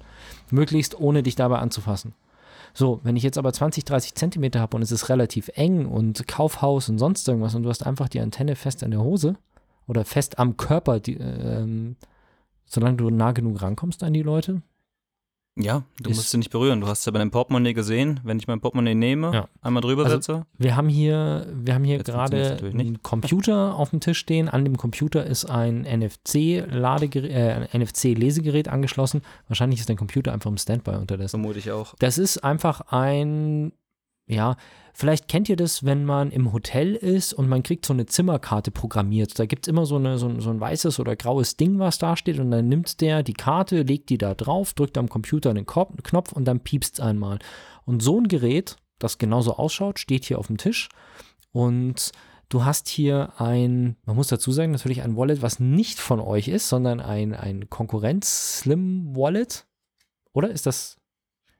Möglichst 0.52 1.00
ohne 1.00 1.23
dich 1.23 1.36
dabei 1.36 1.60
anzufassen. 1.60 2.13
So, 2.78 3.00
wenn 3.02 3.16
ich 3.16 3.24
jetzt 3.24 3.40
aber 3.40 3.52
20, 3.52 3.86
30 3.86 4.13
Zentimeter 4.13 4.60
habe 4.60 4.78
und 4.78 4.84
es 4.84 4.92
ist 4.92 5.10
relativ 5.10 5.50
eng 5.56 5.88
und 5.88 6.28
Kaufhaus 6.28 6.90
und 6.90 7.00
sonst 7.00 7.28
irgendwas 7.28 7.56
und 7.56 7.63
du 7.63 7.70
hast 7.70 7.84
einfach 7.84 8.08
die 8.08 8.20
Antenne 8.20 8.56
fest 8.56 8.84
an 8.84 8.92
der 8.92 9.02
Hose 9.02 9.36
oder 9.88 10.06
fest 10.06 10.38
am 10.38 10.58
Körper, 10.58 11.00
die, 11.00 11.16
ähm, 11.16 11.96
solange 12.68 12.98
du 12.98 13.10
nah 13.10 13.32
genug 13.32 13.63
rankommst 13.63 14.04
an 14.04 14.13
die 14.13 14.22
Leute. 14.22 14.62
Ja 15.58 15.84
du 16.02 16.10
musst 16.12 16.30
sie 16.32 16.38
nicht 16.38 16.52
berühren. 16.52 16.82
Du 16.82 16.88
hast 16.88 17.06
ja 17.06 17.12
bei 17.12 17.20
deinem 17.20 17.32
Portemonnaie 17.32 17.74
gesehen, 17.74 18.20
wenn 18.24 18.38
ich 18.38 18.48
mein 18.48 18.60
Portemonnaie 18.62 18.96
nehme, 18.96 19.34
Ja. 19.34 19.48
einmal 19.62 19.82
drüber 19.82 20.04
Also- 20.06 20.15
setze. 20.17 20.46
Wir 20.58 20.76
haben 20.76 20.89
hier, 20.89 21.48
wir 21.54 21.74
haben 21.74 21.84
hier 21.84 21.98
Jetzt 21.98 22.08
gerade 22.08 22.58
einen 22.63 23.02
Computer 23.04 23.76
auf 23.76 23.89
dem 23.91 24.00
Tisch 24.00 24.20
stehen. 24.20 24.50
An 24.50 24.63
dem 24.65 24.78
Computer 24.78 25.26
ist 25.26 25.46
ein 25.46 25.86
NFC-Ladegerät, 25.86 27.32
äh, 27.32 27.52
ein 27.54 27.67
NFC-Lesegerät 27.82 28.67
angeschlossen. 28.67 29.22
Wahrscheinlich 29.48 29.80
ist 29.80 29.89
dein 29.89 29.98
Computer 29.98 30.34
einfach 30.34 30.50
im 30.50 30.58
Standby 30.58 30.91
unterdessen. 30.91 31.32
Vermute 31.41 31.60
ich 31.60 31.72
auch. 31.72 31.96
Das 32.00 32.17
ist 32.17 32.43
einfach 32.43 32.82
ein, 32.91 33.72
ja, 34.28 34.56
vielleicht 34.94 35.28
kennt 35.28 35.48
ihr 35.50 35.56
das, 35.56 35.84
wenn 35.86 36.04
man 36.06 36.32
im 36.32 36.52
Hotel 36.54 36.96
ist 36.96 37.34
und 37.34 37.48
man 37.48 37.63
kriegt 37.63 37.86
so 37.86 37.94
eine 37.94 38.06
Zimmerkarte 38.06 38.72
programmiert. 38.72 39.40
Da 39.40 39.46
gibt 39.46 39.66
es 39.66 39.72
immer 39.72 39.86
so, 39.86 39.96
eine, 39.96 40.18
so, 40.18 40.28
ein- 40.28 40.42
so 40.42 40.50
ein 40.50 40.60
weißes 40.60 41.00
oder 41.00 41.16
graues 41.16 41.56
Ding, 41.58 41.80
was 41.80 41.98
da 41.98 42.16
steht 42.18 42.40
und 42.40 42.52
dann 42.52 42.68
nimmt 42.68 43.00
der 43.02 43.24
die 43.24 43.34
Karte, 43.34 43.84
legt 43.84 44.10
die 44.10 44.18
da 44.18 44.34
drauf, 44.36 44.74
drückt 44.74 44.98
am 44.98 45.08
Computer 45.10 45.50
einen 45.50 45.66
Knopf 45.66 46.32
und 46.34 46.46
dann 46.46 46.60
piepst 46.60 46.96
es 46.96 47.00
einmal. 47.00 47.40
Und 47.86 48.02
so 48.04 48.20
ein 48.20 48.28
Gerät, 48.28 48.76
das 49.00 49.18
genauso 49.18 49.54
ausschaut, 49.56 50.00
steht 50.00 50.26
hier 50.26 50.40
auf 50.40 50.48
dem 50.48 50.58
Tisch 50.58 50.90
und 51.52 52.12
Du 52.50 52.63
hast 52.63 52.88
hier 52.88 53.34
ein, 53.42 53.98
man 54.06 54.16
muss 54.16 54.28
dazu 54.30 54.54
sagen, 54.54 54.72
natürlich 54.72 55.02
ein 55.02 55.18
Wallet, 55.18 55.42
was 55.42 55.60
nicht 55.60 56.00
von 56.00 56.22
euch 56.22 56.48
ist, 56.48 56.70
sondern 56.70 57.02
ein, 57.02 57.34
ein 57.36 57.70
Konkurrenz-Slim-Wallet. 57.70 59.66
Oder 60.34 60.50
ist 60.52 60.66
das 60.66 60.98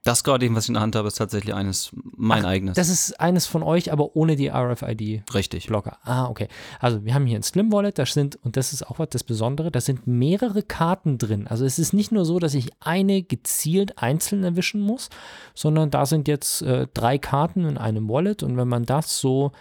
Das 0.04 0.24
gerade 0.24 0.46
eben, 0.46 0.54
was 0.54 0.64
ich 0.64 0.68
in 0.68 0.74
der 0.74 0.82
Hand 0.82 0.96
habe, 0.96 1.08
ist 1.08 1.16
tatsächlich 1.16 1.54
eines 1.54 1.90
mein 2.16 2.44
Ach, 2.44 2.50
eigenes. 2.50 2.76
Das 2.76 2.88
ist 2.88 3.18
eines 3.20 3.46
von 3.46 3.62
euch, 3.62 3.92
aber 3.92 4.16
ohne 4.16 4.36
die 4.36 4.48
RFID-Blocker. 4.48 5.34
Richtig. 5.34 5.70
Ah, 5.70 6.26
okay. 6.28 6.48
Also 6.80 7.04
wir 7.04 7.14
haben 7.14 7.26
hier 7.26 7.36
ein 7.36 7.42
Slim 7.42 7.72
Wallet, 7.72 7.98
da 7.98 8.06
sind, 8.06 8.36
und 8.36 8.56
das 8.56 8.72
ist 8.72 8.86
auch 8.86 8.98
was 8.98 9.08
das 9.10 9.24
Besondere, 9.24 9.70
da 9.70 9.80
sind 9.80 10.06
mehrere 10.06 10.62
Karten 10.62 11.18
drin. 11.18 11.46
Also 11.48 11.64
es 11.64 11.78
ist 11.78 11.92
nicht 11.92 12.12
nur 12.12 12.24
so, 12.24 12.38
dass 12.38 12.54
ich 12.54 12.70
eine 12.80 13.22
gezielt 13.22 13.98
einzeln 13.98 14.44
erwischen 14.44 14.80
muss, 14.80 15.10
sondern 15.54 15.90
da 15.90 16.06
sind 16.06 16.28
jetzt 16.28 16.62
äh, 16.62 16.86
drei 16.94 17.18
Karten 17.18 17.64
in 17.64 17.76
einem 17.76 18.08
Wallet 18.08 18.42
und 18.42 18.56
wenn 18.56 18.68
man 18.68 18.86
das 18.86 19.18
so 19.18 19.52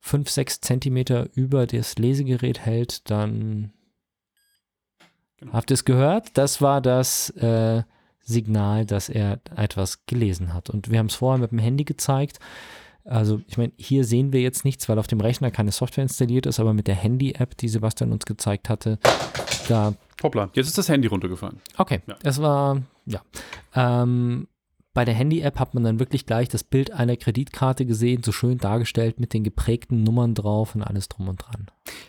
fünf, 0.00 0.30
sechs 0.30 0.60
Zentimeter 0.60 1.28
über 1.34 1.66
das 1.66 1.96
Lesegerät 1.98 2.60
hält, 2.60 3.10
dann 3.10 3.72
Genau. 5.40 5.54
habt 5.54 5.70
ihr 5.70 5.74
es 5.74 5.84
gehört? 5.86 6.36
Das 6.36 6.60
war 6.60 6.80
das 6.82 7.30
äh, 7.30 7.82
Signal, 8.30 8.86
dass 8.86 9.08
er 9.08 9.40
etwas 9.56 10.06
gelesen 10.06 10.54
hat. 10.54 10.70
Und 10.70 10.90
wir 10.90 10.98
haben 10.98 11.06
es 11.06 11.14
vorher 11.14 11.38
mit 11.40 11.50
dem 11.50 11.58
Handy 11.58 11.84
gezeigt. 11.84 12.38
Also 13.04 13.40
ich 13.48 13.56
meine, 13.58 13.72
hier 13.76 14.04
sehen 14.04 14.32
wir 14.32 14.40
jetzt 14.40 14.64
nichts, 14.64 14.88
weil 14.88 14.98
auf 14.98 15.06
dem 15.06 15.20
Rechner 15.20 15.50
keine 15.50 15.72
Software 15.72 16.02
installiert 16.02 16.46
ist, 16.46 16.60
aber 16.60 16.74
mit 16.74 16.86
der 16.86 16.94
Handy-App, 16.94 17.56
die 17.56 17.68
Sebastian 17.68 18.12
uns 18.12 18.26
gezeigt 18.26 18.68
hatte, 18.68 18.98
da 19.68 19.94
Hoppla, 20.22 20.50
jetzt 20.52 20.66
ist 20.68 20.76
das 20.78 20.88
Handy 20.88 21.08
runtergefallen. 21.08 21.60
Okay, 21.78 22.00
Ja. 22.06 22.16
es 22.22 22.40
war, 22.42 22.82
ja. 23.06 23.22
Ähm, 23.74 24.46
bei 25.00 25.06
der 25.06 25.14
Handy-App 25.14 25.58
hat 25.58 25.72
man 25.72 25.82
dann 25.82 25.98
wirklich 25.98 26.26
gleich 26.26 26.50
das 26.50 26.62
Bild 26.62 26.90
einer 26.90 27.16
Kreditkarte 27.16 27.86
gesehen, 27.86 28.22
so 28.22 28.32
schön 28.32 28.58
dargestellt 28.58 29.18
mit 29.18 29.32
den 29.32 29.44
geprägten 29.44 30.02
Nummern 30.02 30.34
drauf 30.34 30.74
und 30.74 30.82
alles 30.82 31.08
drum 31.08 31.28
und 31.28 31.40
dran. 31.40 31.68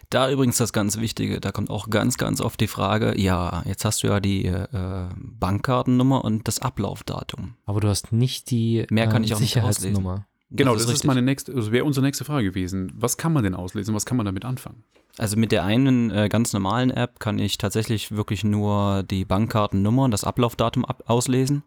Da 0.10 0.30
übrigens 0.30 0.58
das 0.58 0.74
ganz 0.74 1.00
Wichtige, 1.00 1.40
da 1.40 1.54
kommt 1.54 1.70
auch 1.70 1.90
ganz, 1.90 2.18
ganz 2.18 2.42
oft 2.42 2.60
die 2.60 2.68
Frage, 2.68 3.18
ja, 3.18 3.64
jetzt 3.66 3.86
hast 3.86 4.04
du 4.04 4.08
ja 4.08 4.20
die 4.20 4.46
äh, 4.46 5.08
Bankkartennummer 5.16 6.26
und 6.26 6.50
das 6.50 6.60
Ablaufdatum. 6.60 7.54
Aber 7.66 7.80
du 7.80 7.88
hast 7.88 8.12
nicht 8.12 8.52
die 8.52 8.86
Mehr 8.90 9.08
kann 9.08 9.22
ähm, 9.22 9.24
ich 9.24 9.36
auch 9.36 9.40
nicht 9.40 9.54
Sicherheitsnummer. 9.54 10.28
Genau, 10.50 10.74
das, 10.74 10.84
ist, 10.84 10.90
richtig. 10.90 11.08
meine 11.08 11.22
nächste, 11.22 11.54
also 11.54 11.72
wäre 11.72 11.86
unsere 11.86 12.06
nächste 12.06 12.26
Frage 12.26 12.50
gewesen. 12.50 12.92
Was 12.94 13.16
kann 13.16 13.32
man 13.32 13.46
denn 13.46 13.56
auslesen? 13.56 13.96
Was 13.96 14.06
kann 14.06 14.18
man 14.18 14.26
damit 14.26 14.44
anfangen? 14.44 14.84
Also 15.18 15.38
mit 15.38 15.54
der 15.54 15.64
einen 15.64 16.12
äh, 16.12 16.28
ganz 16.28 16.52
normalen 16.52 16.92
App 16.92 17.22
kann 17.22 17.40
ich 17.40 17.58
tatsächlich 17.58 18.12
wirklich 18.12 18.44
nur 18.44 19.04
die 19.04 19.24
Bankkartennummer 19.24 20.04
und 20.04 20.12
das 20.12 20.26
Ablaufdatum 20.26 20.84
ab 20.84 21.04
auslesen. 21.08 21.64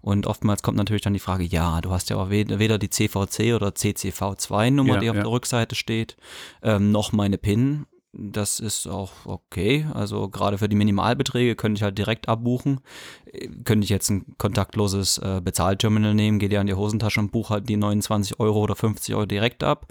Und 0.00 0.26
oftmals 0.26 0.62
kommt 0.62 0.76
natürlich 0.76 1.02
dann 1.02 1.12
die 1.12 1.18
Frage, 1.18 1.44
ja, 1.44 1.80
du 1.80 1.90
hast 1.90 2.10
ja 2.10 2.16
auch 2.16 2.30
weder, 2.30 2.78
die 2.78 2.90
CVC 2.90 3.54
oder 3.54 3.68
CCV2-Nummer, 3.68 4.94
Ja, 4.94 5.00
die 5.00 5.10
auf 5.10 5.16
ja. 5.16 5.22
der 5.22 5.30
Rückseite 5.30 5.74
steht, 5.74 6.16
ähm, 6.62 6.90
noch 6.90 7.12
meine 7.12 7.38
PIN. 7.38 7.86
Das 8.12 8.58
ist 8.58 8.88
auch 8.88 9.12
okay. 9.24 9.86
Also 9.94 10.28
gerade 10.28 10.58
für 10.58 10.68
die 10.68 10.74
Minimalbeträge 10.74 11.54
könnte 11.54 11.78
ich 11.78 11.82
halt 11.84 11.96
direkt 11.96 12.28
abbuchen. 12.28 12.80
Äh, 13.26 13.48
Könnte 13.64 13.84
ich 13.84 13.90
jetzt 13.90 14.10
ein 14.10 14.34
kontaktloses 14.36 15.18
äh, 15.18 15.40
Bezahlterminal 15.42 16.14
nehmen, 16.14 16.38
geht 16.40 16.52
ja 16.52 16.60
in 16.60 16.66
die 16.66 16.74
Hosentasche 16.74 17.20
und 17.20 17.30
buche 17.30 17.54
halt 17.54 17.68
die 17.68 17.76
29 17.76 18.40
Euro 18.40 18.60
oder 18.60 18.74
50 18.74 19.14
Euro 19.14 19.26
direkt 19.26 19.62
ab. 19.62 19.86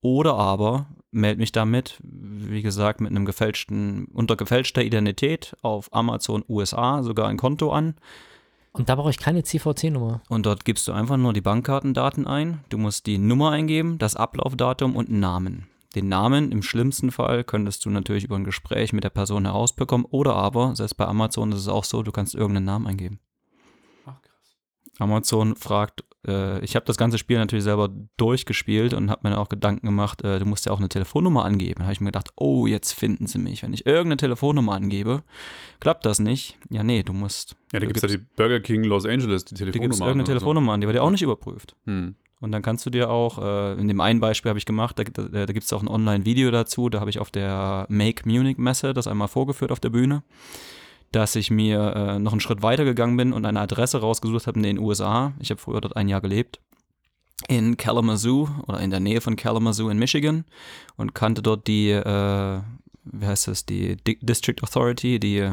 Oder 0.00 0.34
aber 0.34 0.86
melde 1.10 1.40
mich 1.40 1.50
damit, 1.50 1.98
wie 2.02 2.62
gesagt, 2.62 3.00
mit 3.00 3.10
einem 3.10 3.24
gefälschten, 3.24 4.06
unter 4.12 4.36
gefälschter 4.36 4.82
Identität 4.84 5.56
auf 5.62 5.92
Amazon 5.92 6.44
USA 6.48 7.02
sogar 7.02 7.26
ein 7.26 7.38
Konto 7.38 7.72
an. 7.72 7.96
Und 8.76 8.90
da 8.90 8.94
brauche 8.94 9.10
ich 9.10 9.18
keine 9.18 9.42
CVC-Nummer. 9.42 10.20
Und 10.28 10.44
dort 10.44 10.66
gibst 10.66 10.86
du 10.86 10.92
einfach 10.92 11.16
nur 11.16 11.32
die 11.32 11.40
Bankkartendaten 11.40 12.26
ein. 12.26 12.62
Du 12.68 12.76
musst 12.76 13.06
die 13.06 13.16
Nummer 13.16 13.50
eingeben, 13.50 13.96
das 13.98 14.16
Ablaufdatum 14.16 14.96
und 14.96 15.08
einen 15.08 15.20
Namen. 15.20 15.66
Den 15.94 16.08
Namen 16.08 16.52
im 16.52 16.62
schlimmsten 16.62 17.10
Fall 17.10 17.42
könntest 17.42 17.86
du 17.86 17.90
natürlich 17.90 18.24
über 18.24 18.36
ein 18.36 18.44
Gespräch 18.44 18.92
mit 18.92 19.02
der 19.02 19.10
Person 19.10 19.46
herausbekommen. 19.46 20.06
Oder 20.10 20.34
aber, 20.34 20.76
selbst 20.76 20.98
bei 20.98 21.06
Amazon 21.06 21.52
ist 21.52 21.60
es 21.60 21.68
auch 21.68 21.84
so, 21.84 22.02
du 22.02 22.12
kannst 22.12 22.34
irgendeinen 22.34 22.66
Namen 22.66 22.86
eingeben. 22.86 23.18
Ach, 24.04 24.20
krass. 24.20 24.56
Amazon 24.98 25.56
fragt, 25.56 26.04
äh, 26.26 26.60
ich 26.64 26.76
habe 26.76 26.86
das 26.86 26.96
ganze 26.96 27.18
Spiel 27.18 27.38
natürlich 27.38 27.64
selber 27.64 27.90
durchgespielt 28.16 28.94
und 28.94 29.10
habe 29.10 29.28
mir 29.28 29.38
auch 29.38 29.48
Gedanken 29.48 29.86
gemacht, 29.86 30.22
äh, 30.24 30.38
du 30.38 30.44
musst 30.44 30.66
ja 30.66 30.72
auch 30.72 30.78
eine 30.78 30.88
Telefonnummer 30.88 31.44
angeben. 31.44 31.78
Da 31.78 31.84
habe 31.84 31.92
ich 31.92 32.00
mir 32.00 32.08
gedacht, 32.08 32.30
oh, 32.36 32.66
jetzt 32.66 32.92
finden 32.92 33.26
sie 33.26 33.38
mich. 33.38 33.62
Wenn 33.62 33.72
ich 33.72 33.86
irgendeine 33.86 34.16
Telefonnummer 34.16 34.72
angebe, 34.72 35.22
klappt 35.80 36.04
das 36.06 36.18
nicht. 36.18 36.58
Ja, 36.70 36.82
nee, 36.82 37.02
du 37.02 37.12
musst. 37.12 37.56
Ja, 37.72 37.80
da 37.80 37.86
gibt 37.86 37.96
es 37.96 38.02
ja 38.02 38.08
die 38.08 38.24
Burger 38.36 38.60
King 38.60 38.84
Los 38.84 39.06
Angeles, 39.06 39.44
die 39.44 39.54
Telefonnummer. 39.54 39.88
gibst 39.88 40.00
irgendeine 40.00 40.22
oder 40.22 40.26
so. 40.26 40.32
Telefonnummer 40.32 40.72
an, 40.72 40.80
die 40.80 40.86
wird 40.86 40.96
ja 40.96 41.02
auch 41.02 41.10
nicht 41.10 41.22
überprüft. 41.22 41.76
Hm. 41.84 42.16
Und 42.38 42.52
dann 42.52 42.62
kannst 42.62 42.84
du 42.84 42.90
dir 42.90 43.10
auch, 43.10 43.38
äh, 43.38 43.80
in 43.80 43.88
dem 43.88 44.00
einen 44.00 44.20
Beispiel 44.20 44.50
habe 44.50 44.58
ich 44.58 44.66
gemacht, 44.66 44.98
da, 44.98 45.04
da, 45.04 45.46
da 45.46 45.52
gibt 45.52 45.64
es 45.64 45.72
auch 45.72 45.82
ein 45.82 45.88
Online-Video 45.88 46.50
dazu, 46.50 46.90
da 46.90 47.00
habe 47.00 47.10
ich 47.10 47.18
auf 47.18 47.30
der 47.30 47.86
Make 47.88 48.28
Munich 48.28 48.58
Messe 48.58 48.92
das 48.92 49.06
einmal 49.06 49.28
vorgeführt 49.28 49.72
auf 49.72 49.80
der 49.80 49.88
Bühne, 49.88 50.22
dass 51.12 51.36
ich 51.36 51.50
mir 51.50 51.94
äh, 51.94 52.18
noch 52.18 52.32
einen 52.32 52.40
Schritt 52.40 52.62
weiter 52.62 52.84
gegangen 52.84 53.16
bin 53.16 53.32
und 53.32 53.44
eine 53.46 53.60
Adresse 53.60 54.00
rausgesucht 54.00 54.46
habe 54.46 54.58
in 54.58 54.62
den 54.64 54.78
USA. 54.78 55.32
Ich 55.38 55.50
habe 55.50 55.60
früher 55.60 55.80
dort 55.80 55.96
ein 55.96 56.08
Jahr 56.08 56.20
gelebt. 56.20 56.60
In 57.48 57.76
Kalamazoo 57.76 58.48
oder 58.66 58.80
in 58.80 58.90
der 58.90 59.00
Nähe 59.00 59.20
von 59.20 59.36
Kalamazoo 59.36 59.90
in 59.90 59.98
Michigan 59.98 60.44
und 60.96 61.14
kannte 61.14 61.42
dort 61.42 61.66
die, 61.66 61.90
äh, 61.90 62.60
wie 63.04 63.26
heißt 63.26 63.48
das, 63.48 63.66
die 63.66 63.96
Di 63.96 64.18
District 64.20 64.56
Authority, 64.62 65.20
die 65.20 65.52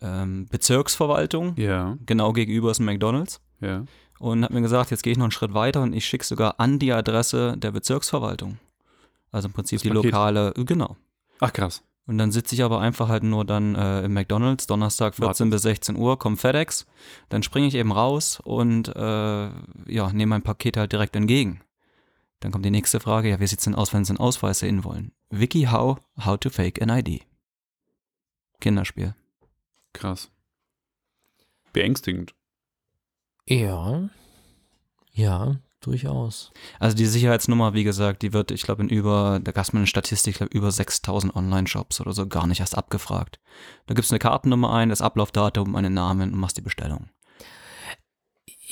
ähm, 0.00 0.46
Bezirksverwaltung. 0.50 1.54
Ja, 1.56 1.96
Genau 2.06 2.32
gegenüber 2.32 2.70
ist 2.70 2.80
ein 2.80 2.86
McDonalds 2.86 3.40
ja. 3.60 3.84
und 4.18 4.44
hat 4.44 4.50
mir 4.52 4.62
gesagt, 4.62 4.90
jetzt 4.90 5.02
gehe 5.02 5.12
ich 5.12 5.18
noch 5.18 5.26
einen 5.26 5.30
Schritt 5.32 5.54
weiter 5.54 5.82
und 5.82 5.92
ich 5.92 6.04
schicke 6.06 6.24
sogar 6.24 6.58
an 6.58 6.78
die 6.78 6.92
Adresse 6.92 7.54
der 7.58 7.70
Bezirksverwaltung. 7.70 8.58
Also 9.30 9.48
im 9.48 9.54
Prinzip 9.54 9.78
Das 9.78 9.82
die 9.82 9.88
Paket. 9.90 10.04
lokale, 10.12 10.52
genau. 10.56 10.96
Ach, 11.40 11.52
krass. 11.52 11.82
Und 12.06 12.18
dann 12.18 12.32
sitze 12.32 12.54
ich 12.54 12.64
aber 12.64 12.80
einfach 12.80 13.08
halt 13.08 13.22
nur 13.22 13.44
dann 13.44 13.74
äh, 13.76 14.02
im 14.02 14.12
McDonalds, 14.12 14.66
Donnerstag 14.66 15.14
14 15.14 15.26
Wartest. 15.26 15.50
bis 15.50 15.62
16 15.62 15.96
Uhr, 15.96 16.18
kommt 16.18 16.40
FedEx, 16.40 16.86
dann 17.28 17.42
springe 17.42 17.68
ich 17.68 17.74
eben 17.76 17.92
raus 17.92 18.40
und 18.42 18.88
äh, 18.88 19.00
ja, 19.86 20.12
nehme 20.12 20.26
mein 20.30 20.42
Paket 20.42 20.76
halt 20.76 20.92
direkt 20.92 21.14
entgegen. 21.14 21.60
Dann 22.40 22.50
kommt 22.50 22.64
die 22.64 22.70
nächste 22.70 22.98
Frage, 22.98 23.30
ja, 23.30 23.38
wie 23.38 23.46
sieht's 23.46 23.64
denn 23.64 23.76
aus, 23.76 23.92
wenn 23.92 24.04
Sie 24.04 24.10
einen 24.10 24.18
Ausweis 24.18 24.58
sehen 24.58 24.82
wollen? 24.82 25.12
Wiki 25.30 25.68
how, 25.70 25.98
how 26.24 26.36
to 26.36 26.50
fake 26.50 26.82
an 26.82 26.88
ID. 26.88 27.24
Kinderspiel. 28.60 29.14
Krass. 29.92 30.30
Beängstigend. 31.72 32.34
Ja. 33.46 34.08
Ja, 35.12 35.56
durchaus. 35.86 36.52
Also 36.78 36.96
die 36.96 37.06
Sicherheitsnummer, 37.06 37.74
wie 37.74 37.84
gesagt, 37.84 38.22
die 38.22 38.32
wird, 38.32 38.50
ich 38.50 38.62
glaube, 38.62 38.82
in 38.82 38.88
über, 38.88 39.40
da 39.42 39.52
gab 39.52 39.64
es 39.64 39.72
mal 39.72 39.80
eine 39.80 39.86
Statistik, 39.86 40.32
ich 40.32 40.38
glaube, 40.38 40.56
über 40.56 40.70
6000 40.70 41.34
Online-Shops 41.34 42.00
oder 42.00 42.12
so 42.12 42.26
gar 42.26 42.46
nicht 42.46 42.60
erst 42.60 42.76
abgefragt. 42.76 43.40
Da 43.86 43.94
gibst 43.94 44.10
du 44.10 44.14
eine 44.14 44.20
Kartennummer 44.20 44.72
ein, 44.72 44.88
das 44.88 45.02
Ablaufdatum, 45.02 45.76
einen 45.76 45.94
Namen 45.94 46.32
und 46.32 46.38
machst 46.38 46.56
die 46.56 46.62
Bestellung. 46.62 47.08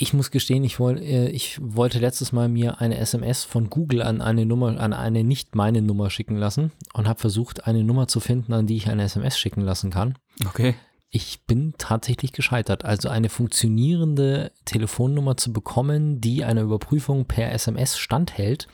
Ich 0.02 0.14
muss 0.14 0.30
gestehen, 0.30 0.64
ich, 0.64 0.80
woll, 0.80 0.98
äh, 0.98 1.28
ich 1.28 1.58
wollte 1.60 1.98
letztes 1.98 2.32
Mal 2.32 2.48
mir 2.48 2.80
eine 2.80 2.96
SMS 2.96 3.44
von 3.44 3.68
Google 3.68 4.00
an 4.00 4.22
eine 4.22 4.46
Nummer, 4.46 4.80
an 4.80 4.94
eine 4.94 5.24
nicht 5.24 5.54
meine 5.54 5.82
Nummer 5.82 6.08
schicken 6.08 6.36
lassen 6.36 6.72
und 6.94 7.06
habe 7.06 7.20
versucht, 7.20 7.66
eine 7.66 7.84
Nummer 7.84 8.08
zu 8.08 8.18
finden, 8.18 8.54
an 8.54 8.66
die 8.66 8.76
ich 8.76 8.88
eine 8.88 9.02
SMS 9.02 9.38
schicken 9.38 9.60
lassen 9.60 9.90
kann. 9.90 10.16
Okay. 10.46 10.74
Ich 11.10 11.44
bin 11.46 11.74
tatsächlich 11.76 12.32
gescheitert. 12.32 12.84
Also 12.84 13.08
eine 13.08 13.28
funktionierende 13.28 14.52
Telefonnummer 14.64 15.36
zu 15.36 15.52
bekommen, 15.52 16.20
die 16.20 16.44
einer 16.44 16.62
Überprüfung 16.62 17.26
per 17.26 17.52
SMS 17.52 17.98
standhält, 17.98 18.68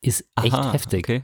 ist 0.00 0.24
echt 0.42 0.54
Aha, 0.54 0.72
heftig. 0.72 1.04
Okay. 1.04 1.22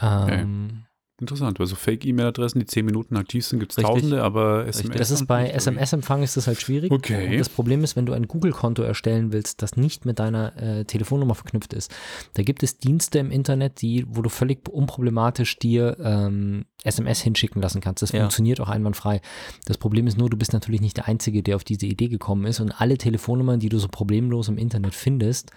Ähm, 0.00 0.85
Interessant, 1.18 1.58
weil 1.58 1.66
so 1.66 1.76
Fake-E-Mail-Adressen, 1.76 2.58
die 2.60 2.66
10 2.66 2.84
Minuten 2.84 3.16
aktiv 3.16 3.44
sind, 3.46 3.58
gibt 3.58 3.72
es 3.76 3.82
tausende, 3.82 4.22
aber 4.22 4.66
SMS. 4.66 4.98
Das 4.98 5.10
ist 5.10 5.26
bei. 5.26 5.48
SMS-Empfang 5.48 6.22
ist 6.22 6.36
das 6.36 6.46
halt 6.46 6.60
schwierig. 6.60 6.92
Okay. 6.92 7.28
Und 7.32 7.38
das 7.38 7.48
Problem 7.48 7.82
ist, 7.84 7.96
wenn 7.96 8.04
du 8.04 8.12
ein 8.12 8.28
Google-Konto 8.28 8.82
erstellen 8.82 9.32
willst, 9.32 9.62
das 9.62 9.76
nicht 9.76 10.04
mit 10.04 10.18
deiner 10.18 10.54
äh, 10.60 10.84
Telefonnummer 10.84 11.34
verknüpft 11.34 11.72
ist, 11.72 11.90
da 12.34 12.42
gibt 12.42 12.62
es 12.62 12.78
Dienste 12.78 13.18
im 13.18 13.30
Internet, 13.30 13.80
die, 13.80 14.04
wo 14.08 14.20
du 14.20 14.28
völlig 14.28 14.68
unproblematisch 14.68 15.58
dir 15.58 15.96
ähm, 16.02 16.66
SMS 16.84 17.22
hinschicken 17.22 17.62
lassen 17.62 17.80
kannst. 17.80 18.02
Das 18.02 18.12
Ja. 18.12 18.20
funktioniert 18.20 18.60
auch 18.60 18.68
einwandfrei. 18.68 19.22
Das 19.64 19.78
Problem 19.78 20.06
ist 20.06 20.18
nur, 20.18 20.28
du 20.28 20.36
bist 20.36 20.52
natürlich 20.52 20.82
nicht 20.82 20.98
der 20.98 21.08
Einzige, 21.08 21.42
der 21.42 21.56
auf 21.56 21.64
diese 21.64 21.86
Idee 21.86 22.08
gekommen 22.08 22.44
ist 22.44 22.60
und 22.60 22.78
alle 22.78 22.98
Telefonnummern, 22.98 23.58
die 23.58 23.70
du 23.70 23.78
so 23.78 23.88
problemlos 23.88 24.48
im 24.48 24.58
Internet 24.58 24.94
findest, 24.94 25.50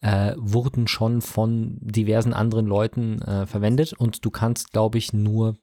äh, 0.00 0.34
wurden 0.36 0.88
schon 0.88 1.20
von 1.20 1.78
diversen 1.80 2.32
anderen 2.32 2.66
Leuten 2.66 3.20
äh, 3.22 3.46
verwendet 3.46 3.92
und 3.92 4.24
du 4.24 4.30
kannst, 4.30 4.72
glaube 4.72 4.98
ich, 4.98 5.12
nur 5.12 5.56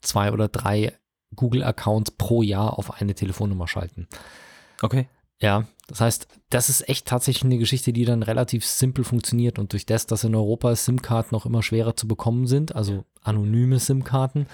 zwei 0.00 0.32
oder 0.32 0.48
drei 0.48 0.98
Google-Accounts 1.36 2.12
pro 2.12 2.42
Jahr 2.42 2.78
auf 2.78 3.00
eine 3.00 3.14
Telefonnummer 3.14 3.68
schalten. 3.68 4.08
Okay. 4.82 5.08
Ja, 5.40 5.66
das 5.88 6.00
heißt, 6.00 6.28
das 6.50 6.68
ist 6.68 6.88
echt 6.88 7.06
tatsächlich 7.06 7.44
eine 7.44 7.58
Geschichte, 7.58 7.92
die 7.92 8.04
dann 8.04 8.22
relativ 8.22 8.64
simpel 8.64 9.04
funktioniert 9.04 9.58
und 9.58 9.72
durch 9.72 9.86
das, 9.86 10.06
dass 10.06 10.24
in 10.24 10.34
Europa 10.34 10.74
SIM-Karten 10.74 11.34
noch 11.34 11.46
immer 11.46 11.62
schwerer 11.62 11.96
zu 11.96 12.06
bekommen 12.06 12.46
sind, 12.46 12.76
also 12.76 13.04
anonyme 13.22 13.80
SIM-Karten, 13.80 14.46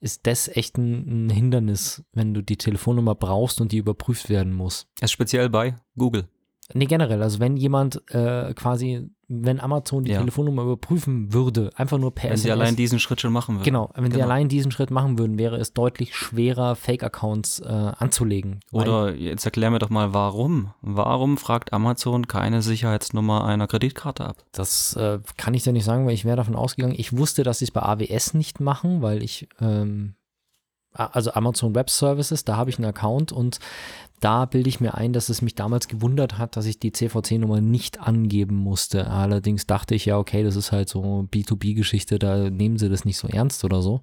ist 0.00 0.26
das 0.26 0.48
echt 0.48 0.76
ein, 0.76 1.26
ein 1.26 1.30
Hindernis, 1.30 2.02
wenn 2.12 2.34
du 2.34 2.42
die 2.42 2.58
Telefonnummer 2.58 3.14
brauchst 3.14 3.60
und 3.60 3.72
die 3.72 3.78
überprüft 3.78 4.28
werden 4.28 4.52
muss. 4.52 4.86
Das 4.98 5.08
ist 5.08 5.12
speziell 5.12 5.48
bei 5.48 5.76
Google. 5.96 6.28
Nee, 6.72 6.86
generell. 6.86 7.22
Also 7.22 7.40
wenn 7.40 7.56
jemand 7.58 8.00
äh, 8.10 8.54
quasi, 8.54 9.10
wenn 9.28 9.60
Amazon 9.60 10.04
die 10.04 10.12
Ja. 10.12 10.20
Telefonnummer 10.20 10.62
überprüfen 10.62 11.32
würde, 11.32 11.70
einfach 11.76 11.98
nur 11.98 12.14
per 12.14 12.30
Wenn 12.30 12.36
sie 12.38 12.48
SMS. 12.48 12.60
allein 12.62 12.76
diesen 12.76 12.98
Schritt 13.00 13.20
schon 13.20 13.32
machen 13.34 13.56
würden. 13.56 13.64
Genau, 13.64 13.90
wenn 13.94 14.04
sie 14.10 14.12
Genau. 14.12 14.24
allein 14.24 14.48
diesen 14.48 14.70
Schritt 14.72 14.90
machen 14.90 15.18
würden, 15.18 15.36
wäre 15.38 15.56
es 15.56 15.74
deutlich 15.74 16.14
schwerer, 16.16 16.74
Fake-Accounts 16.74 17.60
äh, 17.60 17.66
anzulegen. 17.68 18.60
Oder 18.72 19.14
jetzt 19.14 19.44
erklär 19.44 19.70
mir 19.70 19.78
doch 19.78 19.90
mal, 19.90 20.14
warum? 20.14 20.70
Warum 20.80 21.36
fragt 21.36 21.72
Amazon 21.74 22.28
keine 22.28 22.62
Sicherheitsnummer 22.62 23.44
einer 23.44 23.66
Kreditkarte 23.66 24.24
ab? 24.24 24.36
Das 24.52 24.96
äh, 24.96 25.18
kann 25.36 25.52
ich 25.52 25.64
dir 25.64 25.72
nicht 25.74 25.84
sagen, 25.84 26.06
weil 26.06 26.14
ich 26.14 26.24
wäre 26.24 26.36
davon 26.36 26.56
ausgegangen. 26.56 26.94
Ich 26.96 27.14
wusste, 27.16 27.42
dass 27.42 27.58
sie 27.58 27.66
es 27.66 27.70
bei 27.72 27.82
AWS 27.82 28.32
nicht 28.34 28.60
machen, 28.60 29.02
weil 29.02 29.22
ich, 29.22 29.48
ähm, 29.60 30.14
also 30.94 31.32
Amazon 31.32 31.74
Web 31.74 31.90
Services, 31.90 32.44
da 32.44 32.56
habe 32.56 32.70
ich 32.70 32.78
einen 32.78 32.86
Account 32.86 33.32
und 33.32 33.58
da 34.20 34.46
bilde 34.46 34.68
ich 34.68 34.80
mir 34.80 34.94
ein, 34.94 35.12
dass 35.12 35.28
es 35.28 35.42
mich 35.42 35.54
damals 35.54 35.88
gewundert 35.88 36.38
hat, 36.38 36.56
dass 36.56 36.64
ich 36.66 36.78
die 36.78 36.92
CVC-Nummer 36.92 37.60
nicht 37.60 38.00
angeben 38.00 38.56
musste. 38.56 39.10
Allerdings 39.10 39.66
dachte 39.66 39.94
ich 39.94 40.06
ja, 40.06 40.16
okay, 40.18 40.42
das 40.42 40.56
ist 40.56 40.72
halt 40.72 40.88
so 40.88 41.26
B2B-Geschichte, 41.30 42.18
da 42.18 42.48
nehmen 42.48 42.78
sie 42.78 42.88
das 42.88 43.04
nicht 43.04 43.18
so 43.18 43.28
ernst 43.28 43.64
oder 43.64 43.82
so. 43.82 44.00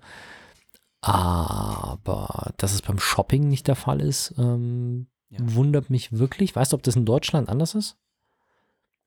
Aber 1.02 2.52
dass 2.58 2.74
es 2.74 2.82
beim 2.82 3.00
Shopping 3.00 3.48
nicht 3.48 3.68
der 3.68 3.76
Fall 3.76 4.02
ist, 4.02 4.36
ähm, 4.38 5.08
Ja. 5.30 5.40
wundert 5.42 5.90
mich 5.90 6.12
wirklich. 6.18 6.56
Weißt 6.56 6.74
du, 6.74 6.76
ob 6.76 6.84
das 6.84 6.96
in 6.96 7.06
Deutschland 7.06 7.50
anders 7.50 7.74
ist? 7.74 7.98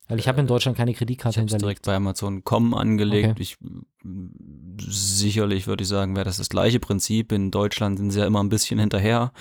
Weil 0.07 0.19
ich 0.19 0.27
habe 0.27 0.39
in 0.39 0.47
Deutschland 0.47 0.77
keine 0.77 0.93
Kreditkarte 0.93 1.35
Ich 1.35 1.37
habe 1.39 1.45
es 1.47 1.51
hinterlegt. 1.53 1.83
direkt 1.83 1.85
bei 1.85 1.95
Amazon.com 1.95 2.73
angelegt. 2.73 3.29
Okay. 3.31 3.41
Ich, 3.41 3.57
sicherlich 4.87 5.67
würde 5.67 5.83
ich 5.83 5.87
sagen, 5.87 6.15
wäre 6.15 6.25
das 6.25 6.37
das 6.37 6.49
gleiche 6.49 6.79
Prinzip. 6.79 7.31
In 7.31 7.51
Deutschland 7.51 7.97
sind 7.97 8.11
sie 8.11 8.19
ja 8.19 8.25
immer 8.25 8.43
ein 8.43 8.49
bisschen 8.49 8.79
hinterher 8.79 9.31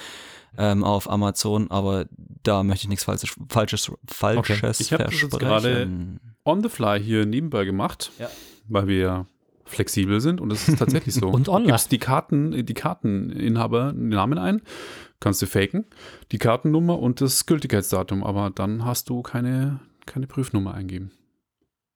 ähm, 0.56 0.84
auf 0.84 1.10
Amazon, 1.10 1.70
aber 1.70 2.06
da 2.42 2.62
möchte 2.62 2.84
ich 2.84 2.88
nichts 2.88 3.04
Falsches, 3.04 3.34
Falsches, 3.48 3.90
Falsches 4.06 4.80
Ich 4.80 4.92
hab 4.92 5.04
das 5.04 5.20
jetzt 5.20 5.38
gerade-. 5.38 5.88
On 6.44 6.62
the 6.62 6.68
fly 6.68 7.00
hier 7.02 7.26
nebenbei 7.26 7.64
gemacht, 7.64 8.12
Ja. 8.18 8.28
weil 8.68 8.86
wir 8.86 8.98
ja 8.98 9.26
flexibel 9.66 10.20
sind 10.20 10.40
und 10.42 10.52
es 10.52 10.68
ist 10.68 10.78
tatsächlich 10.78 11.14
so. 11.14 11.28
Und 11.30 11.48
online. 11.48 11.64
Du 11.68 11.72
gibst 11.72 11.90
die 11.90 11.98
Karten, 11.98 12.66
die 12.66 12.74
Karteninhaber 12.74 13.92
den 13.94 14.10
Namen 14.10 14.38
ein, 14.38 14.60
kannst 15.20 15.40
du 15.40 15.46
faken, 15.46 15.86
die 16.32 16.38
Kartennummer 16.38 16.98
und 16.98 17.22
das 17.22 17.46
Gültigkeitsdatum, 17.46 18.22
aber 18.22 18.50
dann 18.54 18.84
hast 18.84 19.08
du 19.08 19.22
keine, 19.22 19.80
keine 20.06 20.26
Prüfnummer 20.26 20.74
eingeben. 20.74 21.10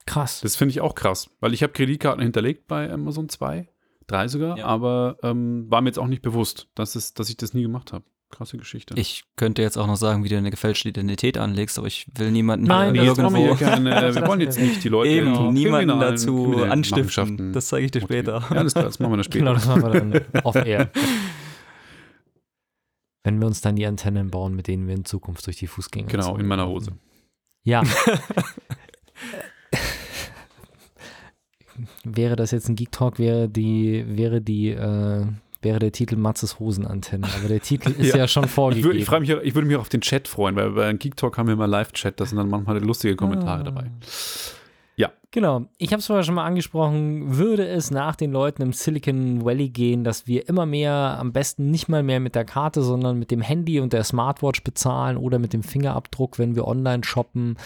Krass. 0.06 0.40
Das 0.40 0.56
finde 0.56 0.70
ich 0.72 0.80
auch 0.80 0.94
krass, 0.94 1.30
weil 1.40 1.52
ich 1.54 1.62
habe 1.62 1.72
Kreditkarten 1.72 2.22
hinterlegt 2.22 2.66
bei 2.66 2.90
Amazon 2.90 3.28
2, 3.28 3.68
3 4.06 4.28
sogar, 4.28 4.56
Ja. 4.58 4.64
aber 4.66 5.18
ähm, 5.22 5.66
war 5.70 5.80
mir 5.82 5.88
jetzt 5.90 5.98
auch 5.98 6.06
nicht 6.06 6.22
bewusst, 6.22 6.68
dass, 6.74 6.94
es, 6.94 7.12
dass 7.14 7.28
ich 7.28 7.36
das 7.36 7.52
nie 7.54 7.62
gemacht 7.62 7.92
habe. 7.92 8.04
Krasse 8.30 8.58
Geschichte. 8.58 8.92
Ich 8.98 9.24
könnte 9.36 9.62
jetzt 9.62 9.78
auch 9.78 9.86
noch 9.86 9.96
sagen, 9.96 10.22
wie 10.22 10.28
du 10.28 10.36
eine 10.36 10.50
gefälschte 10.50 10.90
Identität 10.90 11.38
anlegst, 11.38 11.78
aber 11.78 11.86
ich 11.86 12.06
will 12.14 12.30
niemanden 12.30 12.66
Nein, 12.66 12.92
hier 12.94 13.04
das 13.06 13.16
wir, 13.16 13.24
wollen 13.24 13.36
irgendwo 13.36 13.60
wir, 13.60 13.66
keine, 13.66 13.90
Das 13.90 14.14
wir 14.16 14.26
wollen 14.26 14.40
jetzt 14.42 14.58
nicht 14.60 14.84
die 14.84 14.90
Leute 14.90 15.08
eben 15.10 15.52
niemanden 15.54 15.98
dazu 15.98 16.56
anstiften. 16.62 17.54
Das 17.54 17.68
zeige 17.68 17.86
ich 17.86 17.90
dir 17.90 18.02
später. 18.02 18.44
Ja, 18.50 18.56
alles 18.56 18.74
klar, 18.74 18.84
das 18.84 18.98
machen 18.98 19.12
wir 19.12 19.16
dann 19.16 19.24
später. 19.30 19.38
Genau, 19.38 19.54
das 19.54 19.66
machen 19.66 19.82
wir 19.82 20.20
dann 20.20 20.44
off 20.44 20.56
air. 20.56 20.90
Wenn 23.24 23.40
wir 23.40 23.46
uns 23.46 23.60
dann 23.60 23.76
die 23.76 23.86
Antennen 23.86 24.30
bauen, 24.30 24.54
mit 24.54 24.68
denen 24.68 24.86
wir 24.86 24.94
in 24.94 25.04
Zukunft 25.04 25.46
durch 25.46 25.56
die 25.56 25.66
Fußgänger 25.66 26.06
Genau, 26.08 26.36
in 26.36 26.46
meiner 26.46 26.66
Hose. 26.68 26.92
Ja. 27.64 27.82
wäre 32.04 32.36
das 32.36 32.50
jetzt 32.50 32.68
ein 32.68 32.76
Geek 32.76 32.92
Talk, 32.92 33.18
wäre 33.18 33.48
die, 33.48 34.04
wäre 34.08 34.40
die, 34.40 34.70
äh, 34.70 35.26
wäre 35.62 35.78
der 35.78 35.92
Titel 35.92 36.16
Matzes 36.16 36.58
Hosenantenne. 36.58 37.26
Aber 37.38 37.48
der 37.48 37.60
Titel 37.60 37.90
ist 37.90 38.08
ja, 38.14 38.18
Ja. 38.18 38.28
schon 38.28 38.44
Ich, 38.44 38.50
vorgegeben. 38.50 38.96
ich, 38.96 39.04
freu 39.04 39.20
mich, 39.20 39.30
ich 39.30 39.54
würde 39.54 39.66
mich 39.68 39.76
auch 39.76 39.82
auf 39.82 39.88
den 39.88 40.00
Chat 40.00 40.28
freuen, 40.28 40.56
weil 40.56 40.70
bei 40.70 40.92
Geek 40.94 41.16
Talk 41.16 41.38
haben 41.38 41.46
wir 41.46 41.54
immer 41.54 41.66
Live-Chat, 41.66 42.18
da 42.20 42.26
sind 42.26 42.38
dann 42.38 42.48
manchmal 42.48 42.82
lustige 42.82 43.16
Kommentare 43.16 43.60
Ah. 43.60 43.64
dabei. 43.64 43.90
Genau, 45.30 45.66
ich 45.76 45.92
habe 45.92 46.00
es 46.00 46.06
vorher 46.06 46.22
schon 46.22 46.36
mal 46.36 46.46
angesprochen, 46.46 47.36
würde 47.36 47.68
es 47.68 47.90
nach 47.90 48.16
den 48.16 48.32
Leuten 48.32 48.62
im 48.62 48.72
Silicon 48.72 49.44
Valley 49.44 49.68
gehen, 49.68 50.02
dass 50.02 50.26
wir 50.26 50.48
immer 50.48 50.64
mehr, 50.64 51.18
am 51.18 51.32
besten 51.34 51.70
nicht 51.70 51.88
mal 51.88 52.02
mehr 52.02 52.18
mit 52.18 52.34
der 52.34 52.46
Karte, 52.46 52.82
sondern 52.82 53.18
mit 53.18 53.30
dem 53.30 53.42
Handy 53.42 53.78
und 53.78 53.92
der 53.92 54.04
Smartwatch 54.04 54.64
bezahlen 54.64 55.18
oder 55.18 55.38
mit 55.38 55.52
dem 55.52 55.62
Fingerabdruck, 55.62 56.38
wenn 56.38 56.56
wir 56.56 56.66
online 56.66 57.04
shoppen, 57.04 57.58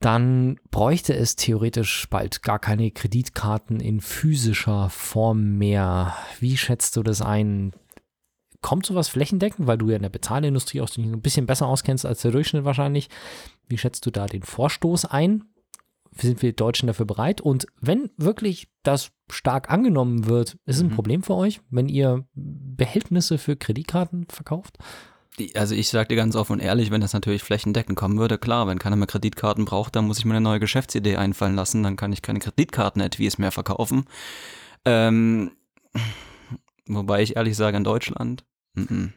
dann 0.00 0.58
bräuchte 0.72 1.14
es 1.14 1.36
theoretisch 1.36 2.08
bald 2.10 2.42
gar 2.42 2.58
keine 2.58 2.90
Kreditkarten 2.90 3.78
in 3.78 4.00
physischer 4.00 4.90
Form 4.90 5.58
mehr. 5.58 6.16
Wie 6.40 6.56
schätzt 6.56 6.96
du 6.96 7.04
das 7.04 7.22
ein? 7.22 7.72
Kommt 8.60 8.86
sowas 8.86 9.08
flächendeckend, 9.08 9.68
weil 9.68 9.78
du 9.78 9.88
ja 9.88 9.96
in 9.96 10.02
der 10.02 10.08
Bezahlindustrie 10.08 10.80
auch 10.80 10.90
ein 10.98 11.22
bisschen 11.22 11.46
besser 11.46 11.68
auskennst 11.68 12.04
als 12.04 12.22
der 12.22 12.32
Durchschnitt 12.32 12.64
wahrscheinlich? 12.64 13.08
Wie 13.68 13.78
schätzt 13.78 14.04
du 14.04 14.10
da 14.10 14.26
den 14.26 14.42
Vorstoß 14.42 15.04
ein? 15.04 15.44
Sind 16.20 16.42
wir 16.42 16.52
Deutschen 16.52 16.86
dafür 16.86 17.06
bereit? 17.06 17.40
Und 17.40 17.66
wenn 17.80 18.10
wirklich 18.16 18.68
das 18.82 19.10
stark 19.30 19.70
angenommen 19.70 20.26
wird, 20.26 20.56
ist 20.66 20.76
es 20.76 20.82
ein 20.82 20.88
Mhm. 20.88 20.94
Problem 20.94 21.22
für 21.22 21.34
euch, 21.34 21.60
wenn 21.70 21.88
ihr 21.88 22.24
Behältnisse 22.34 23.38
für 23.38 23.56
Kreditkarten 23.56 24.26
verkauft? 24.28 24.78
Die- 25.38 25.54
Also 25.56 25.74
ich 25.74 25.88
sage 25.88 26.08
dir 26.08 26.16
ganz 26.16 26.34
offen 26.36 26.54
und 26.54 26.60
ehrlich, 26.60 26.90
wenn 26.90 27.00
das 27.02 27.12
natürlich 27.12 27.42
flächendeckend 27.42 27.96
kommen 27.98 28.18
würde, 28.18 28.38
klar, 28.38 28.66
wenn 28.66 28.78
keiner 28.78 28.96
mehr 28.96 29.06
Kreditkarten 29.06 29.64
braucht, 29.66 29.94
dann 29.96 30.06
muss 30.06 30.18
ich 30.18 30.24
mir 30.24 30.32
eine 30.32 30.40
neue 30.40 30.60
Geschäftsidee 30.60 31.16
einfallen 31.16 31.54
lassen, 31.56 31.82
dann 31.82 31.96
kann 31.96 32.12
ich 32.12 32.22
keine 32.22 32.38
Kreditkarten-Etwies 32.38 33.36
mehr 33.38 33.52
verkaufen. 33.52 34.04
Ähm, 34.86 35.50
wobei 36.86 37.22
ich 37.22 37.36
ehrlich 37.36 37.56
sage, 37.56 37.76
in 37.76 37.84
Deutschland, 37.84 38.44
mm 38.74 38.80
-mm. 38.82 39.08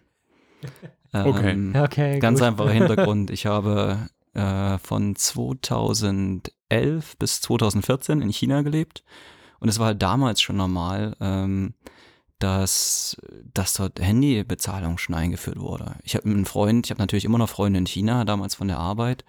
Okay. 1.14 1.52
Ähm, 1.52 1.74
Okay, 1.76 2.20
Ganz 2.20 2.42
einfacher 2.42 2.70
Hintergrund. 2.72 3.30
Ich 3.32 3.46
habe 3.46 4.10
äh, 4.34 4.78
von 4.78 5.16
2011 5.16 6.54
bis 6.70 7.42
2014 7.42 8.22
in 8.22 8.32
China 8.32 8.62
gelebt 8.62 9.04
und 9.60 9.70
es 9.70 9.80
war 9.80 9.88
halt 9.88 10.02
damals 10.02 10.42
schon 10.42 10.58
normal, 10.58 11.16
ähm, 11.20 11.74
dass, 12.40 13.18
dass 13.54 13.74
dort 13.74 14.00
Handybezahlung 14.00 14.98
schon 14.98 15.16
eingeführt 15.16 15.60
wurde. 15.60 15.96
Ich 16.04 16.16
habe 16.16 16.30
einen 16.30 16.46
Freund, 16.46 16.88
ich 16.88 16.92
habe 16.92 17.02
natürlich 17.02 17.26
immer 17.26 17.38
noch 17.38 17.50
Freunde 17.50 17.80
in 17.80 17.86
China, 17.86 18.24
damals 18.24 18.56
von 18.56 18.70
der 18.70 18.78
Arbeit, 18.78 19.26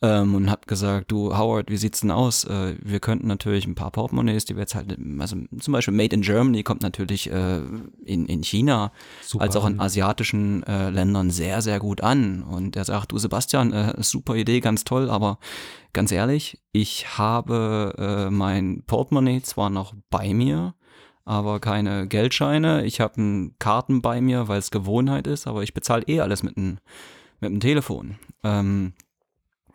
ähm, 0.00 0.34
und 0.34 0.50
habe 0.50 0.62
gesagt, 0.66 1.10
du 1.10 1.36
Howard, 1.36 1.70
wie 1.70 1.76
sieht's 1.76 2.00
denn 2.00 2.10
aus? 2.10 2.44
Äh, 2.44 2.76
wir 2.80 3.00
könnten 3.00 3.26
natürlich 3.26 3.66
ein 3.66 3.74
paar 3.74 3.90
Portemonnaies, 3.90 4.46
die 4.46 4.54
wir 4.54 4.60
jetzt 4.60 4.74
halt, 4.74 4.96
also 5.18 5.36
zum 5.60 5.72
Beispiel 5.72 5.92
Made 5.92 6.14
in 6.14 6.22
Germany 6.22 6.62
kommt 6.62 6.82
natürlich 6.82 7.30
äh, 7.30 7.60
in, 8.04 8.26
in 8.26 8.42
China 8.42 8.92
Super. 9.22 9.44
als 9.44 9.56
auch 9.56 9.66
in 9.66 9.80
asiatischen 9.80 10.62
äh, 10.62 10.88
Ländern 10.88 11.30
sehr, 11.30 11.60
sehr 11.60 11.80
gut 11.80 12.00
an. 12.00 12.42
Und 12.44 12.76
er 12.76 12.84
sagt, 12.84 13.12
du 13.12 13.18
Sebastian, 13.18 13.72
äh, 13.72 13.94
super 14.02 14.36
Idee, 14.36 14.60
ganz 14.60 14.84
toll, 14.84 15.10
aber 15.10 15.38
ganz 15.98 16.12
ehrlich, 16.12 16.62
ich 16.70 17.18
habe 17.18 17.92
äh, 17.98 18.30
mein 18.30 18.84
Portemonnaie 18.86 19.42
zwar 19.42 19.68
noch 19.68 19.94
bei 20.10 20.32
mir, 20.32 20.76
aber 21.24 21.58
keine 21.58 22.06
Geldscheine. 22.06 22.84
Ich 22.84 23.00
habe 23.00 23.50
Karten 23.58 24.00
bei 24.00 24.20
mir, 24.20 24.46
weil 24.46 24.60
es 24.60 24.70
Gewohnheit 24.70 25.26
ist, 25.26 25.48
aber 25.48 25.64
ich 25.64 25.74
bezahle 25.74 26.04
eh 26.04 26.20
alles 26.20 26.44
mit 26.44 26.56
dem 26.56 26.78
mit 27.40 27.50
dem 27.50 27.58
Telefon. 27.58 28.16
Ähm, 28.44 28.92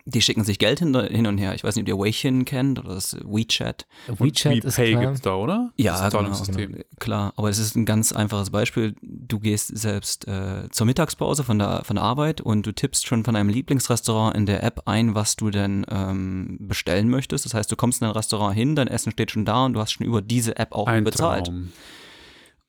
die 0.05 0.21
schicken 0.21 0.43
sich 0.43 0.59
Geld 0.59 0.79
hin, 0.79 0.93
hin 0.95 1.27
und 1.27 1.37
her. 1.37 1.55
Ich 1.55 1.63
weiß 1.63 1.75
nicht, 1.75 1.83
ob 1.83 1.87
ihr 1.87 1.97
Weixin 1.97 2.43
kennt 2.43 2.79
oder 2.79 2.95
das 2.95 3.15
WeChat. 3.23 3.85
WeChat 4.07 4.65
ist 4.65 4.77
WePay 4.77 4.91
klar. 4.91 5.01
gibt 5.03 5.15
es 5.15 5.21
da, 5.21 5.35
oder? 5.35 5.71
Ja, 5.77 5.93
das 5.93 6.01
genau, 6.01 6.23
Zahlungssystem. 6.23 6.83
Klar, 6.99 7.33
aber 7.37 7.49
es 7.49 7.57
ist 7.57 7.75
ein 7.75 7.85
ganz 7.85 8.11
einfaches 8.11 8.49
Beispiel. 8.49 8.95
Du 9.01 9.39
gehst 9.39 9.77
selbst 9.77 10.27
äh, 10.27 10.69
zur 10.71 10.85
Mittagspause 10.87 11.43
von 11.43 11.57
der, 11.57 11.83
von 11.85 11.95
der 11.95 12.03
Arbeit 12.03 12.41
und 12.41 12.65
du 12.65 12.73
tippst 12.73 13.07
schon 13.07 13.23
von 13.23 13.35
einem 13.35 13.49
Lieblingsrestaurant 13.49 14.35
in 14.35 14.45
der 14.45 14.63
App 14.63 14.81
ein, 14.85 15.15
was 15.15 15.37
du 15.37 15.51
denn 15.51 15.85
ähm, 15.89 16.57
bestellen 16.59 17.09
möchtest. 17.09 17.45
Das 17.45 17.53
heißt, 17.53 17.71
du 17.71 17.77
kommst 17.77 18.01
in 18.01 18.07
ein 18.07 18.13
Restaurant 18.13 18.55
hin, 18.55 18.75
dein 18.75 18.89
Essen 18.89 19.11
steht 19.11 19.31
schon 19.31 19.45
da 19.45 19.65
und 19.65 19.73
du 19.73 19.79
hast 19.79 19.93
schon 19.93 20.05
über 20.05 20.21
diese 20.21 20.57
App 20.57 20.73
auch 20.73 20.87
Ein 20.87 21.05
bezahlt. 21.05 21.45
Traum. 21.45 21.71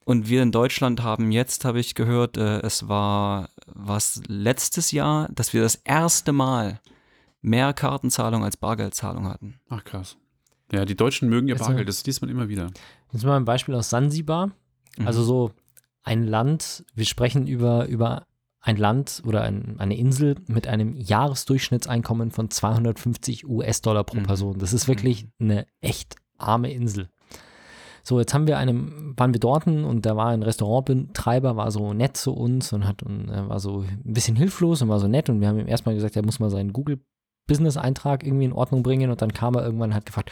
Und 0.05 0.29
wir 0.29 0.43
in 0.43 0.53
Deutschland 0.53 1.03
haben 1.03 1.33
jetzt, 1.33 1.65
habe 1.65 1.81
ich 1.81 1.95
gehört, 1.95 2.37
äh, 2.37 2.61
es 2.61 2.89
war 2.89 3.49
was 3.67 4.21
letztes 4.29 4.93
Jahr, 4.93 5.29
dass 5.33 5.53
wir 5.53 5.63
das 5.63 5.77
erste 5.77 6.33
Mal 6.33 6.81
mehr 7.45 7.73
Kartenzahlung 7.75 8.43
als 8.43 8.57
Bargeldzahlung 8.57 9.29
hatten. 9.29 9.61
Ach 9.69 9.85
krass. 9.85 10.17
Ja, 10.73 10.85
die 10.85 10.97
Deutschen 10.97 11.29
mögen 11.29 11.47
ja 11.47 11.55
Also- 11.55 11.67
Bargeld, 11.67 11.89
das 11.89 12.05
liest 12.07 12.23
man 12.23 12.31
immer 12.31 12.49
wieder. 12.49 12.71
Jetzt 13.13 13.25
mal 13.25 13.37
ein 13.37 13.45
Beispiel 13.45 13.75
aus 13.75 13.91
Sansibar. 13.91 14.51
Mhm. 14.99 15.07
Also 15.07 15.23
so 15.23 15.51
ein 16.03 16.25
Land, 16.27 16.85
wir 16.95 17.05
sprechen 17.05 17.47
über, 17.47 17.87
über 17.87 18.27
ein 18.61 18.77
Land 18.79 19.23
oder 19.27 19.43
ein, 19.43 19.79
eine 19.79 19.97
Insel 19.97 20.37
mit 20.47 20.67
einem 20.67 20.97
Jahresdurchschnittseinkommen 20.97 22.31
von 22.31 22.51
250 22.51 23.47
US-Dollar 23.47 24.05
pro 24.05 24.17
Mhm. 24.19 24.23
Person. 24.25 24.59
Das 24.59 24.73
ist 24.73 24.89
wirklich 24.89 25.27
eine 25.39 25.67
echt 25.81 26.17
arme 26.39 26.73
Insel. 26.73 27.11
So, 28.03 28.19
jetzt 28.21 28.35
haben 28.35 28.47
wir 28.47 28.59
einem, 28.59 29.15
waren 29.17 29.33
wir 29.33 29.41
dort 29.41 29.67
und 29.67 30.05
da 30.05 30.17
war 30.17 30.29
ein 30.29 30.43
Restaurantbetreiber, 30.43 31.57
war 31.57 31.71
so 31.71 31.95
nett 31.95 32.17
zu 32.17 32.33
uns 32.35 32.73
und 32.73 32.87
hat 32.87 33.03
und 33.03 33.29
er 33.31 33.49
war 33.49 33.61
so 33.61 33.81
ein 33.81 34.13
bisschen 34.13 34.37
hilflos 34.37 34.83
und 34.83 34.89
war 34.91 35.01
so 35.01 35.09
nett 35.09 35.31
und 35.31 35.41
wir 35.41 35.49
haben 35.49 35.59
ihm 35.59 35.69
erstmal 35.69 35.95
gesagt, 35.95 36.17
er 36.17 36.25
muss 36.25 36.39
mal 36.39 36.51
seinen 36.51 36.73
Google 36.75 37.01
Business-Eintrag 37.47 38.25
irgendwie 38.25 38.47
in 38.47 38.53
Ordnung 38.53 38.83
bringen 38.83 39.11
und 39.11 39.21
dann 39.23 39.33
kam 39.33 39.55
er 39.55 39.65
irgendwann 39.65 39.91
und 39.91 39.97
hat 39.97 40.07
gefragt, 40.07 40.31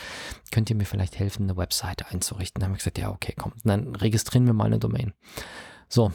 könnt 0.50 0.70
ihr 0.70 0.76
mir 0.76 0.86
vielleicht 0.86 1.18
helfen, 1.18 1.44
eine 1.44 1.56
Webseite 1.56 2.06
einzurichten? 2.08 2.60
Dann 2.60 2.68
haben 2.68 2.74
wir 2.74 2.78
gesagt, 2.78 2.98
ja, 2.98 3.10
okay, 3.10 3.34
komm, 3.36 3.52
dann 3.64 3.94
registrieren 3.94 4.46
wir 4.46 4.54
mal 4.54 4.66
eine 4.66 4.78
Domain. 4.78 5.12
So, 5.88 6.12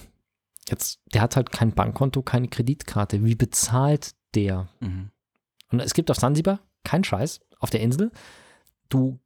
jetzt, 0.70 1.00
der 1.14 1.22
hat 1.22 1.36
halt 1.36 1.52
kein 1.52 1.74
Bankkonto, 1.74 2.22
keine 2.22 2.48
Kreditkarte. 2.48 3.24
Wie 3.24 3.36
bezahlt 3.36 4.16
der? 4.34 4.70
Mhm. 4.80 5.12
Und 5.72 5.82
es 5.82 5.94
gibt 5.94 6.10
auf 6.10 6.18
Sansibar, 6.18 6.60
kein 6.84 7.04
Scheiß, 7.04 7.42
auf 7.60 7.70
der 7.70 7.82
Insel, 7.82 8.12
du 8.90 9.20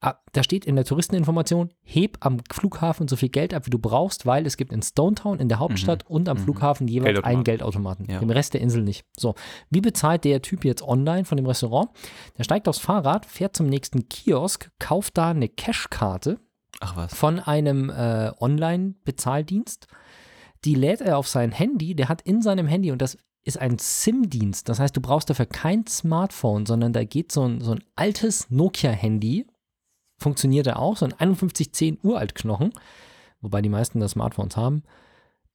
da 0.00 0.42
steht 0.42 0.66
in 0.66 0.76
der 0.76 0.84
Touristeninformation, 0.84 1.70
heb 1.82 2.18
am 2.20 2.38
Flughafen 2.52 3.08
so 3.08 3.16
viel 3.16 3.30
Geld 3.30 3.54
ab, 3.54 3.66
wie 3.66 3.70
du 3.70 3.78
brauchst, 3.78 4.26
weil 4.26 4.46
es 4.46 4.56
gibt 4.56 4.72
in 4.72 4.82
Stonetown, 4.82 5.40
in 5.40 5.48
der 5.48 5.58
Hauptstadt 5.58 6.04
Mhm. 6.08 6.14
und 6.14 6.28
am 6.28 6.36
Mhm. 6.36 6.42
Flughafen 6.42 6.86
jeweils 6.86 7.06
Geldautomaten. 7.14 7.34
einen 7.36 7.44
Geldautomaten. 7.44 8.06
Ja. 8.10 8.20
Im 8.20 8.30
Rest 8.30 8.54
der 8.54 8.60
Insel 8.60 8.82
nicht. 8.82 9.04
So, 9.18 9.34
wie 9.70 9.80
bezahlt 9.80 10.24
der 10.24 10.42
Typ 10.42 10.64
jetzt 10.64 10.82
online 10.82 11.24
von 11.24 11.36
dem 11.36 11.46
Restaurant? 11.46 11.88
Der 12.38 12.44
steigt 12.44 12.68
aufs 12.68 12.78
Fahrrad, 12.78 13.24
fährt 13.26 13.56
zum 13.56 13.66
nächsten 13.66 14.08
Kiosk, 14.08 14.70
kauft 14.78 15.16
da 15.16 15.30
eine 15.30 15.48
Cashkarte 15.48 16.38
von 17.14 17.40
einem 17.40 17.88
äh, 17.90 18.32
Online-Bezahldienst. 18.38 19.86
Die 20.64 20.74
lädt 20.74 21.00
er 21.00 21.18
auf 21.18 21.28
sein 21.28 21.52
Handy, 21.52 21.94
der 21.94 22.08
hat 22.08 22.22
in 22.22 22.42
seinem 22.42 22.66
Handy, 22.66 22.90
und 22.92 23.00
das 23.02 23.16
ist 23.44 23.58
ein 23.60 23.78
SIM-Dienst, 23.78 24.68
das 24.68 24.80
heißt, 24.80 24.96
du 24.96 25.00
brauchst 25.00 25.30
dafür 25.30 25.46
kein 25.46 25.86
Smartphone, 25.86 26.66
sondern 26.66 26.92
da 26.92 27.04
geht 27.04 27.30
so 27.30 27.44
ein, 27.46 27.60
so 27.60 27.72
ein 27.72 27.82
altes 27.94 28.50
Nokia-Handy, 28.50 29.46
funktioniert 30.18 30.66
er 30.66 30.78
auch, 30.78 30.96
so 30.96 31.04
ein 31.06 31.12
5110 31.12 31.98
Uralt-Knochen, 32.02 32.72
wobei 33.40 33.62
die 33.62 33.68
meisten 33.68 34.00
da 34.00 34.08
Smartphones 34.08 34.56
haben. 34.56 34.82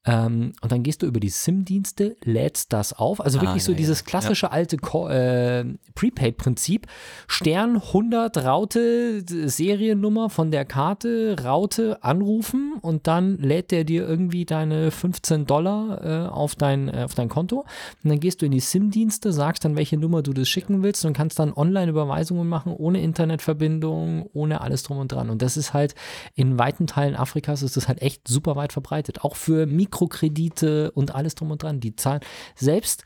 Ähm, 0.03 0.53
und 0.61 0.71
dann 0.71 0.81
gehst 0.81 1.03
du 1.03 1.05
über 1.05 1.19
die 1.19 1.29
SIM-Dienste, 1.29 2.15
lädst 2.23 2.73
das 2.73 2.91
auf. 2.93 3.21
Also 3.21 3.37
Ah, 3.37 3.41
wirklich 3.43 3.63
so 3.63 3.71
ja, 3.71 3.77
dieses 3.77 3.99
ja. 3.99 4.05
klassische 4.05 4.51
alte 4.51 4.77
Co- 4.77 5.07
äh, 5.09 5.63
Prepaid-Prinzip. 5.93 6.87
Stern 7.27 7.75
100 7.75 8.37
Raute, 8.39 9.21
d- 9.23 9.47
Seriennummer 9.47 10.31
von 10.31 10.49
der 10.49 10.65
Karte, 10.65 11.35
Raute 11.43 12.03
anrufen 12.03 12.70
und 12.81 13.07
dann 13.07 13.37
lädt 13.37 13.71
der 13.71 13.83
dir 13.83 14.07
irgendwie 14.07 14.45
deine 14.45 14.91
15 14.91 15.45
Dollar 15.45 16.03
äh, 16.03 16.29
auf, 16.29 16.55
dein, 16.55 16.89
äh, 16.89 17.03
auf 17.03 17.15
dein 17.15 17.29
Konto. 17.29 17.65
Und 18.03 18.09
dann 18.09 18.19
gehst 18.19 18.41
du 18.41 18.45
in 18.45 18.51
die 18.51 18.59
SIM-Dienste, 18.59 19.31
sagst 19.31 19.63
dann, 19.63 19.75
welche 19.75 19.97
Nummer 19.97 20.21
du 20.21 20.33
das 20.33 20.49
schicken 20.49 20.83
willst 20.83 21.05
und 21.05 21.13
kannst 21.13 21.39
dann 21.39 21.53
Online-Überweisungen 21.53 22.47
machen, 22.47 22.73
ohne 22.73 23.01
Internetverbindung, 23.01 24.29
ohne 24.33 24.61
alles 24.61 24.83
drum 24.83 24.97
und 24.97 25.11
dran. 25.11 25.29
Und 25.29 25.41
das 25.41 25.57
ist 25.57 25.73
halt 25.73 25.95
in 26.35 26.59
weiten 26.59 26.87
Teilen 26.87 27.15
Afrikas 27.15 27.61
ist 27.61 27.77
das 27.77 27.87
halt 27.87 28.01
echt 28.01 28.27
super 28.27 28.55
weit 28.55 28.73
verbreitet. 28.73 29.23
Auch 29.23 29.35
für 29.35 29.65
Mikrokredite 29.65 30.91
und 30.91 31.15
alles 31.15 31.35
drum 31.35 31.51
und 31.51 31.63
dran. 31.63 31.79
Die 31.79 31.95
zahlen 31.95 32.21
selbst 32.55 33.05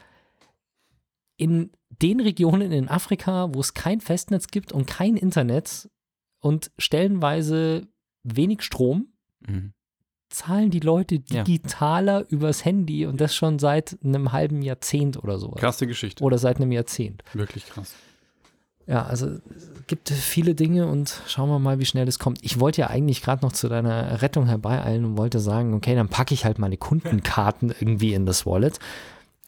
in 1.38 1.72
den 1.90 2.20
Regionen 2.20 2.72
in 2.72 2.90
Afrika, 2.90 3.54
wo 3.54 3.60
es 3.60 3.74
kein 3.74 4.02
Festnetz 4.02 4.48
gibt 4.48 4.72
und 4.72 4.88
kein 4.88 5.18
Internet 5.18 5.90
und 6.40 6.72
stellenweise 6.78 7.88
wenig 8.24 8.62
Strom, 8.62 9.14
Mhm. 9.48 9.74
zahlen 10.30 10.70
die 10.72 10.80
Leute 10.82 11.22
Ja. 11.30 11.44
digitaler 11.44 12.26
übers 12.30 12.66
Handy 12.66 13.06
und 13.06 13.22
das 13.22 13.34
schon 13.36 13.58
seit 13.60 13.98
einem 14.04 14.32
halben 14.34 14.62
Jahrzehnt 14.62 15.18
oder 15.24 15.38
sowas. 15.40 15.60
Krasse 15.60 15.88
Geschichte. 15.88 16.24
Oder 16.24 16.38
seit 16.38 16.58
einem 16.58 16.72
Jahrzehnt. 16.72 17.24
Wirklich 17.34 17.66
krass. 17.68 17.94
Ja, 18.88 19.04
also 19.04 19.28
es 19.28 19.88
gibt 19.88 20.10
viele 20.10 20.54
Dinge 20.54 20.88
und 20.88 21.22
schauen 21.28 21.50
wir 21.50 21.58
mal, 21.60 21.80
wie 21.80 21.86
schnell 21.86 22.08
es 22.08 22.20
kommt. 22.20 22.40
Ich 22.44 22.60
wollte 22.60 22.82
ja 22.82 22.88
eigentlich 22.90 23.22
gerade 23.24 23.44
noch 23.46 23.52
zu 23.54 23.68
deiner 23.70 24.22
Rettung 24.22 24.46
herbeieilen 24.48 25.06
und 25.06 25.18
wollte 25.18 25.40
sagen, 25.40 25.74
okay, 25.74 25.96
dann 25.96 26.10
packe 26.10 26.34
ich 26.34 26.46
halt 26.46 26.60
meine 26.60 26.78
Kundenkarten 26.78 27.70
irgendwie 27.80 28.14
in 28.14 28.26
das 28.26 28.46
Wallet. 28.46 28.78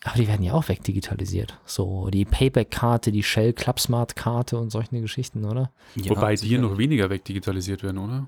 Aber 0.03 0.15
die 0.17 0.27
werden 0.27 0.43
ja 0.43 0.53
auch 0.53 0.69
wegdigitalisiert. 0.69 1.59
So 1.65 2.09
die 2.09 2.23
Payback-Karte, 2.25 3.11
die 3.11 3.23
Shell 3.23 3.53
Clubsmart-Karte 3.53 4.57
und 4.57 4.69
solche 4.71 5.01
Geschichten, 5.01 5.43
oder? 5.43 5.71
Ja, 5.95 6.11
Wobei 6.11 6.31
die 6.35 6.47
sicher. 6.47 6.61
noch 6.61 6.77
weniger 6.77 7.09
wegdigitalisiert 7.09 7.83
werden, 7.83 7.97
oder? 7.97 8.27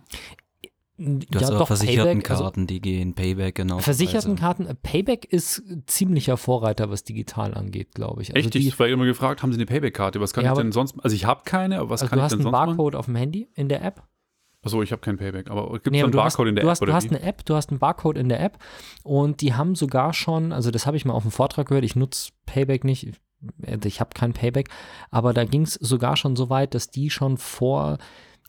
Du 1.02 1.40
hast 1.40 1.50
ja, 1.50 1.58
doch, 1.58 1.68
versicherten 1.68 2.04
Payback, 2.20 2.30
also 2.32 2.44
Karten, 2.44 2.68
die 2.68 2.82
gehen, 2.82 3.14
Payback, 3.14 3.56
genau. 3.56 3.80
Versicherten 3.80 4.36
Karten, 4.36 4.66
äh, 4.66 4.76
Payback 4.76 5.24
ist 5.26 5.64
ziemlicher 5.88 6.36
Vorreiter, 6.36 6.90
was 6.90 7.06
digital 7.06 7.54
angeht, 7.54 7.94
glaube 7.96 8.22
ich. 8.22 8.36
Also 8.36 8.48
Echt? 8.48 8.54
die, 8.56 8.68
Ich 8.68 8.78
war 8.80 8.88
immer 8.90 9.06
gefragt, 9.06 9.42
haben 9.42 9.54
Sie 9.54 9.58
eine 9.58 9.66
Payback-Karte? 9.66 10.20
Was 10.20 10.34
kann 10.34 10.44
Ja, 10.44 10.50
ich 10.50 10.52
aber- 10.52 10.64
denn 10.64 10.74
sonst? 10.74 10.96
Also 11.02 11.16
ich 11.16 11.24
habe 11.24 11.44
keine, 11.46 11.80
aber 11.80 11.90
was 11.90 12.02
also 12.02 12.10
kann 12.10 12.18
du 12.18 12.22
ich 12.22 12.24
hast 12.26 12.32
denn 12.34 12.40
einen 12.40 12.44
sonst 12.44 12.52
machen? 12.52 12.68
Barcode 12.78 12.96
auf 12.96 13.06
dem 13.06 13.16
Handy 13.16 13.48
in 13.56 13.70
der 13.70 13.82
App. 13.84 14.04
Achso, 14.62 14.82
ich 14.82 14.92
habe 14.92 15.02
kein 15.02 15.16
Payback. 15.16 15.50
Aber 15.50 15.72
gibt 15.72 15.88
es 15.88 15.92
Nee, 15.94 16.04
einen 16.04 16.12
du 16.12 16.18
Barcode 16.18 16.48
hast, 16.48 16.50
in 16.50 16.56
der 16.56 16.64
du 16.64 16.68
App 16.68 16.72
hast, 16.72 16.82
oder 16.82 16.92
du 16.92 16.96
hast 16.98 17.06
wie? 17.06 17.16
eine 17.16 17.22
App, 17.22 17.46
du 17.46 17.56
hast 17.56 17.70
einen 17.70 17.80
Barcode 17.80 18.18
in 18.18 18.28
der 18.28 18.42
App 18.44 18.58
und 19.04 19.40
die 19.40 19.54
haben 19.54 19.76
sogar 19.76 20.14
schon, 20.14 20.52
also 20.52 20.70
das 20.70 20.86
habe 20.86 20.98
ich 20.98 21.06
mal 21.06 21.14
auf 21.14 21.24
dem 21.24 21.32
Vortrag 21.32 21.70
gehört, 21.70 21.86
ich 21.86 21.96
nutze 21.96 22.32
Payback 22.46 22.84
nicht, 22.84 23.08
ich, 23.08 23.86
ich 23.86 24.02
habe 24.02 24.10
kein 24.14 24.34
Payback, 24.34 24.68
aber 25.12 25.34
da 25.34 25.46
ging 25.46 25.62
es 25.62 25.76
sogar 25.76 26.18
schon 26.18 26.36
so 26.36 26.50
weit, 26.50 26.74
dass 26.76 26.90
die 26.90 27.10
schon 27.10 27.38
vor, 27.38 28.00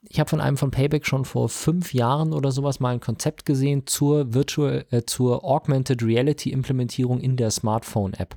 ich 0.09 0.19
habe 0.19 0.31
von 0.31 0.41
einem 0.41 0.57
von 0.57 0.71
Payback 0.71 1.07
schon 1.07 1.25
vor 1.25 1.49
fünf 1.49 1.93
Jahren 1.93 2.33
oder 2.33 2.53
sowas 2.53 2.81
mal 2.81 2.91
ein 2.91 3.01
Konzept 3.01 3.45
gesehen 3.45 3.87
zur 3.87 4.33
Virtual, 4.33 4.87
äh, 4.91 5.03
zur 5.03 5.45
Augmented 5.45 6.03
Reality 6.03 6.51
Implementierung 6.51 7.21
in 7.21 7.37
der 7.37 7.51
Smartphone-App. 7.51 8.37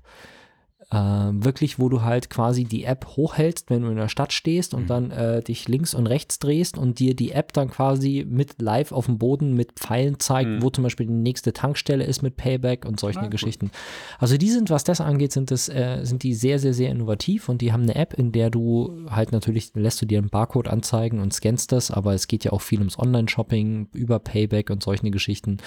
Ähm, 0.96 1.44
wirklich, 1.44 1.80
wo 1.80 1.90
du 1.90 2.04
halt 2.04 2.30
quasi 2.30 2.66
die 2.66 2.84
App 2.84 3.08
hochhältst, 3.18 3.72
wenn 3.72 3.82
du 3.82 3.88
in 3.90 3.96
der 3.96 4.10
Stadt 4.10 4.32
stehst 4.32 4.76
und 4.76 4.84
Mhm. 4.84 4.88
dann 4.88 5.12
äh, 5.12 5.42
dich 5.42 5.68
links 5.68 5.96
und 5.96 6.06
rechts 6.06 6.38
drehst 6.38 6.78
und 6.78 7.00
dir 7.00 7.16
die 7.16 7.32
App 7.32 7.52
dann 7.54 7.72
quasi 7.72 8.24
mit 8.30 8.62
live 8.62 8.92
auf 8.92 9.08
dem 9.08 9.18
Boden 9.18 9.56
mit 9.56 9.72
Pfeilen 9.74 10.20
zeigt, 10.20 10.50
Mhm. 10.50 10.62
wo 10.62 10.70
zum 10.70 10.84
Beispiel 10.84 11.08
die 11.08 11.14
nächste 11.14 11.52
Tankstelle 11.52 12.04
ist 12.04 12.22
mit 12.22 12.36
Payback 12.36 12.86
und 12.86 13.00
solche 13.00 13.22
Ah. 13.22 13.28
Geschichten. 13.28 13.72
Also 14.20 14.38
die 14.38 14.50
sind, 14.52 14.70
was 14.70 14.84
das 14.84 15.02
angeht, 15.02 15.32
sind 15.32 15.50
das, 15.50 15.68
äh, 15.68 16.02
sind 16.04 16.22
die 16.22 16.36
sehr, 16.36 16.60
sehr, 16.60 16.74
sehr 16.76 16.92
innovativ 16.92 17.50
und 17.50 17.62
die 17.62 17.74
haben 17.74 17.84
eine 17.84 17.96
App, 17.96 18.14
in 18.14 18.32
der 18.32 18.52
du 18.52 19.08
halt 19.10 19.32
natürlich 19.32 19.72
lässt 19.74 20.00
du 20.02 20.06
dir 20.06 20.20
einen 20.20 20.30
Barcode 20.30 20.68
anzeigen 20.68 21.20
und 21.22 21.34
scannst 21.34 21.72
das, 21.72 21.90
aber 21.90 22.14
es 22.14 22.28
geht 22.28 22.44
ja 22.44 22.52
auch 22.52 22.62
viel 22.62 22.80
ums 22.80 23.00
Online-Shopping 23.00 23.88
über 23.94 24.20
Payback 24.20 24.70
und 24.70 24.84
solche 24.84 25.10
Geschichten. 25.10 25.58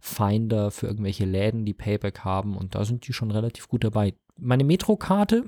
Finder 0.00 0.70
für 0.70 0.86
irgendwelche 0.86 1.26
Läden, 1.26 1.64
die 1.66 1.74
Payback 1.74 2.20
haben 2.20 2.56
und 2.56 2.74
da 2.74 2.84
sind 2.84 3.06
die 3.06 3.12
schon 3.12 3.30
relativ 3.30 3.68
gut 3.68 3.84
dabei. 3.84 4.14
Meine 4.40 4.64
Metro-Karte 4.64 5.44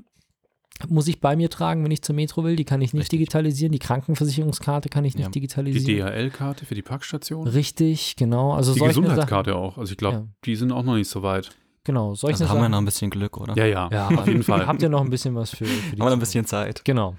muss 0.89 1.07
ich 1.07 1.21
bei 1.21 1.35
mir 1.35 1.49
tragen, 1.49 1.83
wenn 1.83 1.91
ich 1.91 2.01
zur 2.01 2.15
Metro 2.15 2.43
will. 2.43 2.55
Die 2.55 2.65
kann 2.65 2.81
ich 2.81 2.93
nicht 2.93 3.03
Richtig. 3.03 3.19
digitalisieren. 3.19 3.71
Die 3.71 3.79
Krankenversicherungskarte 3.79 4.89
kann 4.89 5.05
ich 5.05 5.15
nicht 5.15 5.23
Ja. 5.25 5.29
Die 5.29 5.39
digitalisieren. 5.39 6.07
DHL-Karte 6.07 6.65
für 6.65 6.75
die 6.75 6.81
Packstation? 6.81 7.47
Richtig, 7.47 8.15
genau. 8.15 8.53
Also 8.53 8.73
Die 8.73 8.79
solche 8.79 8.93
Sachen. 8.95 9.03
Gesundheitskarte 9.03 9.55
auch. 9.55 9.77
Also 9.77 9.91
ich 9.91 9.97
glaube, 9.97 10.17
Ja. 10.17 10.27
die 10.45 10.55
sind 10.55 10.71
auch 10.71 10.83
noch 10.83 10.95
nicht 10.95 11.09
so 11.09 11.21
weit. 11.23 11.51
Genau, 11.85 12.15
solche 12.15 12.35
Also 12.35 12.49
haben 12.49 12.55
wir 12.57 12.61
Sachen. 12.61 12.71
noch 12.71 12.77
ein 12.79 12.85
bisschen 12.85 13.09
Glück, 13.11 13.37
oder? 13.37 13.55
Ja, 13.57 13.65
ja, 13.65 13.89
ja, 13.91 14.07
auf 14.07 14.27
jeden 14.27 14.43
Fall. 14.43 14.65
Habt 14.65 14.81
ihr 14.81 14.89
noch 14.89 15.01
ein 15.01 15.09
bisschen 15.09 15.35
was 15.35 15.51
für, 15.51 15.65
für 15.65 15.65
die 15.65 15.91
Haben 15.91 15.97
wir 15.99 16.05
noch 16.05 16.11
ein 16.13 16.19
bisschen 16.19 16.45
Zeit. 16.45 16.83
Genau. 16.85 17.15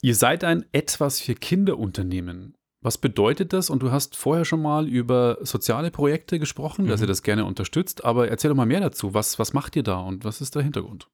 Ihr 0.00 0.14
seid 0.14 0.44
ein 0.44 0.64
etwas 0.72 1.20
für 1.20 1.34
Kinderunternehmen. 1.34 2.54
Was 2.88 2.96
bedeutet 2.96 3.52
das? 3.52 3.68
Und 3.68 3.82
du 3.82 3.90
hast 3.92 4.16
vorher 4.16 4.46
schon 4.46 4.62
mal 4.62 4.88
über 4.88 5.36
soziale 5.42 5.90
Projekte 5.90 6.38
gesprochen, 6.38 6.86
dass 6.86 7.00
Mhm. 7.00 7.04
ihr 7.04 7.08
das 7.08 7.22
gerne 7.22 7.44
unterstützt. 7.44 8.02
Aber 8.02 8.28
erzähl 8.30 8.48
doch 8.48 8.56
mal 8.56 8.64
mehr 8.64 8.80
dazu. 8.80 9.12
Was, 9.12 9.38
was 9.38 9.52
macht 9.52 9.76
ihr 9.76 9.82
da 9.82 9.98
und 10.00 10.24
was 10.24 10.40
ist 10.40 10.54
der 10.54 10.62
Hintergrund? 10.62 11.06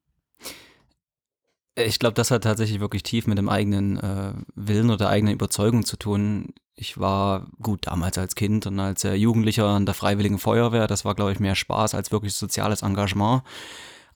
Ich 1.77 1.99
glaube, 1.99 2.15
das 2.15 2.31
hat 2.31 2.45
tatsächlich 2.45 2.79
wirklich 2.79 3.03
tief 3.03 3.27
mit 3.27 3.39
dem 3.39 3.49
eigenen 3.49 3.97
äh, 3.99 4.35
Willen 4.55 4.89
oder 4.93 5.09
eigenen 5.09 5.35
Überzeugung 5.35 5.85
zu 5.85 5.97
tun. 5.97 6.55
Ich 6.77 7.01
war 7.01 7.49
gut 7.61 7.89
damals 7.89 8.19
als 8.19 8.37
Kind 8.37 8.69
und 8.69 8.79
als 8.79 9.03
äh, 9.03 9.15
Jugendlicher 9.15 9.77
in 9.77 9.85
der 9.85 9.97
Freiwilligen 9.97 10.39
Feuerwehr. 10.39 10.87
Das 10.87 11.05
war, 11.05 11.17
glaube 11.17 11.33
ich, 11.33 11.41
mehr 11.41 11.57
Spaß 11.57 11.97
als 11.97 12.13
wirklich 12.13 12.35
soziales 12.35 12.83
Engagement. 12.83 13.43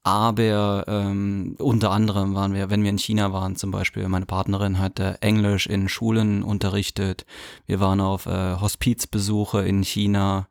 Aber 0.09 0.85
ähm, 0.89 1.55
unter 1.59 1.91
anderem 1.91 2.35
waren 2.35 2.55
wir, 2.55 2.71
wenn 2.71 2.83
wir 2.83 2.89
in 2.89 2.97
China 2.97 3.31
waren 3.35 3.57
zum 3.57 3.71
Beispiel, 3.71 4.09
meine 4.09 4.25
Partnerin 4.25 4.79
hat 4.79 4.99
äh, 5.01 5.17
Englisch 5.21 5.67
in 5.67 5.87
Schulen 5.91 6.43
unterrichtet. 6.43 7.27
Wir 7.67 7.79
waren 7.79 8.01
auf 8.01 8.25
äh, 8.25 8.57
Hospizbesuche 8.59 9.67
in 9.67 9.83
China 9.83 10.49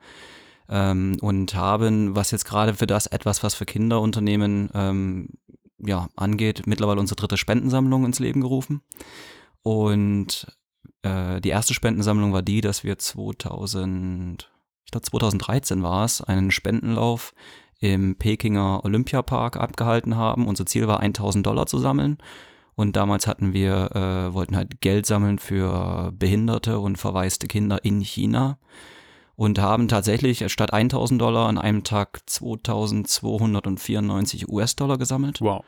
ähm, 0.69 1.17
und 1.21 1.55
haben, 1.55 2.15
was 2.15 2.29
jetzt 2.29 2.45
gerade 2.45 2.75
für 2.75 2.85
das 2.85 3.07
etwas, 3.07 3.41
was 3.41 3.55
für 3.55 3.65
Kinderunternehmen 3.65 4.69
ähm, 4.75 5.29
ja, 5.79 6.07
angeht, 6.15 6.67
mittlerweile 6.67 6.99
unsere 6.99 7.15
dritte 7.15 7.37
Spendensammlung 7.37 8.05
ins 8.05 8.19
Leben 8.19 8.41
gerufen. 8.41 8.83
Und 9.63 10.55
äh, 11.01 11.41
die 11.41 11.49
erste 11.49 11.73
Spendensammlung 11.73 12.31
war 12.31 12.43
die, 12.43 12.61
dass 12.61 12.83
wir 12.83 12.99
2000, 12.99 14.51
ich 14.85 14.91
glaube 14.91 15.07
2013 15.07 15.81
war 15.81 16.05
es, 16.05 16.21
einen 16.21 16.51
Spendenlauf 16.51 17.33
im 17.79 18.15
Pekinger 18.15 18.83
Olympiapark 18.83 19.57
abgehalten 19.57 20.15
haben. 20.15 20.47
Unser 20.47 20.65
Ziel 20.65 20.87
war 20.87 20.99
1000 20.99 21.45
Dollar 21.45 21.67
zu 21.67 21.77
sammeln. 21.77 22.17
Und 22.75 22.95
damals 22.95 23.27
hatten 23.27 23.53
wir, 23.53 23.91
äh, 23.95 24.33
wollten 24.33 24.55
halt 24.55 24.81
Geld 24.81 25.05
sammeln 25.07 25.39
für 25.39 26.11
behinderte 26.13 26.79
und 26.79 26.97
verwaiste 26.97 27.47
Kinder 27.47 27.83
in 27.83 27.99
China 28.01 28.57
und 29.35 29.59
haben 29.59 29.87
tatsächlich 29.87 30.51
statt 30.51 30.73
1000 30.73 31.21
Dollar 31.21 31.47
an 31.47 31.57
einem 31.57 31.83
Tag 31.83 32.21
2294 32.27 34.49
US-Dollar 34.49 34.97
gesammelt. 34.97 35.41
Wow. 35.41 35.63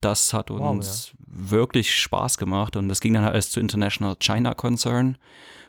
Das 0.00 0.32
hat 0.32 0.50
Wow, 0.50 0.70
uns 0.70 1.12
wirklich 1.26 1.94
Spaß 1.94 2.38
gemacht 2.38 2.76
und 2.76 2.88
das 2.88 3.00
ging 3.00 3.14
dann 3.14 3.24
halt 3.24 3.34
alles 3.34 3.50
zu 3.50 3.60
International 3.60 4.16
China 4.18 4.54
Concern. 4.54 5.18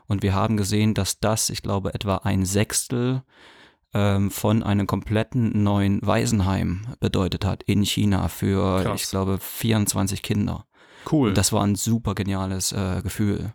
Und 0.08 0.24
wir 0.24 0.34
haben 0.34 0.58
gesehen, 0.58 0.94
dass 0.94 1.20
das, 1.20 1.50
ich 1.50 1.62
glaube, 1.62 1.94
etwa 1.94 2.18
ein 2.18 2.46
Sechstel 2.46 3.24
ähm, 3.94 4.32
von 4.32 4.64
einem 4.64 4.88
kompletten 4.88 5.64
neuen 5.64 6.00
Waisenheim 6.06 6.82
bedeutet 7.00 7.46
hat 7.46 7.64
in 7.64 7.84
China 7.84 8.28
für, 8.28 8.84
Krass. 8.84 9.02
ich 9.02 9.10
glaube, 9.10 9.38
24 9.40 10.22
Kinder. 10.22 10.66
Cool. 11.12 11.30
Und 11.30 11.38
das 11.38 11.52
war 11.52 11.64
ein 11.64 11.76
super 11.76 12.16
geniales 12.16 12.72
äh, 12.72 13.02
Gefühl. 13.02 13.54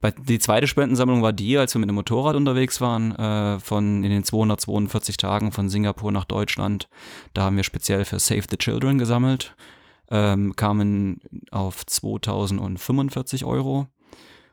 Bei, 0.00 0.12
die 0.12 0.38
zweite 0.38 0.66
Spendensammlung 0.66 1.22
war 1.22 1.34
die, 1.34 1.58
als 1.58 1.74
wir 1.74 1.78
mit 1.78 1.88
dem 1.90 1.94
Motorrad 1.94 2.34
unterwegs 2.34 2.80
waren, 2.80 3.14
äh, 3.16 3.60
von 3.60 4.02
in 4.02 4.10
den 4.10 4.24
242 4.24 5.18
Tagen 5.18 5.52
von 5.52 5.68
Singapur 5.68 6.10
nach 6.10 6.24
Deutschland. 6.24 6.88
Da 7.34 7.42
haben 7.42 7.56
wir 7.56 7.64
speziell 7.64 8.06
für 8.06 8.18
Save 8.18 8.44
the 8.50 8.56
Children 8.56 8.98
gesammelt. 8.98 9.54
ähm, 10.10 10.56
kamen 10.56 11.20
auf 11.50 11.86
2045 11.86 13.44
Euro. 13.44 13.86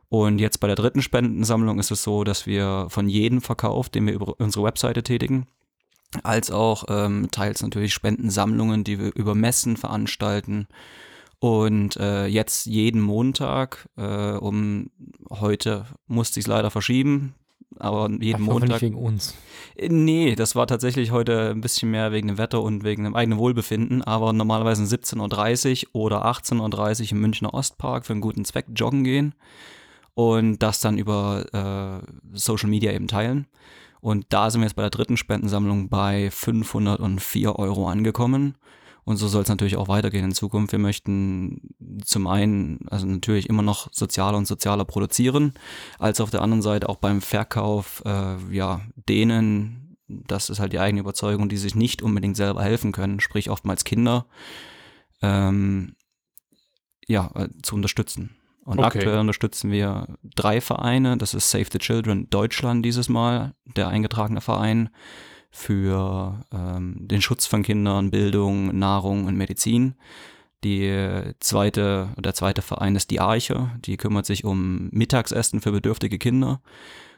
Und 0.09 0.39
jetzt 0.39 0.59
bei 0.59 0.67
der 0.67 0.75
dritten 0.75 1.01
Spendensammlung 1.01 1.79
ist 1.79 1.91
es 1.91 2.03
so, 2.03 2.23
dass 2.23 2.45
wir 2.45 2.87
von 2.89 3.09
jedem 3.09 3.41
Verkauf, 3.41 3.89
den 3.89 4.07
wir 4.07 4.13
über 4.13 4.35
unsere 4.39 4.63
Webseite 4.65 5.03
tätigen, 5.03 5.47
als 6.23 6.49
auch 6.49 6.85
ähm, 6.87 7.27
teils 7.31 7.61
natürlich 7.61 7.93
Spendensammlungen, 7.93 8.83
die 8.83 8.99
wir 8.99 9.13
über 9.15 9.35
Messen 9.35 9.75
veranstalten. 9.75 10.67
Und 11.39 11.97
äh, 11.97 12.25
jetzt 12.25 12.65
jeden 12.65 13.01
Montag, 13.01 13.89
äh, 13.97 14.31
um 14.33 14.89
heute 15.29 15.85
musste 16.07 16.39
ich 16.39 16.45
es 16.45 16.47
leider 16.47 16.71
verschieben, 16.71 17.35
aber 17.77 18.09
jeden 18.09 18.47
hoffe 18.47 18.59
Montag. 18.59 18.69
nicht 18.69 18.81
wegen 18.81 18.95
uns. 18.95 19.35
Äh, 19.75 19.89
Nee, 19.89 20.35
das 20.35 20.55
war 20.55 20.65
tatsächlich 20.67 21.11
heute 21.11 21.51
ein 21.51 21.61
bisschen 21.61 21.91
mehr 21.91 22.13
wegen 22.13 22.29
dem 22.29 22.37
Wetter 22.37 22.63
und 22.63 22.85
wegen 22.85 23.03
dem 23.03 23.15
eigenen 23.15 23.37
Wohlbefinden, 23.37 24.01
aber 24.01 24.31
normalerweise 24.31 24.81
um 24.81 24.87
17.30 24.87 25.87
Uhr 25.93 26.01
oder 26.01 26.25
18.30 26.25 27.03
Uhr 27.03 27.11
im 27.11 27.21
Münchner 27.21 27.53
Ostpark 27.53 28.05
für 28.05 28.13
einen 28.13 28.21
guten 28.21 28.45
Zweck 28.45 28.67
joggen 28.73 29.03
gehen 29.03 29.35
und 30.17 30.57
das 30.63 30.79
dann 30.79 30.97
über 30.97 31.45
äh, 31.53 32.11
Social 32.35 32.71
Media 32.71 32.91
eben 32.91 33.07
teilen. 33.07 33.45
Und 34.01 34.25
da 34.29 34.49
sind 34.49 34.61
wir 34.61 34.65
jetzt 34.65 34.75
bei 34.75 34.81
der 34.81 34.89
dritten 34.89 35.15
Spendensammlung 35.15 35.89
bei 35.89 36.31
504 36.31 37.55
Euro 37.59 37.87
angekommen. 37.87 38.57
Und 39.03 39.17
so 39.17 39.27
soll 39.27 39.43
es 39.43 39.47
natürlich 39.47 39.77
auch 39.77 39.89
weitergehen 39.89 40.25
in 40.25 40.31
Zukunft. 40.31 40.71
Wir 40.71 40.79
möchten 40.79 41.75
zum 42.03 42.25
einen, 42.25 42.79
also 42.89 43.05
natürlich 43.05 43.47
immer 43.47 43.61
noch 43.61 43.93
sozialer 43.93 44.39
und 44.39 44.47
sozialer 44.47 44.85
produzieren, 44.85 45.53
als 45.99 46.19
auf 46.19 46.31
der 46.31 46.41
anderen 46.41 46.63
Seite 46.63 46.89
auch 46.89 46.97
beim 46.97 47.21
Verkauf, 47.21 48.01
äh, 48.03 48.37
ja, 48.49 48.81
denen, 48.95 49.97
das 50.07 50.49
ist 50.49 50.59
halt 50.59 50.73
die 50.73 50.79
eigene 50.79 51.01
Überzeugung, 51.01 51.47
die 51.47 51.57
sich 51.57 51.75
nicht 51.75 52.01
unbedingt 52.01 52.37
selber 52.37 52.63
helfen 52.63 52.91
können, 52.91 53.19
sprich 53.19 53.51
oftmals 53.51 53.83
Kinder, 53.83 54.25
ähm, 55.21 55.95
ja, 57.07 57.29
äh, 57.35 57.49
zu 57.61 57.75
unterstützen. 57.75 58.36
Und 58.67 58.79
Okay. 58.79 58.97
aktuell 58.99 59.19
unterstützen 59.19 59.71
wir 59.71 60.17
drei 60.35 60.59
Vereine. 60.59 61.17
Das 61.17 61.33
ist 61.33 61.49
Save 61.49 61.67
the 61.71 61.77
Children 61.77 62.29
Deutschland 62.29 62.83
dieses 62.83 63.07
Mal, 63.07 63.53
der 63.77 63.87
eingetragene 63.87 64.41
Verein 64.41 64.89
für 65.49 66.43
ähm, 66.51 66.97
den 66.99 67.21
Schutz 67.21 67.45
von 67.45 67.63
Kindern, 67.63 68.11
Bildung, 68.11 68.77
Nahrung 68.77 69.23
und 69.23 69.37
Medizin. 69.37 69.95
Die 70.65 71.31
zweite, 71.39 72.09
der 72.17 72.33
zweite 72.33 72.61
Verein 72.61 72.97
ist 72.97 73.09
die 73.09 73.21
Arche, 73.21 73.71
die 73.85 73.95
kümmert 73.95 74.25
sich 74.25 74.43
um 74.43 74.89
Mittagsessen 74.91 75.61
für 75.61 75.71
bedürftige 75.71 76.19
Kinder. 76.19 76.59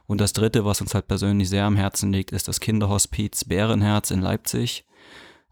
Und 0.06 0.22
das 0.22 0.34
dritte, 0.34 0.66
was 0.66 0.82
uns 0.82 0.93
halt 0.93 1.08
persönlich 1.08 1.50
sehr 1.50 1.66
am 1.66 1.76
Herzen 1.76 2.14
liegt, 2.14 2.32
ist 2.32 2.47
das 2.47 2.60
Kinderhospiz 2.60 3.45
Bärenherz 3.45 4.12
in 4.12 4.22
Leipzig. 4.22 4.86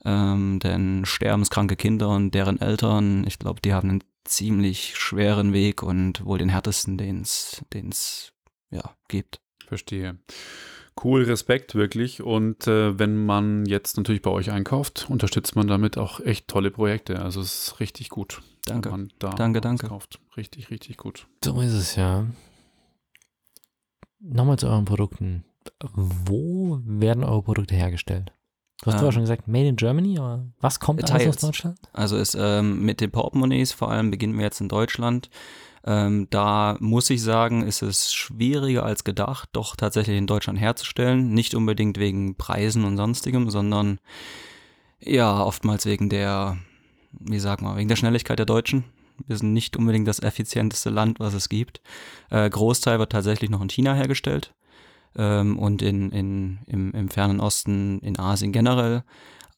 Ähm, 0.06 0.60
denn 0.60 1.06
sterbenskranke 1.06 1.76
Kinder 1.76 2.10
und 2.10 2.36
deren 2.36 2.62
Eltern, 2.62 3.26
ich 3.26 3.40
glaube, 3.40 3.62
die 3.62 3.74
haben 3.74 3.90
einen 3.90 4.04
ziemlich 4.28 4.96
schweren 4.96 5.54
Weg 5.54 5.84
und 5.84 6.24
wohl 6.26 6.38
den 6.38 6.50
härtesten, 6.50 6.98
den 6.98 7.22
es 7.22 8.34
ja, 8.70 8.96
gibt. 9.08 9.42
Verstehe. 9.66 10.18
Cool, 11.04 11.24
Respekt 11.24 11.76
wirklich. 11.76 12.22
Und 12.22 12.68
äh, 12.68 12.98
wenn 12.98 13.26
man 13.26 13.66
jetzt 13.66 13.98
natürlich 13.98 14.22
bei 14.22 14.32
euch 14.32 14.50
einkauft, 14.52 15.08
unterstützt 15.10 15.56
man 15.56 15.68
damit 15.68 15.98
auch 15.98 16.20
echt 16.20 16.48
tolle 16.48 16.72
Projekte. 16.72 17.22
Also 17.22 17.42
es 17.42 17.68
ist 17.68 17.80
richtig 17.80 18.10
gut. 18.10 18.42
Danke. 18.66 18.92
Wenn 18.92 19.00
man 19.00 19.14
da 19.20 19.30
Danke, 19.30 19.62
danke. 19.62 19.88
Kauft. 19.88 20.20
Richtig, 20.36 20.72
richtig 20.72 20.98
gut. 20.98 21.28
So 21.44 21.62
ist 21.62 21.74
es 21.74 21.96
ja. 21.96 22.26
Nochmal 24.20 24.58
zu 24.58 24.68
euren 24.68 24.86
Produkten. 24.86 25.46
Wo 25.94 26.80
werden 26.84 27.24
eure 27.24 27.44
Produkte 27.44 27.76
hergestellt? 27.76 28.32
Du 28.82 28.88
hast 28.88 28.96
Ähm, 28.96 29.00
vorher 29.00 29.12
schon 29.12 29.24
gesagt, 29.24 29.48
Made 29.48 29.68
in 29.68 29.76
Germany, 29.76 30.20
aber 30.20 30.46
was 30.60 30.80
kommt 30.80 31.04
alles 31.04 31.12
aus 31.12 31.24
teils. 31.24 31.42
Deutschland? 31.42 31.80
Also 31.94 32.18
ist 32.18 32.38
ähm, 32.40 32.84
mit 32.84 33.02
den 33.02 33.12
Portemonnaies 33.12 33.72
vor 33.72 33.90
allem 33.92 34.12
beginnen 34.12 34.38
wir 34.38 34.46
jetzt 34.46 34.62
in 34.62 34.70
Deutschland. 34.70 35.30
Ähm, 35.84 36.28
da 36.30 36.78
muss 36.80 37.10
ich 37.10 37.24
sagen, 37.24 37.64
ist 37.64 37.82
es 37.82 38.14
schwieriger 38.14 38.84
als 38.84 39.04
gedacht, 39.04 39.50
doch 39.54 39.76
tatsächlich 39.76 40.18
in 40.18 40.28
Deutschland 40.28 40.60
herzustellen. 40.60 41.34
Nicht 41.34 41.56
unbedingt 41.56 41.98
wegen 41.98 42.36
Preisen 42.36 42.84
und 42.84 42.98
sonstigem, 42.98 43.50
sondern 43.50 44.00
ja, 45.00 45.44
oftmals 45.44 45.86
wegen 45.86 46.10
der, 46.10 46.58
wie 47.12 47.40
sag 47.40 47.62
mal, 47.62 47.78
wegen 47.78 47.88
der 47.88 47.96
Schnelligkeit 47.96 48.38
der 48.38 48.46
Deutschen. 48.46 48.84
Wir 49.26 49.38
sind 49.38 49.54
nicht 49.54 49.76
unbedingt 49.76 50.08
das 50.08 50.22
effizienteste 50.22 50.92
Land, 50.92 51.20
was 51.20 51.34
es 51.34 51.50
gibt. 51.50 51.82
Äh, 52.30 52.48
Großteil 52.48 53.00
wird 53.00 53.12
tatsächlich 53.12 53.50
noch 53.50 53.62
in 53.62 53.70
China 53.70 53.96
hergestellt 53.96 54.54
ähm, 55.18 55.60
und 55.60 55.82
in, 55.82 56.12
in, 56.12 56.60
im, 56.68 56.92
im 56.92 57.10
fernen 57.10 57.40
Osten, 57.40 58.00
in 58.00 58.18
Asien 58.20 58.52
generell 58.52 59.04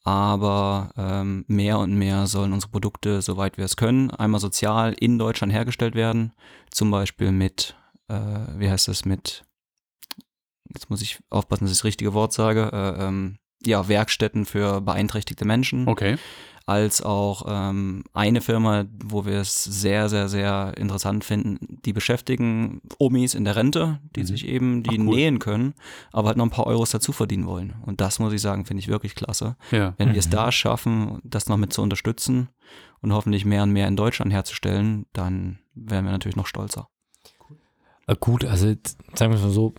aber 0.02 0.92
ähm, 0.96 1.44
mehr 1.46 1.78
und 1.78 1.94
mehr 1.94 2.26
sollen 2.26 2.52
unsere 2.52 2.72
Produkte, 2.72 3.20
soweit 3.20 3.58
wir 3.58 3.64
es 3.64 3.76
können, 3.76 4.10
einmal 4.10 4.40
sozial 4.40 4.94
in 4.98 5.18
Deutschland 5.18 5.52
hergestellt 5.52 5.94
werden. 5.94 6.32
Zum 6.70 6.90
Beispiel 6.90 7.32
mit, 7.32 7.76
äh, 8.08 8.18
wie 8.56 8.70
heißt 8.70 8.88
das, 8.88 9.04
mit, 9.04 9.44
jetzt 10.72 10.88
muss 10.88 11.02
ich 11.02 11.18
aufpassen, 11.28 11.64
dass 11.64 11.72
ich 11.72 11.78
das 11.78 11.84
richtige 11.84 12.14
Wort 12.14 12.32
sage, 12.32 12.70
äh, 12.72 13.06
ähm, 13.06 13.38
ja, 13.64 13.88
Werkstätten 13.88 14.46
für 14.46 14.80
beeinträchtigte 14.80 15.44
Menschen 15.44 15.86
Okay. 15.86 16.16
Als 16.70 17.02
auch 17.02 17.46
ähm, 17.48 18.04
eine 18.12 18.40
Firma, 18.40 18.84
wo 19.04 19.26
wir 19.26 19.38
es 19.40 19.64
sehr, 19.64 20.08
sehr, 20.08 20.28
sehr 20.28 20.74
interessant 20.76 21.24
finden, 21.24 21.78
die 21.84 21.92
beschäftigen 21.92 22.80
Omis 22.98 23.34
in 23.34 23.44
der 23.44 23.56
Rente, 23.56 23.98
die 24.14 24.20
Mhm. 24.20 24.26
sich 24.26 24.46
eben 24.46 24.82
die 24.84 24.90
Ach, 24.90 25.04
cool. 25.04 25.16
nähen 25.16 25.38
können, 25.40 25.74
aber 26.12 26.28
halt 26.28 26.36
noch 26.36 26.44
ein 26.46 26.50
paar 26.50 26.66
Euros 26.68 26.90
dazu 26.90 27.10
verdienen 27.12 27.46
wollen. 27.46 27.74
Und 27.84 28.00
das 28.00 28.20
muss 28.20 28.32
ich 28.32 28.40
sagen, 28.40 28.66
finde 28.66 28.80
ich 28.82 28.88
wirklich 28.88 29.16
klasse. 29.16 29.56
Ja. 29.72 29.94
Wenn 29.98 30.12
wir 30.12 30.18
es 30.20 30.28
Mhm. 30.28 30.32
da 30.32 30.52
schaffen, 30.52 31.18
das 31.24 31.48
noch 31.48 31.56
mit 31.56 31.72
zu 31.72 31.82
unterstützen 31.82 32.48
und 33.02 33.12
hoffentlich 33.12 33.44
mehr 33.44 33.64
und 33.64 33.72
mehr 33.72 33.88
in 33.88 33.96
Deutschland 33.96 34.32
herzustellen, 34.32 35.06
dann 35.12 35.58
wären 35.74 36.04
wir 36.04 36.12
natürlich 36.12 36.36
noch 36.36 36.46
stolzer. 36.46 36.88
Äh, 38.06 38.14
gut, 38.20 38.44
also 38.44 38.66
sagen 39.14 39.32
wir 39.32 39.38
es 39.38 39.42
mal 39.42 39.50
so, 39.50 39.74